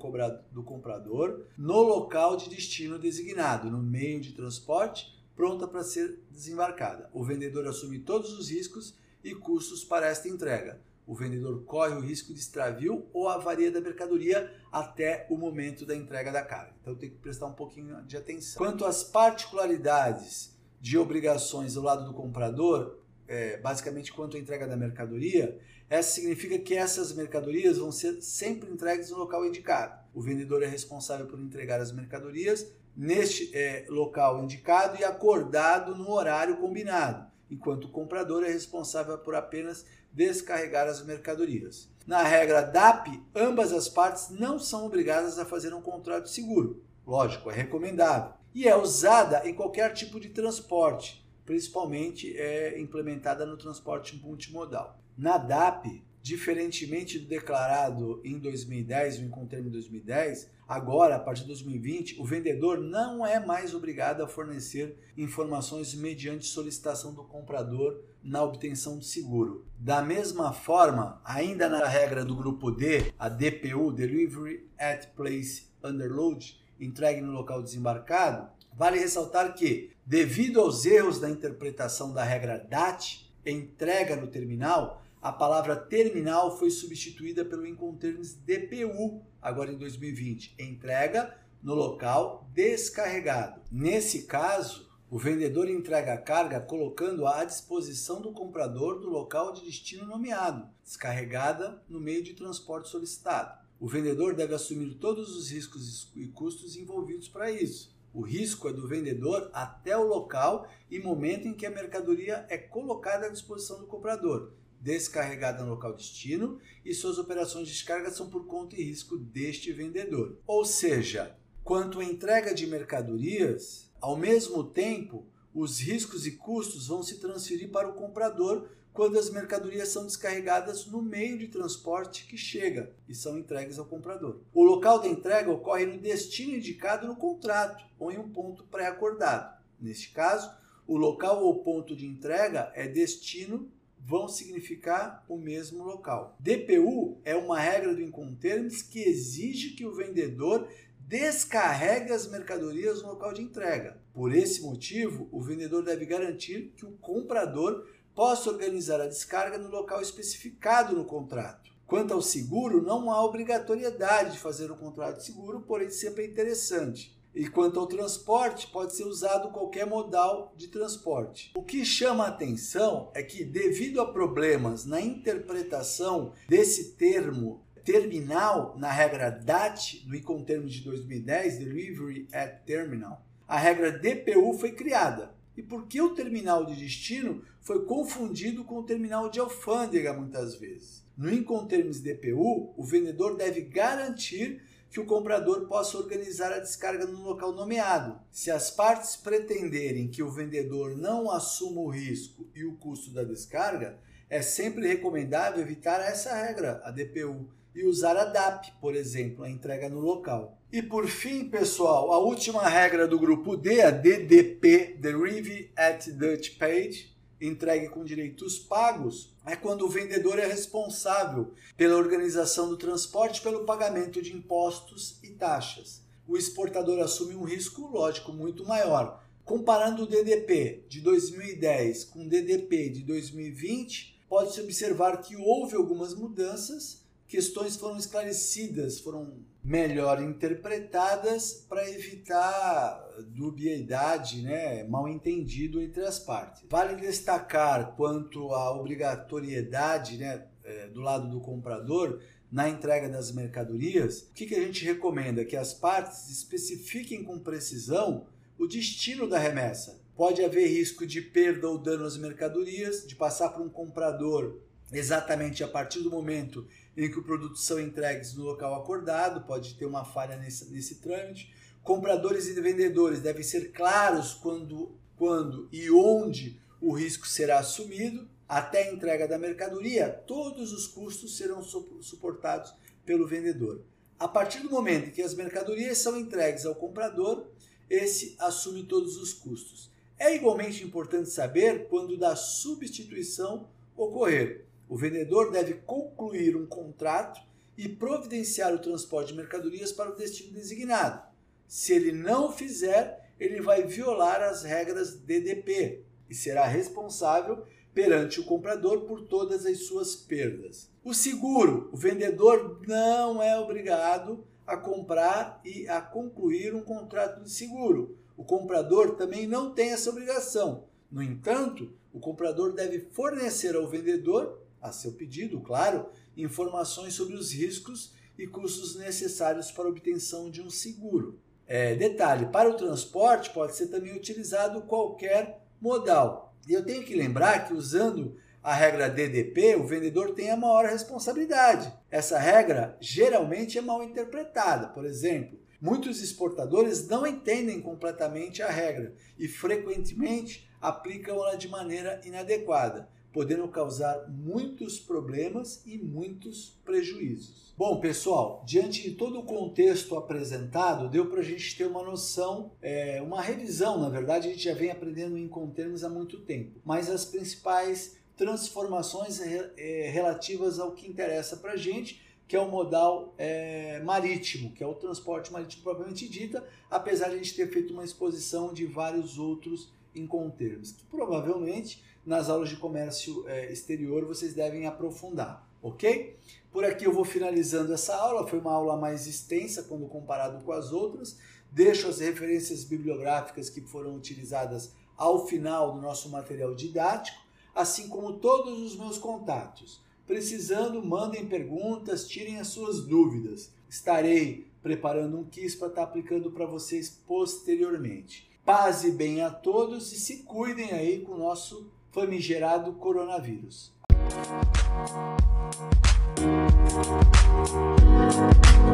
do 0.53 0.63
comprador 0.63 1.45
no 1.57 1.83
local 1.83 2.37
de 2.37 2.49
destino 2.49 2.99
designado, 2.99 3.71
no 3.71 3.83
meio 3.83 4.21
de 4.21 4.33
transporte, 4.33 5.15
pronta 5.35 5.67
para 5.67 5.83
ser 5.83 6.19
desembarcada. 6.31 7.11
O 7.13 7.25
vendedor 7.25 7.67
assume 7.67 7.99
todos 7.99 8.33
os 8.33 8.51
riscos 8.51 8.95
e 9.23 9.35
custos 9.35 9.85
para 9.85 10.07
esta 10.07 10.29
entrega 10.29 10.81
o 11.11 11.15
vendedor 11.17 11.65
corre 11.65 11.93
o 11.97 12.01
risco 12.01 12.33
de 12.33 12.39
extravio 12.39 13.05
ou 13.13 13.29
avaria 13.29 13.69
da 13.69 13.81
mercadoria 13.81 14.55
até 14.71 15.27
o 15.29 15.37
momento 15.37 15.85
da 15.85 15.97
entrega 15.97 16.31
da 16.31 16.41
carga. 16.41 16.73
Então 16.81 16.95
tem 16.95 17.11
que 17.11 17.17
prestar 17.17 17.47
um 17.47 17.53
pouquinho 17.53 18.01
de 18.05 18.17
atenção. 18.17 18.65
Quanto 18.65 18.85
às 18.85 19.03
particularidades 19.03 20.57
de 20.81 20.97
obrigações 20.97 21.75
do 21.75 21.83
lado 21.83 22.05
do 22.05 22.15
comprador, 22.15 23.00
é, 23.31 23.57
basicamente 23.59 24.13
quanto 24.13 24.37
à 24.37 24.41
entrega 24.41 24.67
da 24.67 24.77
mercadoria, 24.77 25.57
essa 25.89 26.11
significa 26.11 26.59
que 26.59 26.75
essas 26.75 27.13
mercadorias 27.13 27.79
vão 27.79 27.93
ser 27.93 28.21
sempre 28.21 28.69
entregues 28.69 29.11
no 29.11 29.19
local 29.19 29.47
indicado. 29.47 30.01
O 30.13 30.21
vendedor 30.21 30.65
é 30.65 30.67
responsável 30.67 31.27
por 31.27 31.39
entregar 31.39 31.81
as 31.81 31.93
mercadorias 31.93 32.73
neste 32.97 33.57
é, 33.57 33.87
local 33.89 34.43
indicado 34.43 35.01
e 35.01 35.05
acordado 35.05 35.95
no 35.95 36.11
horário 36.11 36.57
combinado, 36.57 37.31
enquanto 37.49 37.85
o 37.85 37.91
comprador 37.91 38.43
é 38.43 38.51
responsável 38.51 39.17
por 39.19 39.37
apenas 39.37 39.87
descarregar 40.13 40.89
as 40.89 41.05
mercadorias. 41.05 41.89
Na 42.05 42.25
regra 42.25 42.63
DAP, 42.63 43.23
ambas 43.33 43.73
as 43.73 43.89
partes 43.89 44.31
não 44.31 44.59
são 44.59 44.85
obrigadas 44.85 45.39
a 45.39 45.45
fazer 45.45 45.73
um 45.73 45.81
contrato 45.81 46.29
seguro. 46.29 46.83
Lógico, 47.07 47.49
é 47.49 47.55
recomendável. 47.55 48.33
E 48.53 48.67
é 48.67 48.77
usada 48.77 49.49
em 49.49 49.55
qualquer 49.55 49.93
tipo 49.93 50.19
de 50.19 50.31
transporte, 50.31 51.20
principalmente 51.45 52.37
é 52.37 52.79
implementada 52.81 53.45
no 53.45 53.57
transporte 53.57 54.17
multimodal. 54.17 54.99
Na 55.17 55.37
DAP, 55.39 56.03
diferentemente 56.23 57.19
do 57.19 57.27
declarado 57.27 58.21
em 58.25 58.39
2010, 58.39 59.19
o 59.19 59.23
Incoterm 59.25 59.67
em 59.67 59.71
2010, 59.71 60.51
agora, 60.69 61.17
a 61.17 61.19
partir 61.19 61.43
de 61.43 61.49
2020, 61.49 62.21
o 62.21 62.25
vendedor 62.25 62.79
não 62.79 63.27
é 63.27 63.45
mais 63.45 63.75
obrigado 63.75 64.23
a 64.23 64.29
fornecer 64.29 64.99
informações 65.17 65.95
mediante 65.95 66.47
solicitação 66.47 67.15
do 67.15 67.25
comprador 67.25 68.03
na 68.23 68.43
obtenção 68.43 68.99
do 68.99 69.05
seguro. 69.05 69.65
Da 69.79 70.03
mesma 70.03 70.53
forma, 70.53 71.21
ainda 71.25 71.69
na 71.69 71.87
regra 71.87 72.25
do 72.25 72.37
grupo 72.37 72.71
D, 72.71 73.13
a 73.19 73.29
DPU, 73.29 73.91
Delivery 73.93 74.69
at 74.79 75.07
Place 75.17 75.71
Underload, 75.83 76.61
entregue 76.79 77.21
no 77.21 77.33
local 77.33 77.63
desembarcado, 77.63 78.49
vale 78.73 78.99
ressaltar 78.99 79.55
que, 79.55 79.93
devido 80.05 80.61
aos 80.61 80.85
erros 80.85 81.19
da 81.19 81.31
interpretação 81.31 82.13
da 82.13 82.25
regra 82.25 82.59
DAT, 82.59 83.31
entrega 83.45 84.17
no 84.17 84.27
terminal, 84.27 85.03
a 85.21 85.31
palavra 85.31 85.77
terminal 85.77 86.59
foi 86.59 86.71
substituída 86.71 87.45
pelo 87.45 87.67
Incoterms 87.67 88.35
DPU, 88.35 89.23
agora 89.41 89.71
em 89.71 89.77
2020, 89.77 90.55
entrega 90.59 91.37
no 91.63 91.75
local 91.75 92.49
descarregado. 92.55 93.61
Nesse 93.71 94.23
caso, 94.23 94.89
o 95.11 95.19
vendedor 95.19 95.69
entrega 95.69 96.15
a 96.15 96.19
carga 96.19 96.61
colocando-a 96.61 97.41
à 97.41 97.45
disposição 97.45 98.23
do 98.23 98.33
comprador 98.33 99.01
do 99.01 99.11
local 99.11 99.53
de 99.53 99.65
destino 99.65 100.07
nomeado, 100.07 100.69
descarregada 100.83 101.83
no 101.89 102.01
meio 102.01 102.23
de 102.23 102.33
transporte 102.33 102.89
solicitado. 102.89 103.59
O 103.81 103.89
vendedor 103.89 104.35
deve 104.35 104.55
assumir 104.55 104.95
todos 104.95 105.37
os 105.37 105.51
riscos 105.51 106.13
e 106.15 106.29
custos 106.29 106.77
envolvidos 106.77 107.29
para 107.29 107.51
isso. 107.51 107.93
O 108.13 108.23
risco 108.23 108.69
é 108.69 108.73
do 108.73 108.89
vendedor 108.89 109.51
até 109.53 109.97
o 109.97 110.07
local 110.07 110.69
e 110.91 110.99
momento 110.99 111.47
em 111.47 111.55
que 111.55 111.65
a 111.65 111.71
mercadoria 111.71 112.45
é 112.49 112.59
colocada 112.59 113.27
à 113.27 113.31
disposição 113.31 113.79
do 113.79 113.87
comprador, 113.87 114.53
descarregada 114.81 115.63
no 115.63 115.71
local 115.71 115.95
destino 115.95 116.59
e 116.85 116.93
suas 116.93 117.19
operações 117.19 117.69
de 117.69 117.75
descarga 117.75 118.11
são 118.11 118.29
por 118.29 118.47
conta 118.47 118.75
e 118.75 118.83
risco 118.83 119.17
deste 119.17 119.73
vendedor. 119.73 120.39
Ou 120.47 120.65
seja, 120.65 121.37
quanto 121.63 122.01
à 122.01 122.05
entrega 122.05 122.53
de 122.53 122.67
mercadorias, 122.67 123.91
ao 124.01 124.17
mesmo 124.17 124.65
tempo, 124.65 125.27
os 125.55 125.79
riscos 125.81 126.27
e 126.27 126.33
custos 126.33 126.89
vão 126.89 127.03
se 127.03 127.21
transferir 127.21 127.71
para 127.71 127.89
o 127.89 127.95
comprador 127.95 128.69
quando 129.01 129.19
as 129.19 129.31
mercadorias 129.31 129.89
são 129.89 130.05
descarregadas 130.05 130.85
no 130.85 131.01
meio 131.01 131.39
de 131.39 131.49
transporte 131.49 132.27
que 132.27 132.37
chega 132.37 132.93
e 133.09 133.15
são 133.15 133.39
entregues 133.39 133.79
ao 133.79 133.87
comprador. 133.87 134.43
O 134.53 134.63
local 134.63 134.99
da 134.99 135.09
entrega 135.09 135.51
ocorre 135.51 135.87
no 135.87 135.97
destino 135.97 136.57
indicado 136.57 137.07
no 137.07 137.17
contrato 137.17 137.83
ou 137.99 138.13
em 138.13 138.19
um 138.19 138.29
ponto 138.29 138.63
pré-acordado. 138.65 139.59
Neste 139.81 140.11
caso, 140.11 140.55
o 140.87 140.99
local 140.99 141.43
ou 141.43 141.63
ponto 141.65 141.97
de 141.97 142.05
entrega 142.05 142.71
é 142.75 142.87
destino 142.87 143.71
vão 143.99 144.29
significar 144.29 145.25
o 145.27 145.39
mesmo 145.39 145.83
local. 145.83 146.37
DPU 146.39 147.23
é 147.25 147.35
uma 147.35 147.59
regra 147.59 147.95
do 147.95 148.03
Incoterms 148.03 148.83
que 148.83 149.01
exige 149.01 149.71
que 149.71 149.87
o 149.87 149.95
vendedor 149.95 150.69
descarregue 151.09 152.13
as 152.13 152.31
mercadorias 152.31 153.01
no 153.01 153.09
local 153.09 153.33
de 153.33 153.41
entrega. 153.41 153.99
Por 154.13 154.35
esse 154.35 154.61
motivo, 154.61 155.27
o 155.33 155.41
vendedor 155.41 155.83
deve 155.83 156.05
garantir 156.05 156.75
que 156.77 156.85
o 156.85 156.93
comprador 157.01 157.89
possa 158.21 158.51
organizar 158.51 159.01
a 159.01 159.07
descarga 159.07 159.57
no 159.57 159.71
local 159.71 160.03
especificado 160.03 160.95
no 160.95 161.07
contrato. 161.07 161.71
Quanto 161.87 162.13
ao 162.13 162.21
seguro, 162.21 162.83
não 162.83 163.11
há 163.11 163.25
obrigatoriedade 163.25 164.33
de 164.33 164.39
fazer 164.39 164.71
o 164.71 164.77
contrato 164.77 165.17
de 165.17 165.25
seguro, 165.25 165.63
porém 165.63 165.89
sempre 165.89 166.25
é 166.25 166.27
interessante. 166.27 167.19
E 167.35 167.49
quanto 167.49 167.81
ao 167.81 167.87
transporte, 167.87 168.67
pode 168.67 168.95
ser 168.95 169.05
usado 169.05 169.49
qualquer 169.49 169.87
modal 169.87 170.53
de 170.55 170.69
transporte. 170.69 171.51
O 171.57 171.63
que 171.63 171.83
chama 171.83 172.25
a 172.25 172.29
atenção 172.29 173.11
é 173.15 173.23
que, 173.23 173.43
devido 173.43 174.03
a 174.03 174.13
problemas 174.13 174.85
na 174.85 175.01
interpretação 175.01 176.35
desse 176.47 176.97
termo 176.97 177.65
terminal 177.87 178.75
na 178.77 178.93
regra 178.93 179.31
DAT, 179.31 180.05
no 180.07 180.15
Incoterm 180.15 180.67
de 180.67 180.83
2010, 180.83 181.59
Delivery 181.59 182.29
at 182.35 182.67
Terminal, 182.67 183.25
a 183.49 183.57
regra 183.57 183.91
DPU 183.91 184.53
foi 184.59 184.73
criada. 184.73 185.41
E 185.57 185.63
por 185.63 185.87
que 185.87 186.01
o 186.01 186.15
terminal 186.15 186.65
de 186.65 186.77
destino 186.77 187.43
foi 187.61 187.85
confundido 187.85 188.65
com 188.65 188.79
o 188.79 188.83
terminal 188.83 189.31
de 189.31 189.39
alfândega 189.39 190.13
muitas 190.13 190.55
vezes? 190.55 191.05
No 191.17 191.33
Incoterms 191.33 192.01
DPU, 192.01 192.73
o 192.77 192.85
vendedor 192.85 193.37
deve 193.37 193.61
garantir 193.61 194.63
que 194.91 194.99
o 194.99 195.07
comprador 195.07 195.69
possa 195.69 195.97
organizar 195.97 196.53
a 196.53 196.59
descarga 196.59 197.07
no 197.07 197.23
local 197.23 197.53
nomeado. 197.53 198.19
Se 198.33 198.51
as 198.51 198.71
partes 198.71 199.15
pretenderem 199.15 200.09
que 200.09 200.23
o 200.23 200.31
vendedor 200.31 200.97
não 200.97 201.31
assuma 201.31 201.81
o 201.81 201.91
risco 201.91 202.49
e 202.55 202.65
o 202.65 202.77
custo 202.77 203.13
da 203.13 203.23
descarga, 203.23 203.99
é 204.29 204.43
sempre 204.43 204.89
recomendável 204.89 205.61
evitar 205.61 206.01
essa 206.01 206.35
regra, 206.35 206.81
a 206.85 206.91
DPU, 206.91 207.49
e 207.75 207.85
usar 207.85 208.17
a 208.17 208.25
DAP, 208.25 208.73
por 208.81 208.97
exemplo, 208.97 209.45
a 209.45 209.51
entrega 209.51 209.89
no 209.89 210.01
local. 210.01 210.59
E 210.73 210.83
por 210.83 211.07
fim, 211.07 211.49
pessoal, 211.49 212.13
a 212.13 212.19
última 212.19 212.69
regra 212.69 213.07
do 213.07 213.19
grupo 213.19 213.57
D, 213.57 213.81
a 213.81 213.91
DDP, 213.91 214.97
Derive 214.99 215.71
at 215.77 216.09
Dutch 216.11 216.59
Page, 216.59 217.10
entregue 217.41 217.89
com 217.89 218.05
direitos 218.05 218.59
pagos 218.59 219.33
é 219.47 219.57
quando 219.57 219.87
o 219.87 219.89
vendedor 219.89 220.39
é 220.39 220.47
responsável 220.47 221.53
pela 221.77 221.97
organização 221.97 222.69
do 222.69 222.77
transporte 222.77 223.41
pelo 223.41 223.65
pagamento 223.65 224.21
de 224.21 224.35
impostos 224.35 225.19
e 225.23 225.31
taxas. 225.31 226.03
O 226.29 226.37
exportador 226.37 227.01
assume 227.01 227.35
um 227.35 227.45
risco, 227.45 227.89
lógico, 227.89 228.33
muito 228.33 228.65
maior, 228.65 229.21
Comparando 229.51 230.05
o 230.05 230.07
DDP 230.07 230.85
de 230.89 231.01
2010 231.01 232.05
com 232.05 232.25
o 232.25 232.29
DDP 232.29 232.89
de 232.89 233.03
2020, 233.03 234.21
pode-se 234.29 234.61
observar 234.61 235.21
que 235.23 235.35
houve 235.35 235.75
algumas 235.75 236.15
mudanças, 236.15 237.03
questões 237.27 237.75
foram 237.75 237.97
esclarecidas, 237.97 239.01
foram 239.01 239.43
melhor 239.63 240.23
interpretadas 240.23 241.65
para 241.69 241.89
evitar 241.91 243.07
dubiedade, 243.29 244.43
né, 244.43 244.85
mal 244.85 245.09
entendido 245.09 245.81
entre 245.81 246.03
as 246.05 246.19
partes. 246.19 246.63
Vale 246.69 246.97
destacar 246.97 247.95
quanto 247.95 248.53
à 248.55 248.75
obrigatoriedade 248.75 250.17
né, 250.17 250.47
é, 250.65 250.89
do 250.89 251.01
lado 251.01 251.29
do 251.29 251.41
comprador 251.41 252.21
na 252.51 252.69
entrega 252.69 253.09
das 253.09 253.31
mercadorias, 253.31 254.23
o 254.23 254.35
que, 254.35 254.47
que 254.47 254.55
a 254.55 254.61
gente 254.61 254.85
recomenda? 254.85 255.45
Que 255.45 255.57
as 255.57 255.73
partes 255.73 256.29
especifiquem 256.31 257.23
com 257.23 257.39
precisão 257.39 258.27
o 258.59 258.67
destino 258.67 259.29
da 259.29 259.39
remessa. 259.39 260.01
Pode 260.17 260.45
haver 260.45 260.67
risco 260.67 261.07
de 261.07 261.23
perda 261.23 261.69
ou 261.69 261.79
dano 261.79 262.05
às 262.05 262.17
mercadorias, 262.17 263.07
de 263.07 263.15
passar 263.15 263.51
para 263.51 263.63
um 263.63 263.69
comprador 263.69 264.61
exatamente 264.93 265.63
a 265.63 265.69
partir 265.69 266.01
do 266.01 266.11
momento 266.11 266.67
em 266.97 267.11
que 267.11 267.19
o 267.19 267.23
produto 267.23 267.57
são 267.57 267.81
entregues 267.81 268.35
no 268.35 268.45
local 268.45 268.75
acordado, 268.75 269.47
pode 269.47 269.75
ter 269.75 269.87
uma 269.87 270.05
falha 270.05 270.37
nesse, 270.37 270.71
nesse 270.71 270.97
trâmite. 270.97 271.55
Compradores 271.83 272.47
e 272.47 272.61
vendedores 272.61 273.21
devem 273.21 273.43
ser 273.43 273.73
claros 273.73 274.35
quando, 274.35 274.95
quando 275.17 275.69
e 275.73 275.91
onde 275.91 276.61
o 276.81 276.93
risco 276.93 277.27
será 277.27 277.59
assumido. 277.59 278.29
Até 278.49 278.83
a 278.89 278.93
entrega 278.93 279.29
da 279.29 279.39
mercadoria, 279.39 280.09
todos 280.09 280.73
os 280.73 280.89
custos 280.89 281.37
serão 281.37 281.63
suportados 281.63 282.75
pelo 283.07 283.27
vendedor. 283.27 283.83
A 284.19 284.27
partir 284.27 284.61
do 284.61 284.71
momento 284.71 285.09
em 285.09 285.13
que 285.13 285.23
as 285.23 285.35
mercadorias 285.35 285.99
são 285.99 286.19
entregues 286.19 286.67
ao 286.67 286.75
comprador, 286.75 287.47
esse 287.89 288.37
assume 288.39 288.85
todos 288.85 289.17
os 289.17 289.33
custos. 289.33 289.91
É 290.19 290.35
igualmente 290.35 290.85
importante 290.85 291.31
saber 291.31 291.89
quando 291.89 292.19
da 292.19 292.37
substituição 292.37 293.69
ocorrer. 293.97 294.67
O 294.91 294.97
vendedor 294.97 295.53
deve 295.53 295.75
concluir 295.75 296.57
um 296.57 296.67
contrato 296.67 297.41
e 297.79 297.89
providenciar 297.89 298.75
o 298.75 298.81
transporte 298.81 299.29
de 299.29 299.37
mercadorias 299.37 299.93
para 299.93 300.11
o 300.11 300.17
destino 300.17 300.53
designado. 300.53 301.23
Se 301.69 301.93
ele 301.93 302.11
não 302.11 302.51
fizer, 302.51 303.31
ele 303.39 303.61
vai 303.61 303.85
violar 303.85 304.43
as 304.43 304.65
regras 304.65 305.15
DDP 305.15 306.03
e 306.29 306.35
será 306.35 306.67
responsável 306.67 307.65
perante 307.95 308.41
o 308.41 308.45
comprador 308.45 309.03
por 309.03 309.23
todas 309.29 309.65
as 309.65 309.79
suas 309.85 310.17
perdas. 310.17 310.91
O 311.05 311.15
seguro: 311.15 311.89
o 311.93 311.97
vendedor 311.97 312.81
não 312.85 313.41
é 313.41 313.57
obrigado 313.57 314.45
a 314.67 314.77
comprar 314.77 315.61
e 315.65 315.87
a 315.87 316.01
concluir 316.01 316.75
um 316.75 316.83
contrato 316.83 317.45
de 317.45 317.51
seguro. 317.51 318.19
O 318.37 318.43
comprador 318.43 319.15
também 319.15 319.47
não 319.47 319.73
tem 319.73 319.93
essa 319.93 320.11
obrigação. 320.11 320.83
No 321.09 321.23
entanto, 321.23 321.93
o 322.13 322.19
comprador 322.19 322.73
deve 322.73 322.99
fornecer 322.99 323.77
ao 323.77 323.87
vendedor, 323.87 324.61
a 324.81 324.93
seu 324.93 325.13
pedido, 325.13 325.61
claro, 325.61 326.09
informações 326.37 327.15
sobre 327.15 327.35
os 327.35 327.53
riscos 327.53 328.13
e 328.39 328.47
custos 328.47 328.97
necessários 328.97 329.71
para 329.71 329.85
a 329.85 329.91
obtenção 329.91 330.51
de 330.51 330.63
um 330.63 330.71
seguro. 330.71 331.39
É, 331.67 331.95
detalhe: 331.95 332.47
para 332.47 332.71
o 332.71 332.77
transporte 332.77 333.51
pode 333.51 333.77
ser 333.77 333.89
também 333.89 334.17
utilizado 334.17 334.83
qualquer 334.83 335.65
modal. 335.81 336.55
E 336.69 336.73
eu 336.73 336.85
tenho 336.85 337.05
que 337.05 337.15
lembrar 337.15 337.67
que 337.67 337.75
usando 337.75 338.37
a 338.63 338.75
regra 338.75 339.09
DDP, 339.09 339.77
o 339.77 339.87
vendedor 339.87 340.35
tem 340.35 340.51
a 340.51 340.57
maior 340.57 340.85
responsabilidade. 340.85 341.93
Essa 342.11 342.39
regra 342.39 342.97
geralmente 343.01 343.79
é 343.79 343.81
mal 343.81 344.03
interpretada. 344.03 344.89
Por 344.89 345.07
exemplo, 345.07 345.59
muitos 345.81 346.23
exportadores 346.23 347.09
não 347.09 347.27
entendem 347.27 347.81
completamente 347.81 348.63
a 348.63 348.69
regra 348.69 349.15
e 349.39 349.49
frequentemente 349.49 350.69
aplicam-la 350.81 351.55
de 351.55 351.69
maneira 351.69 352.21
inadequada, 352.25 353.09
podendo 353.33 353.67
causar 353.69 354.29
muitos 354.29 354.99
problemas 354.99 355.83
e 355.87 355.99
muitos 355.99 356.77
prejuízos. 356.85 357.73
Bom, 357.77 358.01
pessoal, 358.01 358.63
diante 358.67 359.03
de 359.03 359.13
todo 359.13 359.39
o 359.39 359.45
contexto 359.45 360.17
apresentado, 360.17 361.09
deu 361.09 361.27
para 361.27 361.41
a 361.41 361.45
gente 361.45 361.77
ter 361.77 361.87
uma 361.87 362.03
noção, 362.03 362.73
é, 362.83 363.23
uma 363.23 363.41
revisão, 363.41 363.99
na 363.99 364.09
verdade, 364.09 364.49
a 364.49 364.51
gente 364.51 364.65
já 364.65 364.75
vem 364.75 364.91
aprendendo 364.91 365.39
em 365.39 365.49
Contermos 365.49 366.05
há 366.05 366.09
muito 366.09 366.41
tempo, 366.41 366.81
mas 366.85 367.09
as 367.09 367.25
principais 367.25 368.19
transformações 368.37 369.41
é, 369.41 370.11
relativas 370.11 370.79
ao 370.79 370.93
que 370.93 371.09
interessa 371.09 371.57
para 371.57 371.73
a 371.73 371.77
gente, 371.77 372.23
que 372.49 372.57
é 372.57 372.61
o 372.61 372.69
modal 372.69 373.33
é, 373.39 374.01
marítimo, 374.01 374.73
que 374.73 374.83
é 374.83 374.87
o 374.87 374.95
transporte 374.95 375.53
marítimo 375.53 375.85
propriamente 375.85 376.29
dita, 376.29 376.67
apesar 376.91 377.29
de 377.29 377.35
a 377.35 377.37
gente 377.37 377.55
ter 377.55 377.71
feito 377.71 377.93
uma 377.93 378.05
exposição 378.05 378.73
de 378.73 378.87
vários 378.87 379.39
outros 379.39 379.93
incontermos, 380.15 380.93
que 380.93 381.05
provavelmente 381.05 382.03
nas 382.25 382.49
aulas 382.49 382.69
de 382.69 382.77
comércio 382.77 383.45
é, 383.49 383.73
exterior 383.73 384.25
vocês 384.25 384.55
devem 384.55 384.87
aprofundar, 384.87 385.67
ok? 385.83 386.37
Por 386.71 386.85
aqui 386.85 387.05
eu 387.05 387.13
vou 387.13 387.25
finalizando 387.25 387.93
essa 387.93 388.15
aula, 388.15 388.47
foi 388.47 388.59
uma 388.59 388.73
aula 388.73 388.97
mais 388.97 389.27
extensa 389.27 389.83
quando 389.83 390.07
comparado 390.07 390.63
com 390.65 390.73
as 390.73 390.93
outras, 390.93 391.39
deixo 391.71 392.09
as 392.09 392.21
referências 392.21 392.85
bibliográficas 392.85 393.69
que 393.69 393.81
foram 393.81 394.15
utilizadas 394.15 394.93
ao 395.17 395.47
final 395.47 395.93
do 395.93 396.01
nosso 396.01 396.31
material 396.31 396.75
didático, 396.75 397.39
assim 397.75 398.09
como 398.09 398.39
todos 398.39 398.81
os 398.81 398.97
meus 398.97 399.19
contatos. 399.19 400.01
Precisando, 400.27 401.05
mandem 401.05 401.47
perguntas, 401.47 402.27
tirem 402.29 402.61
as 402.61 402.69
suas 402.69 403.01
dúvidas. 403.05 403.73
Estarei 403.89 404.71
preparando 404.83 405.39
um 405.39 405.45
quiz 405.45 405.75
para 405.75 405.89
estar 405.89 406.05
aplicando 406.05 406.53
para 406.53 406.67
vocês 406.67 407.09
posteriormente. 407.27 408.49
Paz 408.65 409.03
e 409.03 409.11
bem 409.11 409.43
a 409.43 409.51
todos 409.51 410.13
e 410.13 410.21
se 410.21 410.45
cuidem 410.45 410.93
aí 410.93 411.21
com 411.23 411.33
o 411.33 411.39
nosso 411.39 411.91
famigerado 412.11 412.93
coronavírus. 412.95 413.93